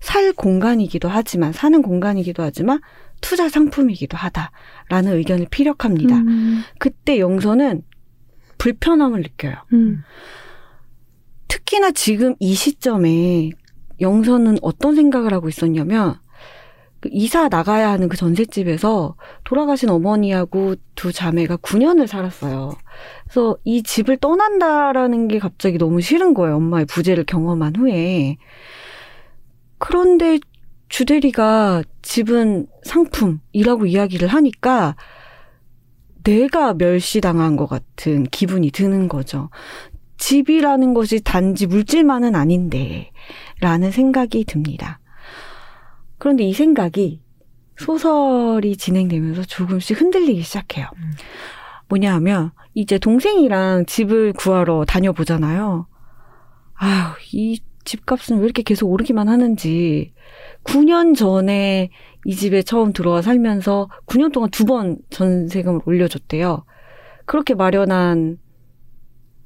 살 0.00 0.32
공간이기도 0.32 1.08
하지만, 1.08 1.52
사는 1.52 1.82
공간이기도 1.82 2.42
하지만, 2.42 2.80
투자 3.20 3.48
상품이기도 3.48 4.16
하다라는 4.16 5.16
의견을 5.16 5.46
피력합니다. 5.50 6.16
음, 6.16 6.62
그때 6.78 7.18
영선은 7.18 7.82
불편함을 8.58 9.22
느껴요. 9.22 9.54
음, 9.72 10.02
특히나 11.48 11.90
지금 11.92 12.34
이 12.38 12.54
시점에 12.54 13.50
영선은 14.00 14.58
어떤 14.62 14.94
생각을 14.94 15.32
하고 15.32 15.48
있었냐면 15.48 16.18
그 17.00 17.08
이사 17.12 17.48
나가야 17.48 17.90
하는 17.90 18.08
그 18.08 18.16
전셋집에서 18.16 19.14
돌아가신 19.44 19.88
어머니하고 19.88 20.74
두 20.94 21.12
자매가 21.12 21.58
9년을 21.58 22.06
살았어요. 22.06 22.72
그래서 23.24 23.56
이 23.64 23.82
집을 23.82 24.16
떠난다라는 24.16 25.28
게 25.28 25.38
갑자기 25.38 25.78
너무 25.78 26.00
싫은 26.00 26.34
거예요. 26.34 26.56
엄마의 26.56 26.86
부재를 26.86 27.24
경험한 27.24 27.76
후에. 27.76 28.36
그런데 29.78 30.38
주대리가 30.88 31.82
집은 32.02 32.66
상품이라고 32.82 33.86
이야기를 33.86 34.28
하니까 34.28 34.96
내가 36.24 36.74
멸시당한 36.74 37.56
것 37.56 37.66
같은 37.66 38.24
기분이 38.24 38.70
드는 38.70 39.08
거죠. 39.08 39.50
집이라는 40.18 40.94
것이 40.94 41.20
단지 41.22 41.66
물질만은 41.66 42.34
아닌데, 42.34 43.12
라는 43.60 43.92
생각이 43.92 44.44
듭니다. 44.44 44.98
그런데 46.18 46.44
이 46.44 46.52
생각이 46.52 47.20
소설이 47.76 48.76
진행되면서 48.76 49.44
조금씩 49.44 50.00
흔들리기 50.00 50.42
시작해요. 50.42 50.86
음. 50.96 51.12
뭐냐 51.88 52.12
하면, 52.14 52.50
이제 52.74 52.98
동생이랑 52.98 53.86
집을 53.86 54.32
구하러 54.34 54.84
다녀보잖아요. 54.84 55.86
아휴, 56.74 57.14
이 57.32 57.60
집값은 57.84 58.38
왜 58.38 58.44
이렇게 58.44 58.62
계속 58.62 58.90
오르기만 58.90 59.28
하는지. 59.28 60.12
9년 60.64 61.16
전에 61.16 61.90
이 62.26 62.34
집에 62.34 62.62
처음 62.62 62.92
들어와 62.92 63.22
살면서 63.22 63.88
9년 64.06 64.32
동안 64.32 64.50
두 64.50 64.64
번 64.66 64.98
전세금을 65.10 65.80
올려줬대요. 65.86 66.64
그렇게 67.24 67.54
마련한 67.54 68.38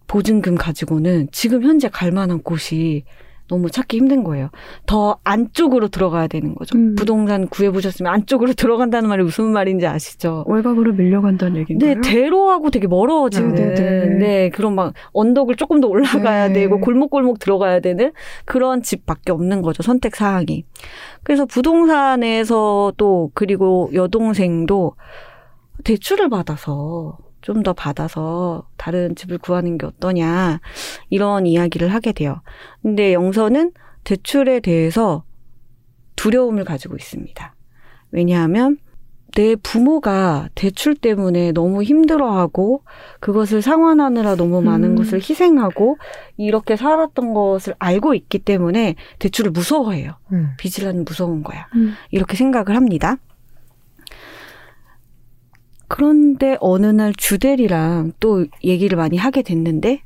보증금 0.08 0.56
가지고는 0.56 1.28
지금 1.32 1.62
현재 1.62 1.88
갈 1.88 2.10
만한 2.10 2.42
곳이 2.42 3.04
너무 3.52 3.70
찾기 3.70 3.98
힘든 3.98 4.24
거예요. 4.24 4.48
더 4.86 5.18
안쪽으로 5.24 5.88
들어가야 5.88 6.26
되는 6.26 6.54
거죠. 6.54 6.78
음. 6.78 6.94
부동산 6.94 7.48
구해보셨으면 7.48 8.10
안쪽으로 8.10 8.54
들어간다는 8.56 9.10
말이 9.10 9.22
무슨 9.22 9.52
말인지 9.52 9.86
아시죠? 9.86 10.44
월갑으로 10.46 10.94
밀려간다는 10.94 11.60
얘기인가요? 11.60 11.94
네, 11.94 12.00
대로하고 12.00 12.70
되게 12.70 12.86
멀어지는, 12.86 13.54
네, 13.54 13.74
네, 13.74 13.74
네. 13.74 14.06
네, 14.06 14.48
그런 14.48 14.74
막 14.74 14.94
언덕을 15.12 15.56
조금 15.56 15.82
더 15.82 15.88
올라가야 15.88 16.48
네. 16.48 16.54
되고 16.54 16.80
골목골목 16.80 17.40
들어가야 17.40 17.80
되는 17.80 18.12
그런 18.46 18.80
집밖에 18.80 19.32
없는 19.32 19.60
거죠, 19.60 19.82
선택 19.82 20.16
사항이. 20.16 20.64
그래서 21.22 21.44
부동산에서 21.44 22.94
또 22.96 23.30
그리고 23.34 23.90
여동생도 23.92 24.94
대출을 25.84 26.30
받아서 26.30 27.18
좀 27.42 27.62
더 27.62 27.72
받아서 27.72 28.66
다른 28.76 29.14
집을 29.14 29.38
구하는 29.38 29.78
게 29.78 29.86
어떠냐 29.86 30.60
이런 31.10 31.46
이야기를 31.46 31.92
하게 31.92 32.12
돼요. 32.12 32.40
근데 32.82 33.12
영선은 33.12 33.72
대출에 34.04 34.60
대해서 34.60 35.24
두려움을 36.16 36.64
가지고 36.64 36.96
있습니다. 36.96 37.54
왜냐하면 38.10 38.78
내 39.34 39.56
부모가 39.56 40.48
대출 40.54 40.94
때문에 40.94 41.52
너무 41.52 41.82
힘들어하고 41.82 42.82
그것을 43.20 43.62
상환하느라 43.62 44.36
너무 44.36 44.60
많은 44.60 44.90
음. 44.90 44.96
것을 44.96 45.18
희생하고 45.20 45.96
이렇게 46.36 46.76
살았던 46.76 47.32
것을 47.32 47.74
알고 47.78 48.14
있기 48.14 48.40
때문에 48.40 48.96
대출을 49.20 49.50
무서워해요. 49.52 50.12
음. 50.32 50.50
빚을 50.58 50.86
하는 50.86 51.04
무서운 51.04 51.42
거야. 51.42 51.66
음. 51.76 51.94
이렇게 52.10 52.36
생각을 52.36 52.76
합니다. 52.76 53.16
그런데 55.92 56.56
어느 56.60 56.86
날 56.86 57.12
주대리랑 57.14 58.12
또 58.18 58.46
얘기를 58.64 58.96
많이 58.96 59.18
하게 59.18 59.42
됐는데 59.42 60.00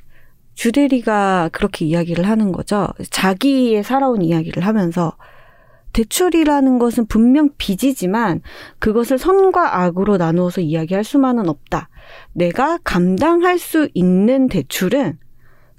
주대리가 0.55 1.49
그렇게 1.53 1.84
이야기를 1.84 2.26
하는 2.26 2.51
거죠. 2.51 2.89
자기의 3.09 3.84
살아온 3.84 4.20
이야기를 4.20 4.66
하면서 4.66 5.16
대출이라는 5.93 6.80
것은 6.80 7.07
분명 7.07 7.51
빚이지만 7.57 8.41
그것을 8.80 9.16
선과 9.16 9.80
악으로 9.80 10.16
나누어서 10.16 10.61
이야기할 10.61 11.05
수만은 11.05 11.49
없다. 11.49 11.89
내가 12.32 12.80
감당할 12.82 13.57
수 13.61 13.89
있는 13.95 14.49
대출은 14.49 15.20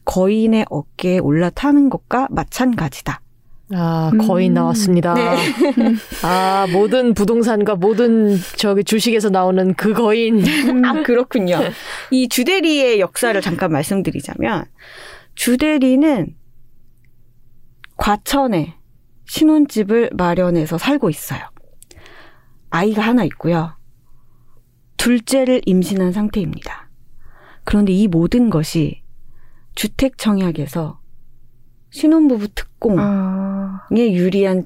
거인의 0.05 0.67
어깨에 0.69 1.19
올라타는 1.19 1.89
것과 1.89 2.29
마찬가지다. 2.31 3.19
아, 3.73 4.11
음. 4.13 4.17
거의 4.19 4.49
나왔습니다. 4.49 5.13
네. 5.13 5.37
아, 6.23 6.67
모든 6.71 7.13
부동산과 7.13 7.75
모든 7.75 8.37
저기 8.55 8.83
주식에서 8.83 9.29
나오는 9.29 9.73
그 9.73 9.93
거인. 9.93 10.43
아, 10.85 11.01
그렇군요. 11.03 11.59
이 12.11 12.29
주대리의 12.29 12.99
역사를 12.99 13.39
잠깐 13.41 13.71
말씀드리자면, 13.71 14.65
주대리는 15.35 16.35
과천에 17.97 18.75
신혼집을 19.25 20.11
마련해서 20.13 20.77
살고 20.77 21.09
있어요. 21.09 21.41
아이가 22.69 23.01
하나 23.01 23.23
있고요. 23.25 23.75
둘째를 24.97 25.61
임신한 25.65 26.11
상태입니다. 26.11 26.89
그런데 27.63 27.91
이 27.91 28.07
모든 28.07 28.49
것이 28.49 29.03
주택 29.75 30.17
청약에서 30.17 30.96
신혼부부 31.89 32.49
특공에 32.49 32.97
아, 32.99 33.81
유리한 33.91 34.65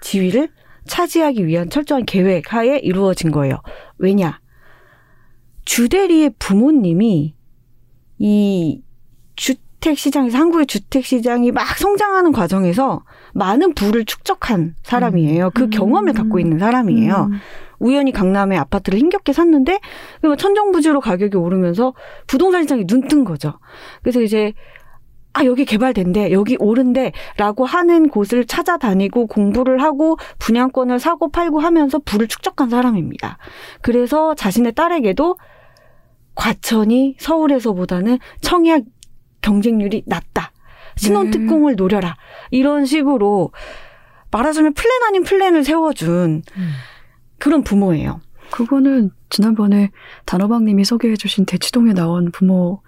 지위를 0.00 0.48
차지하기 0.86 1.46
위한 1.46 1.68
철저한 1.68 2.04
계획 2.04 2.52
하에 2.52 2.78
이루어진 2.78 3.30
거예요. 3.30 3.60
왜냐? 3.98 4.40
주대리의 5.64 6.34
부모님이 6.38 7.34
이 8.18 8.82
주택 9.34 9.98
시장에서 9.98 10.38
한국의 10.38 10.66
주택 10.66 11.04
시장이 11.04 11.50
막 11.50 11.76
성장하는 11.76 12.32
과정에서 12.32 13.04
많은 13.34 13.74
부를 13.74 14.04
축적한 14.04 14.76
사람이에요. 14.82 15.50
그 15.54 15.64
음. 15.64 15.70
경험을 15.70 16.12
갖고 16.12 16.38
있는 16.38 16.58
사람이에요. 16.58 17.30
음. 17.32 17.38
우연히 17.78 18.10
강남에 18.12 18.56
아파트를 18.56 18.98
힘겹게 18.98 19.32
샀는데 19.34 19.80
천정부지로 20.38 21.00
가격이 21.00 21.36
오르면서 21.36 21.92
부동산 22.26 22.62
시장이 22.62 22.86
눈 22.86 23.06
뜬 23.06 23.24
거죠. 23.24 23.58
그래서 24.02 24.22
이제 24.22 24.54
아 25.36 25.44
여기 25.44 25.66
개발된대 25.66 26.32
여기 26.32 26.56
오른대라고 26.58 27.66
하는 27.66 28.08
곳을 28.08 28.46
찾아다니고 28.46 29.26
공부를 29.26 29.82
하고 29.82 30.16
분양권을 30.38 30.98
사고 30.98 31.30
팔고 31.30 31.60
하면서 31.60 31.98
부를 31.98 32.26
축적한 32.26 32.70
사람입니다. 32.70 33.36
그래서 33.82 34.34
자신의 34.34 34.72
딸에게도 34.72 35.36
과천이 36.34 37.16
서울에서보다는 37.18 38.18
청약 38.40 38.84
경쟁률이 39.42 40.04
낮다. 40.06 40.52
신혼 40.96 41.26
네. 41.26 41.32
특공을 41.32 41.76
노려라. 41.76 42.16
이런 42.50 42.86
식으로 42.86 43.52
말하자면 44.30 44.72
플랜 44.72 45.02
아닌 45.06 45.22
플랜을 45.22 45.64
세워준 45.64 46.44
그런 47.38 47.62
부모예요. 47.62 48.22
그거는 48.50 49.10
지난번에 49.28 49.90
단호박님이 50.24 50.86
소개해주신 50.86 51.44
대치동에 51.44 51.92
나온 51.92 52.30
부모의 52.30 52.78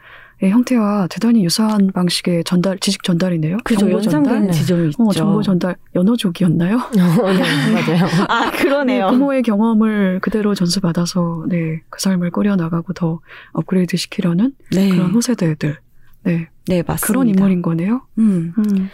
형태와 0.41 1.09
대단히 1.09 1.45
유사한 1.45 1.91
방식의 1.93 2.45
전달, 2.45 2.79
지식 2.79 3.03
전달이네요. 3.03 3.59
그죠 3.65 3.91
연상되는. 3.91 4.53
지점이 4.53 4.89
있죠. 4.91 5.03
어, 5.03 5.11
정보 5.13 5.43
전달, 5.43 5.77
연어족이었나요? 5.97 6.79
네, 6.95 7.01
맞아요. 7.01 8.07
아 8.29 8.51
그러네요. 8.53 9.09
부모의 9.11 9.43
경험을 9.43 10.21
그대로 10.21 10.55
전수받아서, 10.55 11.47
네, 11.49 11.83
그 11.91 12.01
삶을 12.01 12.31
꾸려나가고 12.31 12.93
더 12.93 13.21
업그레이드 13.53 13.97
시키려는 13.97 14.53
네, 14.71 14.91
그런 14.91 15.11
후세대들. 15.11 15.79
네, 16.23 16.49
네 16.69 16.83
맞습니다. 16.87 17.07
그런 17.07 17.29
인물인 17.29 17.63
거네요. 17.63 18.03
음. 18.19 18.53
음. 18.59 18.91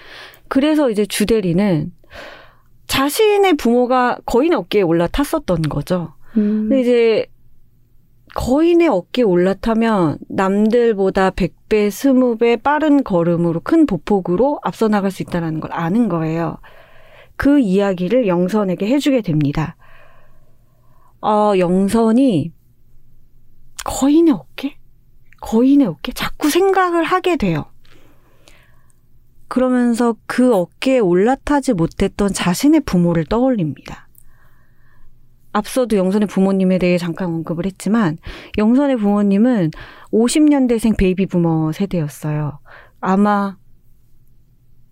그래서 0.48 0.90
이제 0.90 1.04
주대리는 1.04 1.92
자신의 2.86 3.56
부모가 3.56 4.18
거인의 4.24 4.58
어깨에 4.58 4.82
올라탔었던 4.82 5.62
거죠. 5.62 6.14
음. 6.36 6.68
근데 6.68 6.80
이제 6.80 7.26
거인의 8.34 8.88
어깨에 8.88 9.24
올라타면 9.24 10.18
남들보다 10.28 11.30
100배, 11.30 11.88
20배 11.88 12.62
빠른 12.62 13.04
걸음으로 13.04 13.60
큰 13.60 13.86
보폭으로 13.86 14.58
앞서 14.62 14.88
나갈 14.88 15.10
수 15.10 15.22
있다는 15.22 15.60
걸 15.60 15.72
아는 15.72 16.08
거예요. 16.08 16.58
그 17.36 17.60
이야기를 17.60 18.26
영선에게 18.26 18.86
해주게 18.86 19.22
됩니다. 19.22 19.76
어, 21.20 21.52
영선이 21.56 22.52
거인의 23.84 24.34
어깨? 24.34 24.76
거인의 25.40 25.86
어깨? 25.86 26.12
자꾸 26.12 26.50
생각을 26.50 27.04
하게 27.04 27.36
돼요. 27.36 27.66
그러면서 29.46 30.16
그 30.26 30.54
어깨에 30.54 30.98
올라타지 30.98 31.74
못했던 31.74 32.32
자신의 32.32 32.80
부모를 32.80 33.24
떠올립니다. 33.26 34.03
앞서도 35.54 35.96
영선의 35.96 36.26
부모님에 36.26 36.78
대해 36.78 36.98
잠깐 36.98 37.28
언급을 37.28 37.64
했지만 37.64 38.18
영선의 38.58 38.96
부모님은 38.96 39.70
50년대생 40.12 40.96
베이비 40.98 41.26
부머 41.26 41.70
세대였어요. 41.72 42.58
아마 43.00 43.56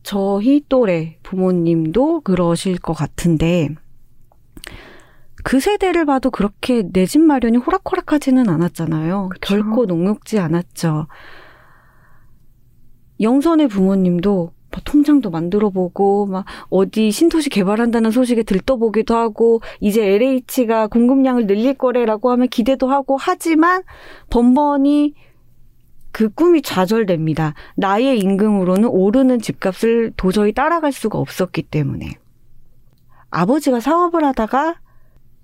저희 0.05 0.65
또래 0.69 1.19
부모님도 1.23 2.21
그러실 2.23 2.79
것 2.79 2.93
같은데 2.93 3.71
그 5.45 5.59
세대를 5.59 6.05
봐도 6.05 6.31
그렇게 6.31 6.85
내 6.93 7.07
집 7.07 7.21
마련이 7.21 7.57
호락호락하지는 7.59 8.49
않았잖아요. 8.49 9.31
그쵸. 9.31 9.41
결코 9.41 9.87
녹록지 9.87 10.39
않았죠. 10.39 11.09
영선의 13.21 13.67
부모님도 13.67 14.53
막 14.73 14.83
통장도 14.85 15.31
만들어 15.31 15.71
보고 15.71 16.27
막 16.27 16.45
어디 16.71 17.11
신도시 17.11 17.51
개발한다는 17.51 18.11
소식에 18.11 18.43
들떠보기도 18.43 19.15
하고 19.15 19.61
이제 19.81 20.05
LH가 20.05 20.89
공급량을 20.89 21.47
늘릴 21.47 21.75
거래라고 21.75 22.31
하면 22.33 22.49
기대도 22.49 22.89
하고 22.89 23.17
하지만 23.21 23.83
번번이 24.31 25.15
그 26.11 26.29
꿈이 26.29 26.61
좌절됩니다. 26.63 27.55
나의 27.77 28.19
임금으로는 28.19 28.89
오르는 28.89 29.41
집값을 29.41 30.13
도저히 30.17 30.53
따라갈 30.53 30.93
수가 30.93 31.19
없었기 31.19 31.63
때문에 31.63 32.13
아버지가 33.31 33.81
사업을 33.81 34.25
하다가 34.25 34.81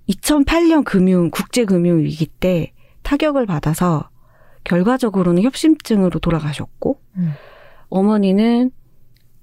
2008년 0.09 0.83
금융 0.83 1.29
국제 1.31 1.65
금융 1.65 1.99
위기 1.99 2.25
때 2.25 2.71
타격을 3.03 3.45
받아서 3.45 4.09
결과적으로는 4.63 5.43
협심증으로 5.43 6.19
돌아가셨고 6.19 6.99
음. 7.17 7.33
어머니는 7.89 8.71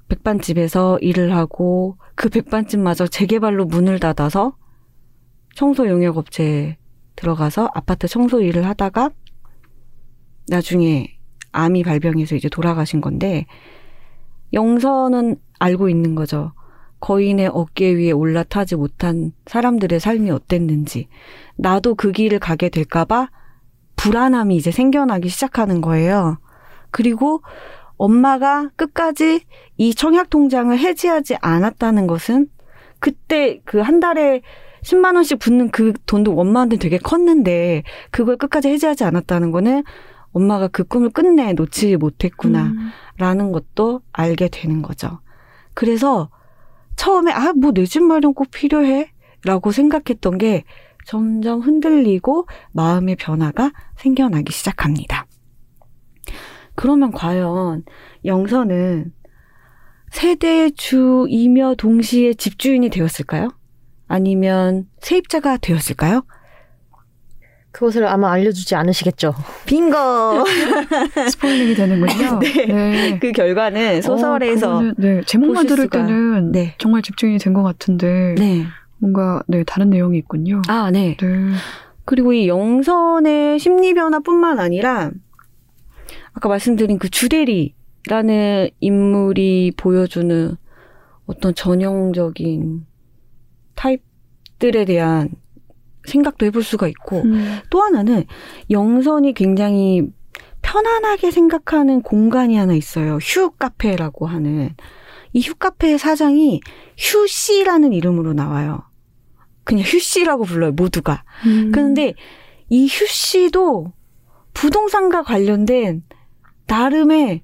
백반집에서 0.08 0.98
일을 1.00 1.34
하고 1.34 1.96
그 2.14 2.28
백반집마저 2.28 3.06
재개발로 3.06 3.66
문을 3.66 3.98
닫아서 3.98 4.56
청소 5.54 5.88
용역 5.88 6.16
업체에 6.16 6.76
들어가서 7.16 7.70
아파트 7.74 8.06
청소 8.06 8.40
일을 8.40 8.66
하다가 8.66 9.10
나중에 10.48 11.16
암이 11.52 11.82
발병해서 11.82 12.36
이제 12.36 12.48
돌아가신 12.48 13.00
건데 13.00 13.46
영선은 14.52 15.36
알고 15.58 15.88
있는 15.88 16.14
거죠. 16.14 16.52
거인의 17.00 17.50
어깨 17.52 17.90
위에 17.94 18.10
올라타지 18.10 18.76
못한 18.76 19.32
사람들의 19.46 19.98
삶이 19.98 20.30
어땠는지 20.30 21.08
나도 21.56 21.94
그 21.94 22.12
길을 22.12 22.38
가게 22.38 22.68
될까봐 22.68 23.30
불안함이 23.96 24.56
이제 24.56 24.70
생겨나기 24.70 25.28
시작하는 25.28 25.80
거예요. 25.80 26.38
그리고 26.90 27.42
엄마가 27.98 28.70
끝까지 28.76 29.42
이 29.76 29.94
청약 29.94 30.30
통장을 30.30 30.76
해지하지 30.78 31.36
않았다는 31.40 32.06
것은 32.06 32.48
그때 33.00 33.60
그 33.64 33.80
한 33.80 34.00
달에 34.00 34.42
10만 34.82 35.14
원씩 35.16 35.38
붙는 35.38 35.70
그 35.70 35.92
돈도 36.06 36.32
엄마한테 36.38 36.76
되게 36.76 36.98
컸는데 36.98 37.82
그걸 38.10 38.36
끝까지 38.36 38.68
해지하지 38.68 39.04
않았다는 39.04 39.50
거는 39.50 39.82
엄마가 40.32 40.68
그 40.68 40.84
꿈을 40.84 41.10
끝내 41.10 41.52
놓지 41.54 41.96
못했구나라는 41.96 43.46
음. 43.46 43.52
것도 43.52 44.02
알게 44.12 44.48
되는 44.48 44.82
거죠. 44.82 45.20
그래서 45.74 46.30
처음에 46.96 47.32
아 47.32 47.52
뭐 47.52 47.72
내 47.72 47.84
집 47.86 48.02
마련 48.02 48.32
꼭 48.34 48.50
필요해 48.50 49.10
라고 49.44 49.72
생각했던 49.72 50.38
게 50.38 50.64
점점 51.04 51.60
흔들리고 51.60 52.46
마음의 52.72 53.16
변화가 53.16 53.72
생겨나기 53.96 54.52
시작합니다. 54.52 55.25
그러면 56.76 57.10
과연 57.10 57.84
영선은 58.24 59.12
세대 60.10 60.70
주이며 60.70 61.74
동시에 61.76 62.34
집주인이 62.34 62.88
되었을까요? 62.90 63.50
아니면 64.08 64.86
세입자가 65.00 65.56
되었을까요? 65.58 66.22
그것을 67.72 68.06
아마 68.06 68.32
알려주지 68.32 68.74
않으시겠죠. 68.74 69.34
빙고! 69.66 69.96
스포일링이 71.30 71.74
되는군요. 71.74 72.38
네. 72.38 73.18
그 73.18 73.32
결과는 73.32 74.00
소설에서 74.00 74.78
어, 74.78 74.82
네, 74.96 75.20
제목만 75.26 75.66
들을 75.66 75.84
수가- 75.86 75.90
때는 76.06 76.52
네. 76.52 76.74
정말 76.78 77.02
집중이 77.02 77.36
된 77.38 77.52
것 77.52 77.62
같은데 77.62 78.34
네. 78.38 78.64
뭔가 78.98 79.42
네 79.46 79.62
다른 79.64 79.90
내용이 79.90 80.16
있군요. 80.18 80.62
아, 80.68 80.90
네. 80.90 81.18
네. 81.20 81.26
그리고 82.06 82.32
이 82.32 82.48
영선의 82.48 83.58
심리 83.58 83.92
변화뿐만 83.92 84.58
아니라 84.58 85.10
아까 86.36 86.50
말씀드린 86.50 86.98
그 86.98 87.08
주대리라는 87.08 88.68
인물이 88.80 89.72
보여주는 89.78 90.54
어떤 91.24 91.54
전형적인 91.54 92.86
타입들에 93.74 94.84
대한 94.84 95.30
생각도 96.04 96.44
해볼 96.46 96.62
수가 96.62 96.88
있고 96.88 97.22
음. 97.22 97.60
또 97.70 97.80
하나는 97.80 98.24
영선이 98.70 99.32
굉장히 99.32 100.02
편안하게 100.60 101.30
생각하는 101.30 102.02
공간이 102.02 102.56
하나 102.56 102.74
있어요. 102.74 103.16
휴 103.16 103.50
카페라고 103.52 104.26
하는 104.26 104.74
이 105.32 105.40
휴 105.40 105.54
카페 105.54 105.96
사장이 105.96 106.60
휴 106.98 107.26
씨라는 107.26 107.94
이름으로 107.94 108.34
나와요. 108.34 108.82
그냥 109.64 109.84
휴 109.86 109.98
씨라고 109.98 110.44
불러요, 110.44 110.72
모두가. 110.72 111.24
음. 111.46 111.72
그런데 111.72 112.12
이 112.68 112.84
휴 112.86 113.06
씨도 113.06 113.92
부동산과 114.52 115.22
관련된 115.22 116.02
나름의 116.66 117.42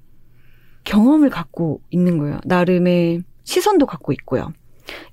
경험을 0.83 1.29
갖고 1.29 1.81
있는 1.89 2.17
거예요. 2.17 2.39
나름의 2.45 3.23
시선도 3.43 3.85
갖고 3.85 4.11
있고요. 4.13 4.51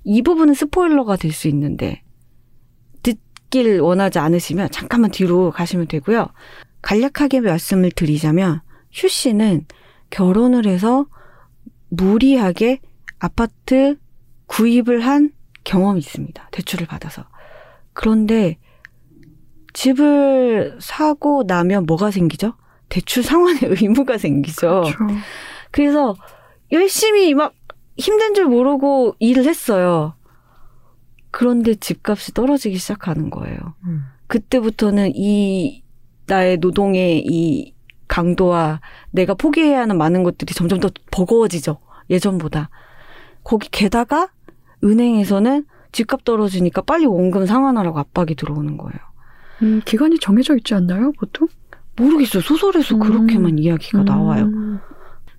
이 0.03 0.21
부분은 0.21 0.53
스포일러가 0.53 1.15
될 1.15 1.31
수 1.31 1.47
있는데 1.47 2.03
듣길 3.03 3.79
원하지 3.79 4.19
않으시면 4.19 4.69
잠깐만 4.71 5.11
뒤로 5.11 5.51
가시면 5.51 5.87
되고요. 5.87 6.27
간략하게 6.81 7.41
말씀을 7.41 7.91
드리자면 7.91 8.61
휴 8.91 9.07
씨는 9.07 9.65
결혼을 10.09 10.65
해서 10.65 11.05
무리하게 11.89 12.79
아파트 13.19 13.97
구입을 14.47 15.01
한 15.05 15.31
경험이 15.63 15.99
있습니다. 15.99 16.49
대출을 16.51 16.87
받아서. 16.87 17.23
그런데 17.93 18.57
집을 19.73 20.77
사고 20.81 21.43
나면 21.45 21.85
뭐가 21.85 22.11
생기죠? 22.11 22.53
대출 22.91 23.23
상환의 23.23 23.61
의무가 23.81 24.19
생기죠. 24.19 24.83
그렇죠. 24.83 24.97
그래서 25.71 26.15
열심히 26.71 27.33
막 27.33 27.53
힘든 27.97 28.33
줄 28.35 28.45
모르고 28.45 29.15
일을 29.19 29.45
했어요. 29.45 30.13
그런데 31.31 31.73
집값이 31.75 32.33
떨어지기 32.33 32.77
시작하는 32.77 33.29
거예요. 33.29 33.57
음. 33.85 34.03
그때부터는 34.27 35.13
이 35.15 35.83
나의 36.27 36.57
노동의 36.57 37.23
이 37.25 37.73
강도와 38.07 38.81
내가 39.11 39.33
포기해야 39.33 39.79
하는 39.79 39.97
많은 39.97 40.23
것들이 40.23 40.53
점점 40.53 40.79
더 40.81 40.89
버거워지죠. 41.11 41.77
예전보다. 42.09 42.69
거기 43.43 43.69
게다가 43.69 44.29
은행에서는 44.83 45.65
집값 45.93 46.25
떨어지니까 46.25 46.81
빨리 46.81 47.05
원금 47.05 47.45
상환하라고 47.45 47.99
압박이 47.99 48.35
들어오는 48.35 48.77
거예요. 48.77 48.99
음, 49.61 49.81
기간이 49.85 50.19
정해져 50.19 50.55
있지 50.57 50.73
않나요, 50.73 51.11
보통? 51.13 51.47
모르겠어요. 51.95 52.41
소설에서 52.41 52.95
음. 52.95 52.99
그렇게만 52.99 53.59
이야기가 53.59 54.03
나와요. 54.03 54.45
음. 54.45 54.79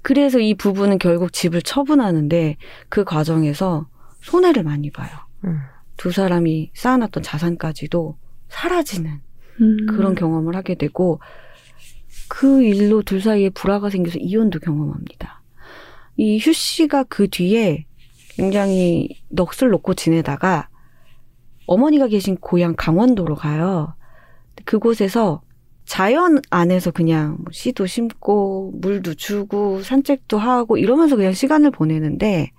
그래서 0.02 0.38
이 0.38 0.54
부부는 0.54 0.98
결국 0.98 1.32
집을 1.32 1.62
처분하는데 1.62 2.56
그 2.88 3.04
과정에서 3.04 3.86
손해를 4.20 4.64
많이 4.64 4.90
봐요. 4.90 5.10
음. 5.44 5.58
두 5.96 6.10
사람이 6.10 6.72
쌓아놨던 6.74 7.22
자산까지도 7.22 8.16
사라지는 8.48 9.20
음. 9.60 9.86
그런 9.88 10.14
경험을 10.14 10.56
하게 10.56 10.74
되고 10.74 11.20
그 12.28 12.62
일로 12.62 13.02
둘 13.02 13.20
사이에 13.20 13.50
불화가 13.50 13.90
생겨서 13.90 14.18
이혼도 14.18 14.58
경험합니다. 14.60 15.42
이 16.16 16.38
휴 16.38 16.52
씨가 16.52 17.04
그 17.04 17.28
뒤에 17.28 17.86
굉장히 18.30 19.08
넋을 19.30 19.70
놓고 19.70 19.94
지내다가 19.94 20.68
어머니가 21.66 22.08
계신 22.08 22.36
고향 22.36 22.74
강원도로 22.76 23.34
가요. 23.34 23.94
그곳에서 24.64 25.42
자연 25.92 26.40
안에서 26.48 26.90
그냥 26.90 27.36
뭐 27.40 27.52
씨도 27.52 27.84
심고 27.84 28.72
물도 28.76 29.12
주고 29.12 29.82
산책도 29.82 30.38
하고 30.38 30.78
이러면서 30.78 31.16
그냥 31.16 31.34
시간을 31.34 31.70
보내는데 31.70 32.50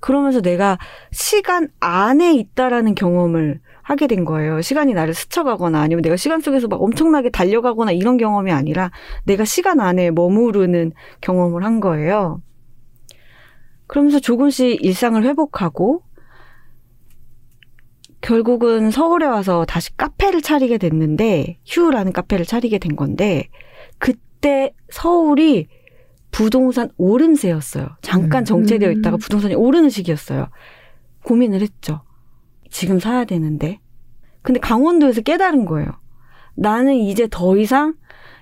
그러면서 0.00 0.40
내가 0.40 0.76
시간 1.12 1.68
안에 1.78 2.34
있다라는 2.34 2.96
경험을 2.96 3.60
하게 3.82 4.08
된 4.08 4.24
거예요. 4.24 4.62
시간이 4.62 4.94
나를 4.94 5.14
스쳐가거나 5.14 5.80
아니면 5.80 6.02
내가 6.02 6.16
시간 6.16 6.40
속에서 6.40 6.66
막 6.66 6.82
엄청나게 6.82 7.30
달려가거나 7.30 7.92
이런 7.92 8.16
경험이 8.16 8.50
아니라 8.50 8.90
내가 9.26 9.44
시간 9.44 9.78
안에 9.78 10.10
머무르는 10.10 10.90
경험을 11.20 11.62
한 11.62 11.78
거예요. 11.78 12.42
그러면서 13.86 14.18
조금씩 14.18 14.84
일상을 14.84 15.22
회복하고 15.22 16.02
결국은 18.20 18.90
서울에 18.90 19.26
와서 19.26 19.64
다시 19.64 19.96
카페를 19.96 20.42
차리게 20.42 20.78
됐는데 20.78 21.58
휴라는 21.66 22.12
카페를 22.12 22.44
차리게 22.44 22.78
된 22.78 22.96
건데 22.96 23.48
그때 23.98 24.74
서울이 24.90 25.68
부동산 26.30 26.90
오름세였어요. 26.96 27.88
잠깐 28.02 28.42
음. 28.42 28.44
정체되어 28.44 28.90
음. 28.90 28.98
있다가 28.98 29.16
부동산이 29.16 29.54
오르는 29.54 29.88
시기였어요. 29.88 30.48
고민을 31.24 31.60
했죠. 31.60 32.02
지금 32.70 32.98
사야 32.98 33.24
되는데. 33.24 33.80
근데 34.42 34.60
강원도에서 34.60 35.22
깨달은 35.22 35.64
거예요. 35.64 35.90
나는 36.54 36.94
이제 36.94 37.26
더 37.30 37.56
이상 37.56 37.94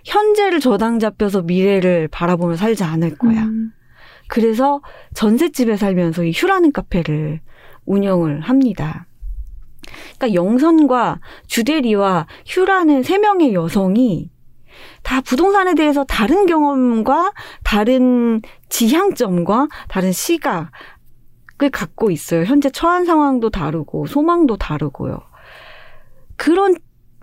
현재를 0.05 0.61
저당 0.61 0.99
잡혀서 0.99 1.43
미래를 1.43 2.09
바라보며 2.09 2.57
살지 2.57 2.85
않을 2.85 3.17
거야. 3.17 3.45
음. 3.45 3.73
그래서 4.29 4.83
전셋집에 5.15 5.77
살면서 5.77 6.25
이 6.25 6.33
휴라는 6.35 6.73
카페를 6.73 7.41
운영을 7.87 8.41
합니다. 8.43 9.08
그러니까 10.19 10.35
영선과 10.35 11.21
주대리와 11.47 12.27
휴라는 12.47 13.03
세 13.03 13.19
명의 13.19 13.55
여성이 13.55 14.31
다 15.03 15.21
부동산에 15.21 15.75
대해서 15.75 16.05
다른 16.05 16.47
경험과 16.47 17.33
다른 17.65 18.41
지향점과 18.69 19.69
다른 19.89 20.13
시각을 20.13 21.71
갖고 21.73 22.11
있어요. 22.11 22.45
현재 22.45 22.71
처한 22.71 23.05
상황도 23.05 23.51
다르고 23.51 24.07
소망도 24.07 24.57
다르고요. 24.57 25.19
그런 26.37 26.77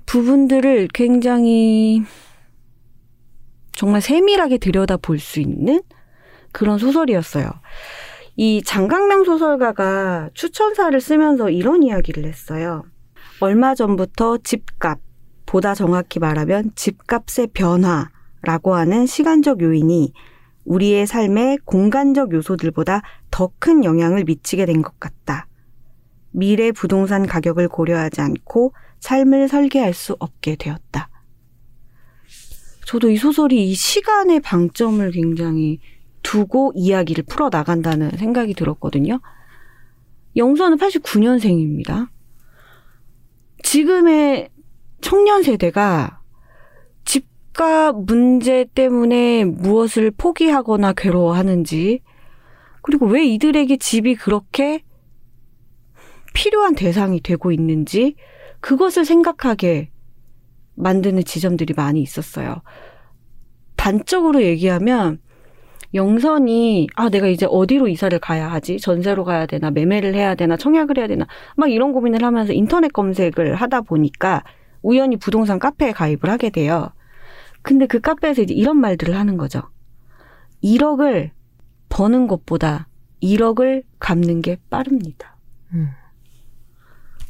부분들을 0.05 0.89
굉장히 0.93 2.03
정말 3.73 4.01
세밀하게 4.01 4.57
들여다 4.57 4.97
볼 4.97 5.19
수 5.19 5.39
있는 5.39 5.81
그런 6.51 6.77
소설이었어요. 6.77 7.49
이 8.37 8.61
장강명 8.63 9.23
소설가가 9.23 10.29
추천사를 10.33 10.99
쓰면서 10.99 11.49
이런 11.49 11.83
이야기를 11.83 12.25
했어요. 12.25 12.83
얼마 13.39 13.75
전부터 13.75 14.39
집값, 14.39 14.99
보다 15.45 15.73
정확히 15.73 16.19
말하면 16.19 16.71
집값의 16.75 17.47
변화라고 17.53 18.75
하는 18.75 19.05
시간적 19.05 19.61
요인이 19.61 20.13
우리의 20.65 21.05
삶의 21.07 21.59
공간적 21.65 22.33
요소들보다 22.33 23.01
더 23.31 23.51
큰 23.59 23.83
영향을 23.83 24.23
미치게 24.23 24.65
된 24.65 24.81
것 24.81 24.99
같다. 24.99 25.47
미래 26.31 26.71
부동산 26.71 27.25
가격을 27.25 27.69
고려하지 27.69 28.19
않고 28.21 28.73
삶을 28.99 29.47
설계할 29.47 29.93
수 29.93 30.15
없게 30.19 30.55
되었다. 30.55 31.09
저도 32.85 33.09
이 33.09 33.17
소설이 33.17 33.69
이 33.69 33.73
시간의 33.73 34.41
방점을 34.41 35.09
굉장히 35.11 35.79
두고 36.35 36.73
이야기를 36.75 37.23
풀어 37.23 37.49
나간다는 37.49 38.11
생각이 38.11 38.55
들었거든요. 38.55 39.21
영선은 40.35 40.77
89년생입니다. 40.77 42.09
지금의 43.63 44.49
청년 44.99 45.43
세대가 45.43 46.19
집값 47.05 47.95
문제 47.95 48.65
때문에 48.75 49.45
무엇을 49.45 50.11
포기하거나 50.11 50.91
괴로워하는지, 50.91 52.01
그리고 52.81 53.05
왜 53.05 53.25
이들에게 53.25 53.77
집이 53.77 54.15
그렇게 54.15 54.83
필요한 56.33 56.75
대상이 56.75 57.21
되고 57.21 57.53
있는지, 57.53 58.15
그것을 58.59 59.05
생각하게 59.05 59.89
만드는 60.73 61.23
지점들이 61.23 61.73
많이 61.77 62.01
있었어요. 62.01 62.61
단적으로 63.77 64.43
얘기하면, 64.43 65.19
영선이 65.95 66.89
아 66.95 67.09
내가 67.09 67.27
이제 67.27 67.47
어디로 67.49 67.87
이사를 67.87 68.17
가야 68.19 68.51
하지 68.51 68.77
전세로 68.77 69.23
가야 69.23 69.45
되나 69.45 69.71
매매를 69.71 70.13
해야 70.13 70.35
되나 70.35 70.57
청약을 70.57 70.97
해야 70.97 71.07
되나 71.07 71.25
막 71.55 71.71
이런 71.71 71.93
고민을 71.93 72.21
하면서 72.23 72.51
인터넷 72.51 72.91
검색을 72.91 73.55
하다 73.55 73.81
보니까 73.81 74.43
우연히 74.81 75.15
부동산 75.15 75.57
카페에 75.57 75.93
가입을 75.93 76.29
하게 76.29 76.49
돼요. 76.49 76.89
근데 77.61 77.87
그 77.87 78.01
카페에서 78.01 78.43
이제 78.43 78.53
이런 78.53 78.77
말들을 78.77 79.15
하는 79.15 79.37
거죠. 79.37 79.63
1억을 80.63 81.31
버는 81.89 82.27
것보다 82.27 82.87
1억을 83.23 83.83
갚는 83.99 84.41
게 84.41 84.57
빠릅니다. 84.69 85.37
음. 85.73 85.87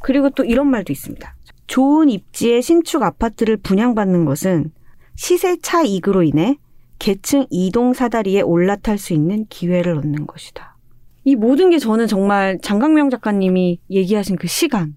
그리고 0.01 0.29
또 0.31 0.43
이런 0.43 0.67
말도 0.67 0.91
있습니다. 0.91 1.35
좋은 1.67 2.09
입지의 2.09 2.61
신축 2.61 3.03
아파트를 3.03 3.57
분양받는 3.57 4.25
것은 4.25 4.71
시세 5.15 5.57
차익으로 5.61 6.23
인해 6.23 6.57
계층 6.99 7.45
이동 7.49 7.93
사다리에 7.93 8.41
올라탈 8.41 8.97
수 8.97 9.13
있는 9.13 9.45
기회를 9.49 9.97
얻는 9.97 10.27
것이다. 10.27 10.77
이 11.23 11.35
모든 11.35 11.71
게 11.71 11.79
저는 11.79 12.07
정말 12.07 12.59
장강명 12.61 13.09
작가님이 13.09 13.79
얘기하신 13.89 14.37
그 14.37 14.47
시간이라는 14.47 14.93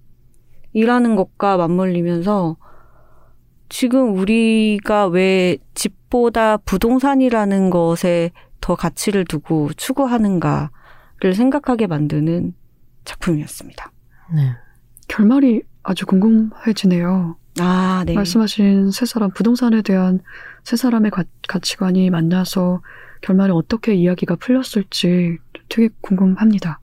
것과 1.16 1.56
맞물리면서 1.56 2.56
지금 3.68 4.16
우리가 4.16 5.06
왜 5.06 5.58
집보다 5.74 6.58
부동산이라는 6.58 7.70
것에 7.70 8.30
더 8.60 8.74
가치를 8.74 9.24
두고 9.24 9.70
추구하는가를 9.76 11.34
생각하게 11.34 11.86
만드는 11.86 12.54
작품이었습니다. 13.04 13.90
네. 14.34 14.52
결말이 15.08 15.62
아주 15.82 16.04
궁금해지네요. 16.06 17.36
아, 17.60 18.04
네. 18.06 18.14
말씀하신 18.14 18.90
세 18.90 19.06
사람, 19.06 19.30
부동산에 19.30 19.82
대한 19.82 20.20
세 20.68 20.76
사람의 20.76 21.10
가, 21.10 21.24
가치관이 21.48 22.10
만나서 22.10 22.82
결말에 23.22 23.52
어떻게 23.54 23.94
이야기가 23.94 24.36
풀렸을지 24.36 25.38
되게 25.70 25.88
궁금합니다. 26.02 26.80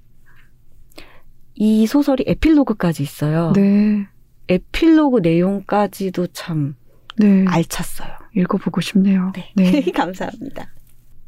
이 1.54 1.86
소설이 1.86 2.24
에필로그까지 2.26 3.04
있어요. 3.04 3.54
네. 3.54 4.08
에필로그 4.48 5.20
내용까지도 5.20 6.26
참 6.34 6.76
네. 7.20 7.46
알찼어요. 7.48 8.10
읽어보고 8.36 8.82
싶네요. 8.82 9.32
네. 9.36 9.54
네. 9.56 9.82
감사합니다. 9.94 10.66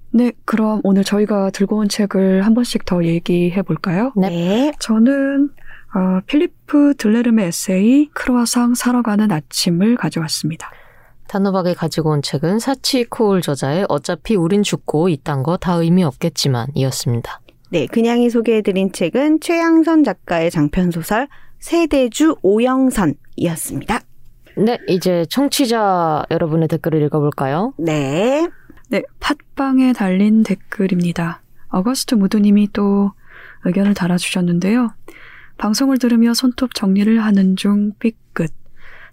네, 0.10 0.32
그럼 0.44 0.82
오늘 0.84 1.04
저희가 1.04 1.52
들고 1.52 1.78
온 1.78 1.90
책을 1.90 2.44
한 2.44 2.56
번씩 2.56 2.86
더 2.86 3.04
얘기해 3.04 3.62
볼까요? 3.62 4.14
네. 4.16 4.72
저는 4.80 5.52
어, 5.94 6.22
필리프 6.26 6.96
들레름의 6.98 7.50
에세이 7.50 8.10
크로아상 8.14 8.74
사러 8.74 9.04
가는 9.04 9.32
아침을 9.32 9.96
가져왔습니다. 9.96 10.72
단호박에 11.28 11.74
가지고 11.74 12.12
온 12.12 12.22
책은 12.22 12.60
사치 12.60 13.04
코울 13.06 13.42
저자의 13.42 13.86
어차피 13.90 14.36
우린 14.36 14.64
죽고 14.64 15.10
이딴 15.10 15.44
거 15.44 15.58
다 15.58 15.74
의미 15.74 16.04
없겠지만 16.04 16.68
이었습니다. 16.76 17.42
네, 17.70 17.86
그냥이 17.88 18.30
소개해드린 18.30 18.92
책은 18.94 19.42
최양선 19.42 20.04
작가의 20.04 20.52
장편소설 20.52 21.28
세대주 21.60 22.38
오영선이었습니다. 22.42 24.00
네, 24.58 24.78
이제 24.88 25.26
청취자 25.30 26.26
여러분의 26.32 26.68
댓글을 26.68 27.02
읽어볼까요? 27.04 27.74
네. 27.78 28.48
네, 28.90 29.02
팟빵에 29.20 29.94
달린 29.94 30.44
댓글입니다. 30.44 31.42
어거스트 31.70 32.16
무드님이 32.16 32.70
또 32.74 33.12
의견을 33.66 33.94
달아주셨는데요. 33.94 34.94
방송을 35.58 35.98
들으며 35.98 36.34
손톱 36.34 36.74
정리를 36.74 37.20
하는 37.24 37.56
중 37.56 37.92
삐끗. 38.00 38.52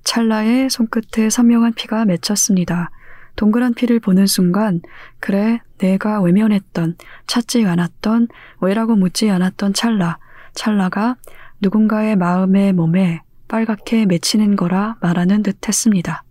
찰나에 0.05 0.69
손끝에 0.69 1.31
선명한 1.31 1.75
피가 1.75 2.05
맺혔습니다. 2.05 2.91
동그란 3.37 3.75
피를 3.75 3.99
보는 3.99 4.27
순간, 4.27 4.81
그래, 5.19 5.61
내가 5.79 6.21
외면했던, 6.21 6.97
찾지 7.27 7.67
않았던, 7.67 8.29
왜라고 8.61 8.95
묻지 8.95 9.29
않았던 9.31 9.75
찰나. 9.75 10.19
찰나가 10.55 11.17
누군가의 11.61 12.17
마음에 12.17 12.73
몸에 12.73 13.23
빨갛게 13.49 14.07
맺히는 14.07 14.57
거라 14.57 14.97
말하는 15.01 15.43
듯 15.43 15.67
했습니다. 15.67 16.23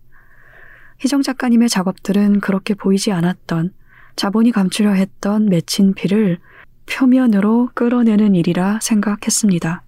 희정 0.98 1.22
작가님의 1.22 1.68
작업들은 1.68 2.40
그렇게 2.40 2.74
보이지 2.74 3.12
않았던, 3.12 3.72
자본이 4.16 4.52
감추려 4.52 4.92
했던 4.92 5.46
맺힌 5.46 5.92
피를 5.94 6.38
표면으로 6.86 7.70
끌어내는 7.74 8.34
일이라 8.34 8.78
생각했습니다. 8.80 9.83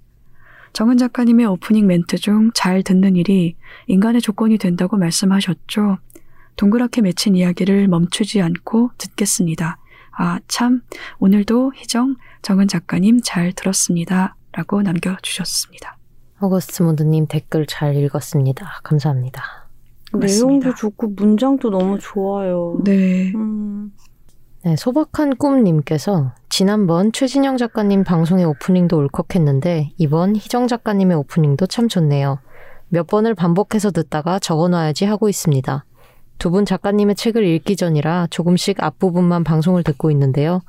정은 0.77 0.99
작가님의 0.99 1.47
오프닝 1.47 1.87
멘트 1.87 2.19
중 2.19 2.51
잘 2.53 2.83
듣는 2.83 3.17
일이 3.17 3.57
인간의 3.87 4.21
조건이 4.21 4.59
된다고 4.59 4.99
말씀하셨죠. 4.99 5.97
동그랗게 6.57 7.01
맺힌 7.01 7.35
이야기를 7.35 7.89
멈추지 7.89 8.43
않고 8.43 8.91
듣겠습니다. 8.99 9.79
아, 10.19 10.39
참, 10.49 10.83
오늘도 11.19 11.73
희정, 11.77 12.17
정은 12.43 12.69
작가님 12.69 13.21
잘 13.25 13.55
들었습니다. 13.55 14.37
라고 14.53 14.83
남겨주셨습니다. 14.83 15.97
어거스트 16.41 16.83
모드님 16.83 17.27
댓글 17.27 17.65
잘 17.67 17.97
읽었습니다. 17.97 18.81
감사합니다. 18.85 19.43
고맙습니다. 20.13 20.47
내용도 20.47 20.75
좋고 20.75 21.09
문장도 21.17 21.71
너무 21.71 21.99
좋아요. 21.99 22.79
네. 22.85 23.33
음, 23.35 23.93
네, 24.67 24.75
소박한 24.75 25.37
꿈님께서 25.37 26.33
지난번 26.49 27.13
최진영 27.13 27.57
작가님 27.57 28.03
방송의 28.03 28.45
오프닝도 28.47 28.99
울컥했는데 28.99 29.93
이번 29.97 30.35
희정 30.35 30.67
작가님의 30.67 31.17
오프닝도 31.19 31.69
참 31.69 31.87
좋네요. 31.87 32.41
몇 32.89 33.07
번을 33.07 33.37
반복해서 33.37 33.93
듣다가 33.93 34.41
적어놔야지 34.41 35.05
하고 35.05 35.29
있습니다. 35.29 35.85
두 36.39 36.51
분 36.51 36.65
작가님의 36.65 37.15
책을 37.15 37.47
읽기 37.47 37.77
전이라 37.77 38.27
조금씩 38.31 38.83
앞부분만 38.83 39.45
방송을 39.45 39.85
듣고 39.85 40.11
있는데요. 40.11 40.63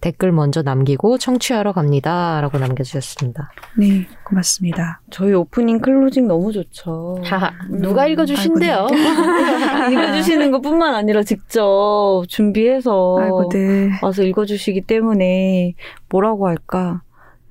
댓글 0.00 0.32
먼저 0.32 0.62
남기고 0.62 1.18
청취하러 1.18 1.72
갑니다. 1.72 2.40
라고 2.40 2.58
남겨주셨습니다. 2.58 3.52
네, 3.76 4.06
고맙습니다. 4.24 5.00
저희 5.10 5.34
오프닝 5.34 5.80
클로징 5.80 6.26
너무 6.26 6.52
좋죠. 6.52 7.20
하하, 7.24 7.52
누가 7.68 8.06
읽어주신대요? 8.06 8.86
읽어주시는 9.92 10.50
것 10.50 10.60
뿐만 10.62 10.94
아니라 10.94 11.22
직접 11.22 12.24
준비해서 12.28 13.18
아이고, 13.20 13.48
네. 13.50 13.90
와서 14.02 14.22
읽어주시기 14.22 14.82
때문에 14.82 15.74
뭐라고 16.08 16.48
할까. 16.48 17.02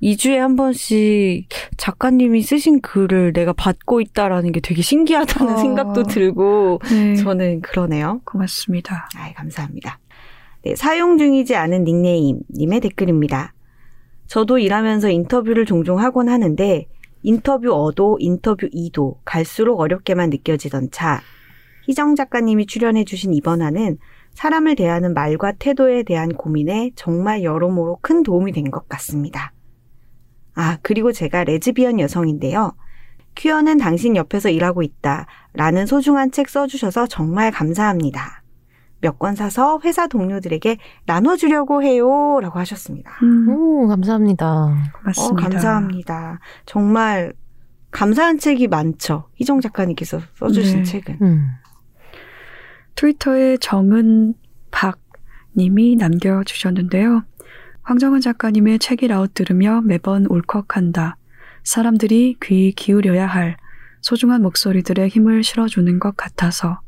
2주에 0.02 0.36
한 0.36 0.56
번씩 0.56 1.46
작가님이 1.76 2.42
쓰신 2.42 2.80
글을 2.80 3.32
내가 3.32 3.52
받고 3.52 4.00
있다라는 4.00 4.52
게 4.52 4.60
되게 4.60 4.82
신기하다는 4.82 5.54
어. 5.54 5.56
생각도 5.58 6.04
들고 6.04 6.80
네. 6.90 7.16
저는 7.16 7.60
그러네요. 7.60 8.20
고맙습니다. 8.24 9.08
아, 9.16 9.32
감사합니다. 9.34 9.98
네, 10.62 10.76
사용 10.76 11.16
중이지 11.18 11.56
않은 11.56 11.84
닉네임 11.84 12.40
님의 12.54 12.80
댓글입니다. 12.80 13.54
저도 14.26 14.58
일하면서 14.58 15.08
인터뷰를 15.10 15.64
종종 15.64 15.98
하곤 15.98 16.28
하는데 16.28 16.86
인터뷰 17.22 17.72
어도 17.72 18.16
인터뷰 18.20 18.68
이도 18.72 19.20
갈수록 19.24 19.80
어렵게만 19.80 20.30
느껴지던 20.30 20.90
차. 20.90 21.20
희정 21.84 22.14
작가님이 22.14 22.66
출연해 22.66 23.04
주신 23.04 23.32
이번 23.34 23.62
화는 23.62 23.98
사람을 24.34 24.76
대하는 24.76 25.12
말과 25.14 25.52
태도에 25.52 26.02
대한 26.04 26.28
고민에 26.28 26.92
정말 26.94 27.42
여러모로 27.42 27.98
큰 28.00 28.22
도움이 28.22 28.52
된 28.52 28.70
것 28.70 28.88
같습니다. 28.88 29.52
아, 30.54 30.78
그리고 30.82 31.10
제가 31.10 31.44
레즈비언 31.44 31.98
여성인데요. 32.00 32.74
퀴어는 33.34 33.78
당신 33.78 34.14
옆에서 34.16 34.50
일하고 34.50 34.82
있다. 34.82 35.26
라는 35.54 35.86
소중한 35.86 36.30
책 36.30 36.48
써주셔서 36.48 37.06
정말 37.06 37.50
감사합니다. 37.50 38.39
몇 39.00 39.18
권 39.18 39.34
사서 39.34 39.80
회사 39.84 40.06
동료들에게 40.06 40.76
나눠주려고 41.06 41.82
해요. 41.82 42.38
라고 42.40 42.58
하셨습니다. 42.58 43.10
음, 43.22 43.48
오, 43.48 43.88
감사합니다. 43.88 44.74
고맙습니다. 44.98 45.32
어, 45.32 45.50
감사합니다. 45.50 46.40
정말 46.66 47.32
감사한 47.90 48.38
책이 48.38 48.68
많죠. 48.68 49.28
희정 49.34 49.60
작가님께서 49.60 50.20
써주신 50.34 50.78
네. 50.78 50.82
책은. 50.84 51.18
음. 51.22 51.48
트위터에 52.94 53.56
정은 53.58 54.34
박 54.70 54.98
님이 55.56 55.96
남겨주셨는데요. 55.96 57.24
황정은 57.82 58.20
작가님의 58.20 58.78
책이라웃 58.78 59.34
들으며 59.34 59.80
매번 59.84 60.26
울컥한다. 60.26 61.16
사람들이 61.64 62.36
귀 62.42 62.72
기울여야 62.72 63.26
할 63.26 63.56
소중한 64.02 64.42
목소리들의 64.42 65.08
힘을 65.08 65.42
실어주는 65.42 65.98
것 65.98 66.16
같아서 66.16 66.80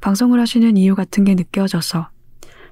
방송을 0.00 0.40
하시는 0.40 0.76
이유 0.76 0.94
같은 0.94 1.24
게 1.24 1.34
느껴져서 1.34 2.08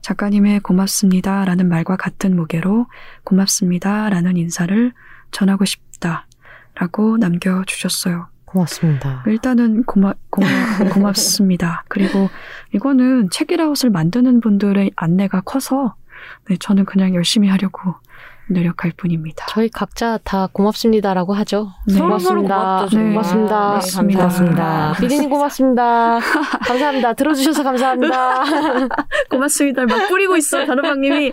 작가님의 0.03 0.61
고맙습니다 0.61 1.45
라는 1.45 1.69
말과 1.69 1.97
같은 1.97 2.37
무게로 2.37 2.87
고맙습니다 3.25 4.11
라는 4.11 4.37
인사를 4.37 4.93
전하고 5.31 5.65
싶다 5.65 6.27
라고 6.75 7.17
남겨주셨어요. 7.17 8.29
고맙습니다. 8.45 9.25
일단은 9.27 9.85
고마, 9.85 10.15
고마, 10.31 10.47
고맙습니다. 10.93 11.85
그리고 11.89 12.29
이거는 12.73 13.31
책이라웃을 13.31 13.91
만드는 13.91 14.41
분들의 14.41 14.93
안내가 14.95 15.41
커서 15.41 15.97
네, 16.49 16.57
저는 16.59 16.85
그냥 16.85 17.15
열심히 17.15 17.49
하려고 17.49 17.95
노력할 18.49 18.93
뿐입니다. 18.97 19.47
저희 19.49 19.69
각자 19.69 20.19
다 20.23 20.49
고맙습니다라고 20.53 21.33
하죠. 21.35 21.69
네. 21.87 21.95
서로 21.95 22.19
서로 22.19 22.43
고맙습니다. 22.43 22.77
고맙죠. 22.77 22.91
정말. 22.91 23.13
고맙습니다. 23.13 23.57
네, 23.57 23.73
감사합니다. 23.81 24.19
고맙습니다. 24.19 24.95
비디님 25.01 25.31
고맙습니다. 25.31 26.19
감사합니다. 26.67 27.13
들어주셔서 27.15 27.63
감사합니다. 27.63 28.45
고맙습니다. 29.31 29.87
막 29.87 30.09
뿌리고 30.09 30.37
있어, 30.37 30.67
단호박님이. 30.67 31.33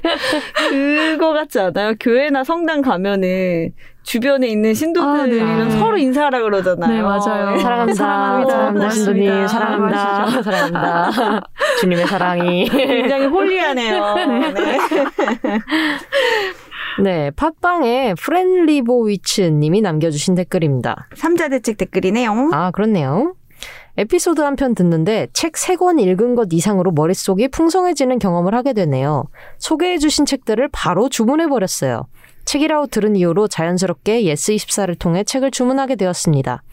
그거 0.70 1.34
같지 1.34 1.60
않아요? 1.60 1.94
교회나 2.00 2.44
성당 2.44 2.82
가면은 2.82 3.74
주변에 4.04 4.48
있는 4.48 4.74
신도들이랑 4.74 5.48
아, 5.48 5.64
네. 5.66 5.70
서로 5.72 5.96
인사하라 5.98 6.42
그러잖아요. 6.42 6.92
네, 6.92 7.02
맞아요. 7.02 7.58
사랑합니다. 7.60 7.94
사랑합니다. 7.94 8.52
사랑합니다. 8.52 8.90
신도님. 8.90 9.30
고맙습니다. 9.30 9.48
사랑합니다. 9.48 10.42
사랑합니다. 10.42 11.42
주님의 11.82 12.08
사랑이. 12.08 12.70
굉장히 12.70 13.26
holy하네요. 13.28 14.16
네. 14.16 14.54
네, 17.00 17.32
팟빵에 17.32 18.16
프랜 18.20 18.73
리보위츠 18.73 19.42
님이 19.42 19.82
남겨주신 19.82 20.36
댓글입니다. 20.36 21.08
삼자대책 21.16 21.78
댓글이네요. 21.78 22.50
아, 22.54 22.72
그렇네요. 22.72 23.34
에피소드 23.98 24.42
한 24.42 24.56
편 24.56 24.74
듣는데 24.74 25.28
책 25.34 25.58
세 25.58 25.76
권 25.76 26.00
읽은 26.00 26.36
것 26.36 26.50
이상으로 26.52 26.92
머릿속이 26.92 27.50
풍성해지는 27.50 28.20
경험을 28.20 28.56
하게 28.56 28.74
되네요. 28.74 29.26
소개해주신 29.60 30.26
책들을 30.26 30.70
바로 30.72 31.10
주문해버렸어요. 31.10 32.08
책읽아웃 32.46 32.88
들은 32.88 33.16
이후로 33.16 33.48
자연스럽게 33.48 34.24
예스24를 34.24 34.98
통해 34.98 35.24
책을 35.24 35.52
주문하게 35.52 35.96
되었습니다. 35.96 36.64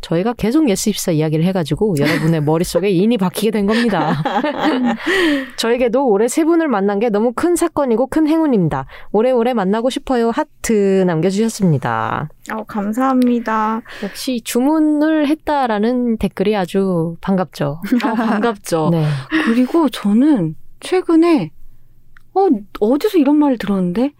저희가 0.00 0.32
계속 0.34 0.66
예스24 0.66 1.14
이야기를 1.14 1.44
해가지고 1.44 1.96
여러분의 1.98 2.42
머릿속에 2.42 2.90
인이 2.90 3.18
박히게 3.18 3.50
된 3.50 3.66
겁니다. 3.66 4.22
저에게도 5.56 6.06
올해 6.06 6.28
세 6.28 6.44
분을 6.44 6.68
만난 6.68 6.98
게 6.98 7.08
너무 7.08 7.32
큰 7.34 7.56
사건이고 7.56 8.06
큰 8.06 8.26
행운입니다. 8.28 8.86
오래오래 9.12 9.54
만나고 9.54 9.90
싶어요. 9.90 10.30
하트 10.30 11.04
남겨주셨습니다. 11.06 12.28
어, 12.52 12.64
감사합니다. 12.64 13.82
역시 14.02 14.40
주문을 14.44 15.26
했다라는 15.28 16.18
댓글이 16.18 16.56
아주 16.56 17.16
반갑죠. 17.20 17.80
아, 18.04 18.14
반갑죠. 18.14 18.90
네. 18.92 19.04
그리고 19.46 19.88
저는 19.88 20.54
최근에 20.80 21.50
어 22.34 22.48
어디서 22.80 23.18
이런 23.18 23.36
말을 23.36 23.58
들었는데 23.58 24.12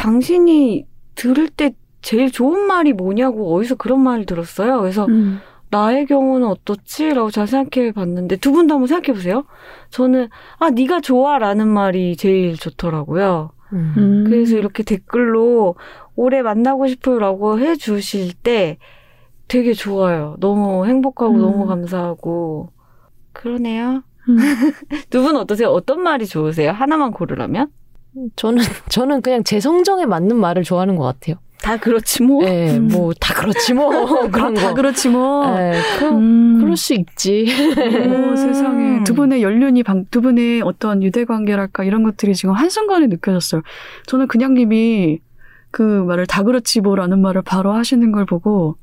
당신이 0.00 0.86
들을 1.14 1.48
때 1.48 1.72
제일 2.00 2.32
좋은 2.32 2.66
말이 2.66 2.94
뭐냐고 2.94 3.54
어디서 3.54 3.74
그런 3.74 4.00
말을 4.00 4.24
들었어요. 4.24 4.80
그래서 4.80 5.04
음. 5.06 5.40
나의 5.68 6.06
경우는 6.06 6.46
어떻지? 6.46 7.10
라고 7.10 7.30
잘 7.30 7.46
생각해 7.46 7.92
봤는데 7.92 8.36
두 8.36 8.50
분도 8.50 8.74
한번 8.74 8.86
생각해 8.86 9.12
보세요. 9.14 9.44
저는 9.90 10.28
아 10.58 10.70
네가 10.70 11.02
좋아라는 11.02 11.68
말이 11.68 12.16
제일 12.16 12.56
좋더라고요. 12.56 13.50
음. 13.74 13.94
음. 13.98 14.24
그래서 14.26 14.56
이렇게 14.56 14.82
댓글로 14.82 15.76
오래 16.16 16.40
만나고 16.40 16.86
싶어요라고 16.88 17.60
해 17.60 17.76
주실 17.76 18.32
때 18.32 18.78
되게 19.48 19.74
좋아요. 19.74 20.36
너무 20.40 20.86
행복하고 20.86 21.34
음. 21.34 21.40
너무 21.40 21.66
감사하고 21.66 22.70
그러네요. 23.34 24.02
음. 24.30 24.36
두분 25.10 25.36
어떠세요? 25.36 25.68
어떤 25.68 26.02
말이 26.02 26.26
좋으세요? 26.26 26.70
하나만 26.70 27.12
고르라면? 27.12 27.68
저는 28.36 28.62
저는 28.88 29.22
그냥 29.22 29.44
제 29.44 29.60
성정에 29.60 30.06
맞는 30.06 30.36
말을 30.36 30.62
좋아하는 30.62 30.96
것 30.96 31.04
같아요. 31.04 31.36
다 31.62 31.76
그렇지 31.76 32.22
뭐. 32.22 32.42
예, 32.44 32.76
음. 32.76 32.88
뭐다 32.88 33.34
그렇지 33.34 33.74
뭐 33.74 33.90
그런 34.32 34.54
다 34.54 34.68
거. 34.68 34.74
그렇지 34.74 35.10
뭐. 35.10 35.44
예, 35.58 35.74
그럼 35.98 36.16
음. 36.16 36.58
그럴 36.60 36.76
수 36.76 36.94
있지. 36.94 37.46
오, 37.76 38.34
세상에. 38.36 39.04
두 39.04 39.14
분의 39.14 39.42
연륜이, 39.42 39.82
방, 39.82 40.06
두 40.10 40.20
분의 40.22 40.62
어떤 40.62 41.02
유대 41.02 41.24
관계랄까 41.24 41.84
이런 41.84 42.02
것들이 42.02 42.34
지금 42.34 42.54
한 42.54 42.70
순간에 42.70 43.06
느껴졌어요. 43.08 43.62
저는 44.06 44.26
그냥님이 44.28 45.20
그 45.70 45.82
말을 45.82 46.26
다 46.26 46.42
그렇지 46.42 46.80
뭐라는 46.80 47.20
말을 47.20 47.42
바로 47.42 47.72
하시는 47.72 48.10
걸 48.10 48.24
보고, 48.24 48.76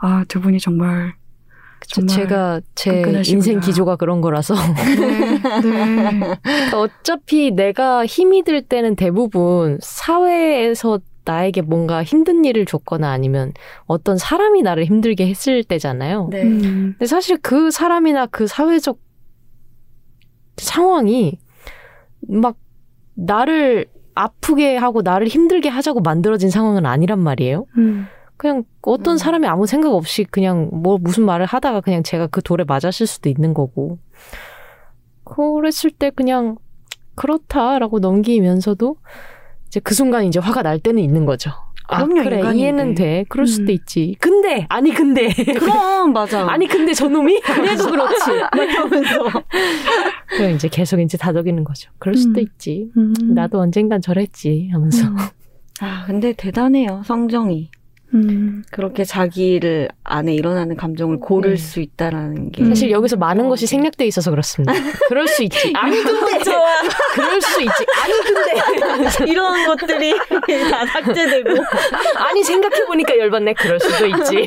아, 0.00 0.24
두 0.28 0.40
분이 0.40 0.58
정말 0.58 1.14
제가 1.86 2.60
제 2.74 2.90
끈끈하시구나. 3.02 3.36
인생 3.36 3.60
기조가 3.60 3.96
그런 3.96 4.20
거라서 4.20 4.54
네, 4.54 5.38
네. 5.62 6.74
어차피 6.74 7.50
내가 7.50 8.04
힘이 8.06 8.42
들 8.42 8.62
때는 8.62 8.96
대부분 8.96 9.78
사회에서 9.80 11.00
나에게 11.24 11.62
뭔가 11.62 12.04
힘든 12.04 12.44
일을 12.44 12.66
줬거나 12.66 13.10
아니면 13.10 13.52
어떤 13.86 14.18
사람이 14.18 14.62
나를 14.62 14.84
힘들게 14.84 15.26
했을 15.26 15.64
때잖아요. 15.64 16.28
네. 16.30 16.42
음, 16.42 16.94
근데 16.98 17.06
사실 17.06 17.38
그 17.40 17.70
사람이나 17.70 18.26
그 18.26 18.46
사회적 18.46 18.98
상황이 20.56 21.38
막 22.28 22.56
나를 23.14 23.86
아프게 24.14 24.76
하고 24.76 25.02
나를 25.02 25.26
힘들게 25.26 25.68
하자고 25.68 26.00
만들어진 26.00 26.50
상황은 26.50 26.86
아니란 26.86 27.18
말이에요. 27.18 27.66
음, 27.78 28.06
그냥 28.44 28.64
어떤 28.82 29.14
음. 29.14 29.16
사람이 29.16 29.46
아무 29.46 29.66
생각 29.66 29.94
없이 29.94 30.22
그냥 30.24 30.68
뭐 30.70 30.98
무슨 30.98 31.24
말을 31.24 31.46
하다가 31.46 31.80
그냥 31.80 32.02
제가 32.02 32.26
그 32.26 32.42
돌에 32.42 32.64
맞았을 32.64 33.06
수도 33.06 33.30
있는 33.30 33.54
거고. 33.54 33.96
그랬을 35.24 35.90
때 35.90 36.10
그냥 36.10 36.58
그렇다라고 37.14 38.00
넘기면서도 38.00 38.96
이제 39.68 39.80
그 39.80 39.94
순간 39.94 40.26
이제 40.26 40.40
화가 40.40 40.60
날 40.60 40.78
때는 40.78 41.02
있는 41.02 41.24
거죠. 41.24 41.52
아, 41.88 42.04
그럼요, 42.04 42.22
그래 42.24 42.36
인간인데. 42.36 42.58
이해는 42.60 42.94
돼. 42.94 43.24
그럴 43.30 43.46
수도 43.46 43.64
음. 43.64 43.70
있지. 43.70 44.14
근데 44.20 44.66
아니 44.68 44.92
근데 44.92 45.32
그럼 45.58 46.12
맞아. 46.12 46.46
아니 46.46 46.66
근데 46.66 46.92
저놈이 46.92 47.40
그래도 47.40 47.90
그렇지. 47.90 48.30
막 48.52 48.62
이러면서. 48.62 49.42
그럼 50.36 50.50
이제 50.50 50.68
계속 50.68 51.00
이제 51.00 51.16
다독이는 51.16 51.64
거죠. 51.64 51.90
그럴 51.98 52.14
수도 52.14 52.40
음. 52.40 52.44
있지. 52.44 52.90
음. 52.98 53.14
나도 53.34 53.58
언젠간 53.58 54.02
저랬지 54.02 54.68
하면서. 54.70 55.08
음, 55.08 55.16
아 55.80 56.04
근데 56.06 56.34
대단해요 56.34 57.00
성정이. 57.06 57.70
음, 58.12 58.62
그렇게 58.70 59.02
자기를 59.04 59.88
안에 60.04 60.34
일어나는 60.34 60.76
감정을 60.76 61.18
고를 61.18 61.52
네. 61.52 61.56
수 61.56 61.80
있다라는 61.80 62.52
게 62.52 62.64
사실 62.64 62.90
여기서 62.90 63.16
많은 63.16 63.48
것이 63.48 63.66
생략돼 63.66 64.06
있어서 64.06 64.30
그렇습니다. 64.30 64.72
그럴 65.08 65.26
수 65.26 65.42
있지. 65.42 65.72
아니 65.74 66.00
근데 66.00 66.38
그럴 67.14 67.40
수 67.40 67.60
있지. 67.60 67.86
아니 68.02 68.12
근데 68.22 69.26
이런 69.32 69.66
것들이 69.66 70.14
다 70.70 70.86
삭제되고 70.86 71.50
아니 72.16 72.44
생각해 72.44 72.86
보니까 72.86 73.18
열받네. 73.18 73.54
그럴 73.54 73.80
수도 73.80 74.06
있지. 74.06 74.46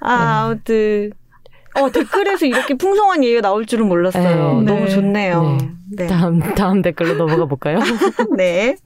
아 0.00 0.42
아무튼 0.44 1.12
어 1.74 1.90
댓글에서 1.90 2.46
이렇게 2.46 2.74
풍성한 2.74 3.24
얘기가 3.24 3.40
나올 3.40 3.66
줄은 3.66 3.86
몰랐어요. 3.88 4.60
네. 4.60 4.64
너무 4.64 4.84
네. 4.84 4.88
좋네요. 4.88 5.58
네. 5.96 6.06
다음 6.06 6.40
다음 6.54 6.82
댓글로 6.82 7.14
넘어가 7.14 7.46
볼까요? 7.46 7.78
네. 8.36 8.76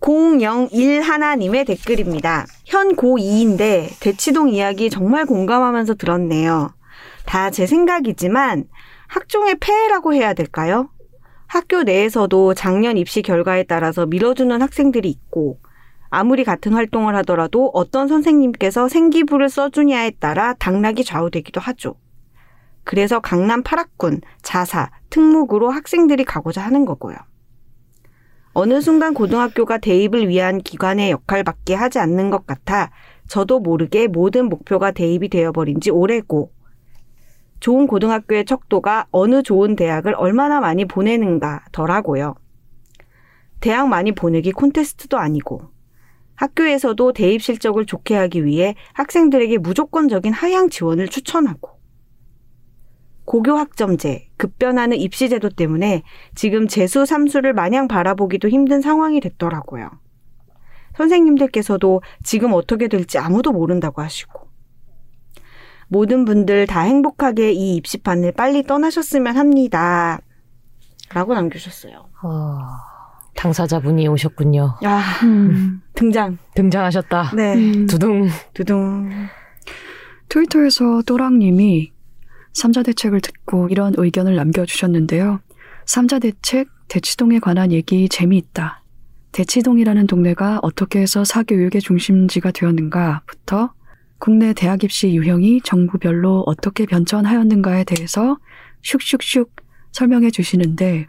001 0.00 1.02
하나님의 1.02 1.64
댓글입니다. 1.64 2.46
현 2.64 2.94
고2인데 2.96 3.88
대치동 4.00 4.50
이야기 4.50 4.90
정말 4.90 5.26
공감하면서 5.26 5.94
들었네요. 5.94 6.70
다 7.26 7.50
제 7.50 7.66
생각이지만 7.66 8.64
학종의 9.08 9.56
폐해라고 9.60 10.14
해야 10.14 10.34
될까요? 10.34 10.90
학교 11.46 11.82
내에서도 11.82 12.54
작년 12.54 12.96
입시 12.96 13.22
결과에 13.22 13.64
따라서 13.64 14.06
밀어주는 14.06 14.60
학생들이 14.60 15.08
있고 15.08 15.58
아무리 16.10 16.44
같은 16.44 16.72
활동을 16.72 17.16
하더라도 17.16 17.70
어떤 17.74 18.08
선생님께서 18.08 18.88
생기부를 18.88 19.48
써주냐에 19.48 20.12
따라 20.12 20.54
당락이 20.54 21.04
좌우되기도 21.04 21.60
하죠. 21.60 21.94
그래서 22.84 23.20
강남 23.20 23.62
8학군, 23.62 24.22
자사, 24.42 24.90
특목으로 25.10 25.70
학생들이 25.70 26.24
가고자 26.24 26.62
하는 26.62 26.86
거고요. 26.86 27.16
어느 28.60 28.80
순간 28.80 29.14
고등학교가 29.14 29.78
대입을 29.78 30.28
위한 30.28 30.58
기관의 30.58 31.12
역할밖에 31.12 31.74
하지 31.74 32.00
않는 32.00 32.28
것 32.28 32.44
같아 32.44 32.90
저도 33.28 33.60
모르게 33.60 34.08
모든 34.08 34.48
목표가 34.48 34.90
대입이 34.90 35.28
되어버린 35.28 35.80
지 35.80 35.92
오래고 35.92 36.50
좋은 37.60 37.86
고등학교의 37.86 38.46
척도가 38.46 39.06
어느 39.12 39.44
좋은 39.44 39.76
대학을 39.76 40.16
얼마나 40.16 40.58
많이 40.58 40.86
보내는가 40.86 41.66
더라고요. 41.70 42.34
대학 43.60 43.88
많이 43.88 44.10
보내기 44.10 44.50
콘테스트도 44.50 45.18
아니고 45.18 45.70
학교에서도 46.34 47.12
대입 47.12 47.40
실적을 47.40 47.86
좋게 47.86 48.16
하기 48.16 48.44
위해 48.44 48.74
학생들에게 48.94 49.58
무조건적인 49.58 50.32
하향 50.32 50.68
지원을 50.68 51.06
추천하고 51.06 51.77
고교 53.28 53.58
학점제, 53.58 54.30
급변하는 54.38 54.96
입시 54.96 55.28
제도 55.28 55.50
때문에 55.50 56.02
지금 56.34 56.66
재수, 56.66 57.04
삼수를 57.04 57.52
마냥 57.52 57.86
바라보기도 57.86 58.48
힘든 58.48 58.80
상황이 58.80 59.20
됐더라고요. 59.20 59.90
선생님들께서도 60.96 62.00
지금 62.22 62.54
어떻게 62.54 62.88
될지 62.88 63.18
아무도 63.18 63.52
모른다고 63.52 64.00
하시고. 64.00 64.48
모든 65.88 66.24
분들 66.24 66.66
다 66.66 66.80
행복하게 66.80 67.52
이 67.52 67.76
입시판을 67.76 68.32
빨리 68.32 68.62
떠나셨으면 68.62 69.36
합니다. 69.36 70.20
라고 71.12 71.34
남겨주셨어요. 71.34 72.08
어, 72.22 72.60
당사자분이 73.36 74.08
오셨군요. 74.08 74.76
야, 74.84 75.02
음, 75.24 75.82
등장. 75.92 76.38
등장하셨다. 76.54 77.32
네. 77.36 77.56
음. 77.56 77.86
두둥. 77.86 78.26
두둥. 78.54 79.10
트위터에서 80.30 81.02
또랑님이 81.02 81.97
삼자 82.52 82.82
대책을 82.82 83.20
듣고 83.20 83.68
이런 83.68 83.94
의견을 83.96 84.34
남겨주셨는데요. 84.36 85.40
삼자 85.86 86.18
대책, 86.18 86.68
대치동에 86.88 87.38
관한 87.38 87.72
얘기 87.72 88.08
재미있다. 88.08 88.82
대치동이라는 89.32 90.06
동네가 90.06 90.60
어떻게 90.62 91.00
해서 91.00 91.24
사교육의 91.24 91.80
중심지가 91.80 92.50
되었는가부터 92.50 93.72
국내 94.18 94.52
대학 94.52 94.82
입시 94.82 95.14
유형이 95.14 95.60
정부별로 95.62 96.42
어떻게 96.46 96.86
변천하였는가에 96.86 97.84
대해서 97.84 98.38
슉슉슉 98.82 99.48
설명해 99.92 100.30
주시는데 100.30 101.06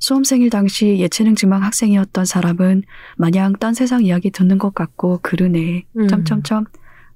수험생일 0.00 0.50
당시 0.50 0.98
예체능 0.98 1.36
지망 1.36 1.62
학생이었던 1.62 2.24
사람은 2.24 2.82
마냥 3.16 3.52
딴 3.52 3.72
세상 3.72 4.02
이야기 4.02 4.30
듣는 4.32 4.58
것 4.58 4.74
같고 4.74 5.20
그러네. 5.22 5.84
음. 5.96 6.08
점점점 6.08 6.64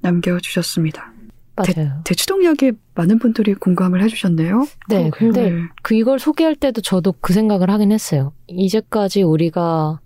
남겨주셨습니다. 0.01 1.13
맞아요. 1.57 2.01
대치동 2.05 2.43
이야기에 2.43 2.73
많은 2.95 3.19
분들이 3.19 3.55
공감을 3.55 4.03
해주셨네요. 4.03 4.67
네, 4.89 5.11
그러게요. 5.11 5.33
근데 5.33 5.51
네. 5.51 5.63
그 5.83 5.95
이걸 5.95 6.19
소개할 6.19 6.55
때도 6.55 6.81
저도 6.83 7.15
그 7.21 7.33
생각을 7.33 7.71
하긴 7.71 7.93
했어요. 7.93 8.33
이제까지 8.47 9.23
우리가 9.23 10.01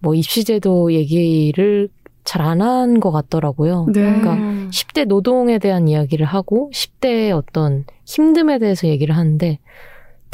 뭐 0.00 0.14
입시제도 0.14 0.92
얘기를 0.92 1.88
잘 2.24 2.40
안 2.42 2.60
한 2.62 3.00
것 3.00 3.10
같더라고요. 3.12 3.86
네. 3.92 4.00
그러니까 4.00 4.34
음. 4.34 4.70
10대 4.72 5.04
노동에 5.06 5.58
대한 5.58 5.88
이야기를 5.88 6.24
하고 6.24 6.70
10대의 6.72 7.36
어떤 7.36 7.84
힘듦에 8.06 8.60
대해서 8.60 8.88
얘기를 8.88 9.14
하는데 9.16 9.58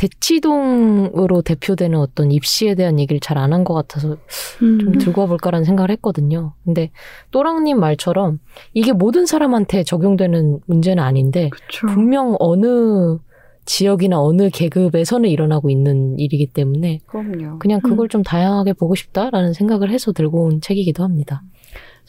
대치동으로 0.01 1.43
대표되는 1.43 1.98
어떤 1.98 2.32
입시에 2.32 2.74
대한 2.74 2.98
얘기를 2.98 3.20
잘 3.20 3.36
안 3.39 3.52
한 3.52 3.64
것 3.64 3.74
같아서 3.74 4.16
음. 4.62 4.78
좀 4.78 4.93
들고 4.98 5.20
와볼까라는 5.22 5.64
생각을 5.64 5.90
했거든요. 5.93 6.55
근데 6.64 6.90
또랑님 7.31 7.78
말처럼 7.78 8.39
이게 8.72 8.93
모든 8.93 9.27
사람한테 9.27 9.85
적용되는 9.85 10.60
문제는 10.66 11.02
아닌데 11.02 11.51
그쵸. 11.51 11.86
분명 11.89 12.36
어느 12.39 13.18
지역이나 13.66 14.20
어느 14.20 14.48
계급에서는 14.51 15.28
일어나고 15.28 15.68
있는 15.70 16.18
일이기 16.18 16.47
때문에 16.47 17.01
그럼요. 17.06 17.59
그냥 17.59 17.81
그걸 17.81 18.09
좀 18.09 18.22
다양하게 18.22 18.72
보고 18.72 18.94
싶다라는 18.94 19.52
생각을 19.52 19.90
해서 19.90 20.12
들고 20.12 20.44
온 20.44 20.60
책이기도 20.60 21.05
합니다. 21.05 21.43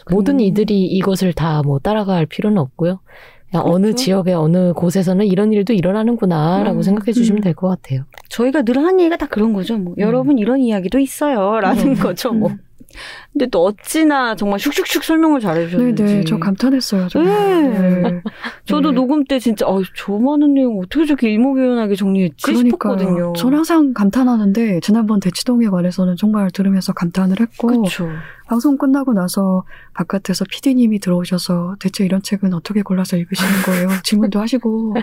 모든 0.09 0.35
음. 0.35 0.39
이들이 0.39 0.85
이것을 0.85 1.33
다 1.33 1.61
뭐 1.63 1.77
따라갈 1.79 2.25
필요는 2.25 2.57
없고요. 2.57 2.99
어느 3.59 3.87
그렇죠. 3.87 3.95
지역의 4.03 4.33
어느 4.33 4.73
곳에서는 4.73 5.25
이런 5.25 5.51
일도 5.51 5.73
일어나는구나라고 5.73 6.77
음, 6.79 6.81
생각해 6.81 7.11
주시면 7.11 7.39
음. 7.39 7.43
될것 7.43 7.69
같아요. 7.69 8.05
저희가 8.29 8.61
늘 8.61 8.77
하는 8.77 8.99
얘기가 8.99 9.17
다 9.17 9.25
그런 9.25 9.53
거죠. 9.53 9.77
뭐 9.77 9.93
여러분 9.97 10.37
이런 10.37 10.59
이야기도 10.59 10.99
있어요. 10.99 11.59
라는 11.59 11.87
음. 11.89 11.95
거죠. 11.95 12.31
뭐. 12.31 12.51
근데 13.31 13.45
또 13.47 13.63
어찌나 13.63 14.35
정말 14.35 14.59
슉슉슉 14.59 15.03
설명을 15.03 15.39
잘해주셨는지. 15.39 16.03
네네, 16.03 16.23
저 16.25 16.37
감탄했어요. 16.37 17.07
정말. 17.07 17.71
네. 17.71 18.01
네. 18.01 18.21
저도 18.65 18.91
네. 18.91 18.95
녹음 18.95 19.23
때 19.23 19.39
진짜 19.39 19.65
어, 19.65 19.81
저 19.95 20.13
많은 20.13 20.53
내용 20.53 20.79
어떻게 20.79 21.05
저렇게 21.05 21.31
일목요연하게 21.31 21.95
정리했지 21.95 22.55
싶었거든요. 22.55 23.07
그러니까요. 23.07 23.33
저는 23.37 23.57
항상 23.59 23.93
감탄하는데 23.93 24.81
지난번 24.81 25.19
대치동에 25.21 25.67
관해서는 25.67 26.17
정말 26.17 26.51
들으면서 26.51 26.91
감탄을 26.93 27.39
했고 27.39 27.67
그렇죠. 27.67 28.09
방송 28.51 28.77
끝나고 28.77 29.13
나서 29.13 29.63
바깥에서 29.93 30.43
PD님이 30.43 30.99
들어오셔서 30.99 31.77
대체 31.79 32.03
이런 32.03 32.21
책은 32.21 32.53
어떻게 32.53 32.81
골라서 32.81 33.15
읽으시는 33.15 33.61
거예요? 33.65 33.87
질문도 34.03 34.41
하시고 34.41 34.93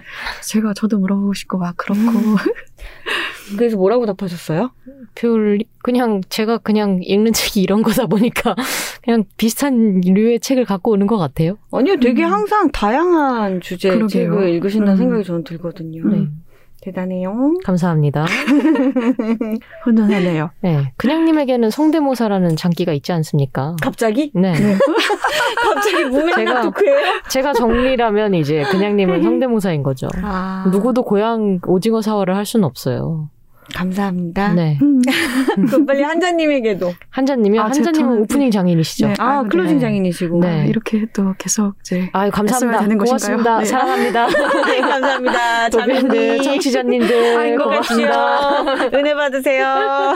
제가 0.46 0.74
저도 0.74 0.98
물어보고 0.98 1.32
싶고 1.32 1.56
막 1.56 1.74
그렇고 1.78 2.02
그래서 3.56 3.78
뭐라고 3.78 4.04
답하셨어요? 4.04 4.70
별 5.14 5.60
그냥 5.82 6.20
제가 6.28 6.58
그냥 6.58 7.00
읽는 7.02 7.32
책이 7.32 7.62
이런 7.62 7.80
거다 7.82 8.04
보니까 8.04 8.54
그냥 9.02 9.24
비슷한 9.38 10.02
류의 10.02 10.40
책을 10.40 10.66
갖고 10.66 10.90
오는 10.90 11.06
것 11.06 11.16
같아요. 11.16 11.56
아니요, 11.72 11.96
되게 12.00 12.24
음. 12.24 12.30
항상 12.30 12.70
다양한 12.70 13.62
주제의 13.62 13.94
그러게요. 13.94 14.30
책을 14.30 14.48
읽으신다는 14.50 14.92
음. 14.92 14.96
생각이 14.98 15.24
저는 15.24 15.44
들거든요. 15.44 16.02
음. 16.02 16.42
네. 16.80 16.90
대단해요. 16.92 17.54
감사합니다. 17.64 18.24
훈훈하네요. 19.84 20.50
네. 20.60 20.92
그냥님에게는 20.96 21.70
성대모사라는 21.70 22.56
장기가 22.56 22.92
있지 22.92 23.12
않습니까? 23.12 23.76
갑자기? 23.82 24.30
네. 24.34 24.52
갑자기 25.62 26.04
무명한 26.04 26.44
제가- 26.44 26.62
토크예요? 26.62 27.06
제가 27.28 27.52
정리라면 27.52 28.34
이제 28.34 28.62
그냥님은 28.70 29.22
성대모사인 29.22 29.82
거죠. 29.82 30.08
아, 30.22 30.68
누구도 30.72 31.02
고향 31.02 31.60
오징어 31.66 32.00
사활을 32.00 32.36
할 32.36 32.46
수는 32.46 32.64
없어요. 32.64 33.28
감사합니다. 33.74 34.54
네. 34.54 34.78
음. 34.80 35.00
그럼 35.68 35.86
빨리 35.86 36.02
한자님에게도. 36.02 36.92
한자님이요? 37.10 37.60
아, 37.60 37.64
한자님은 37.66 38.16
제 38.16 38.20
오프닝 38.22 38.50
장인이시죠? 38.50 39.08
네. 39.08 39.14
아, 39.18 39.42
클로징 39.42 39.76
네. 39.76 39.80
장인이시고. 39.80 40.40
네. 40.40 40.48
아, 40.48 40.64
이렇게 40.64 41.06
또 41.12 41.34
계속 41.38 41.74
이제 41.80 42.08
아유, 42.12 42.30
감사합니다. 42.30 42.80
되는 42.80 42.98
고맙습니다. 42.98 43.58
네. 43.58 43.64
사랑합니다. 43.64 44.26
네, 44.66 44.80
감사합니다. 44.80 45.70
자매님. 45.70 46.42
청취자님들. 46.42 47.38
아이고, 47.38 47.64
고맙습니다. 47.64 48.62
은혜 48.94 49.14
받으세요. 49.14 50.14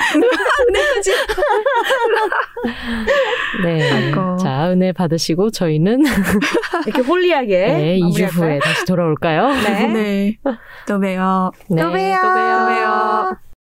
네. 3.65 3.91
아이고. 3.93 4.37
자, 4.39 4.71
은혜 4.71 4.93
받으시고 4.93 5.51
저희는 5.51 6.03
이렇게 6.87 7.03
holy하게. 7.03 7.67
네, 7.67 7.99
2주 7.99 8.23
마무리할까요? 8.23 8.29
후에 8.51 8.59
다시 8.61 8.85
돌아올까요? 8.87 9.49
네. 9.63 9.87
네. 9.87 10.39
또 10.87 10.99
봬요. 10.99 11.53
네, 11.71 11.83
또 11.83 11.93
봬요. 11.93 12.17
또 12.23 12.29
봬요. 12.35 13.42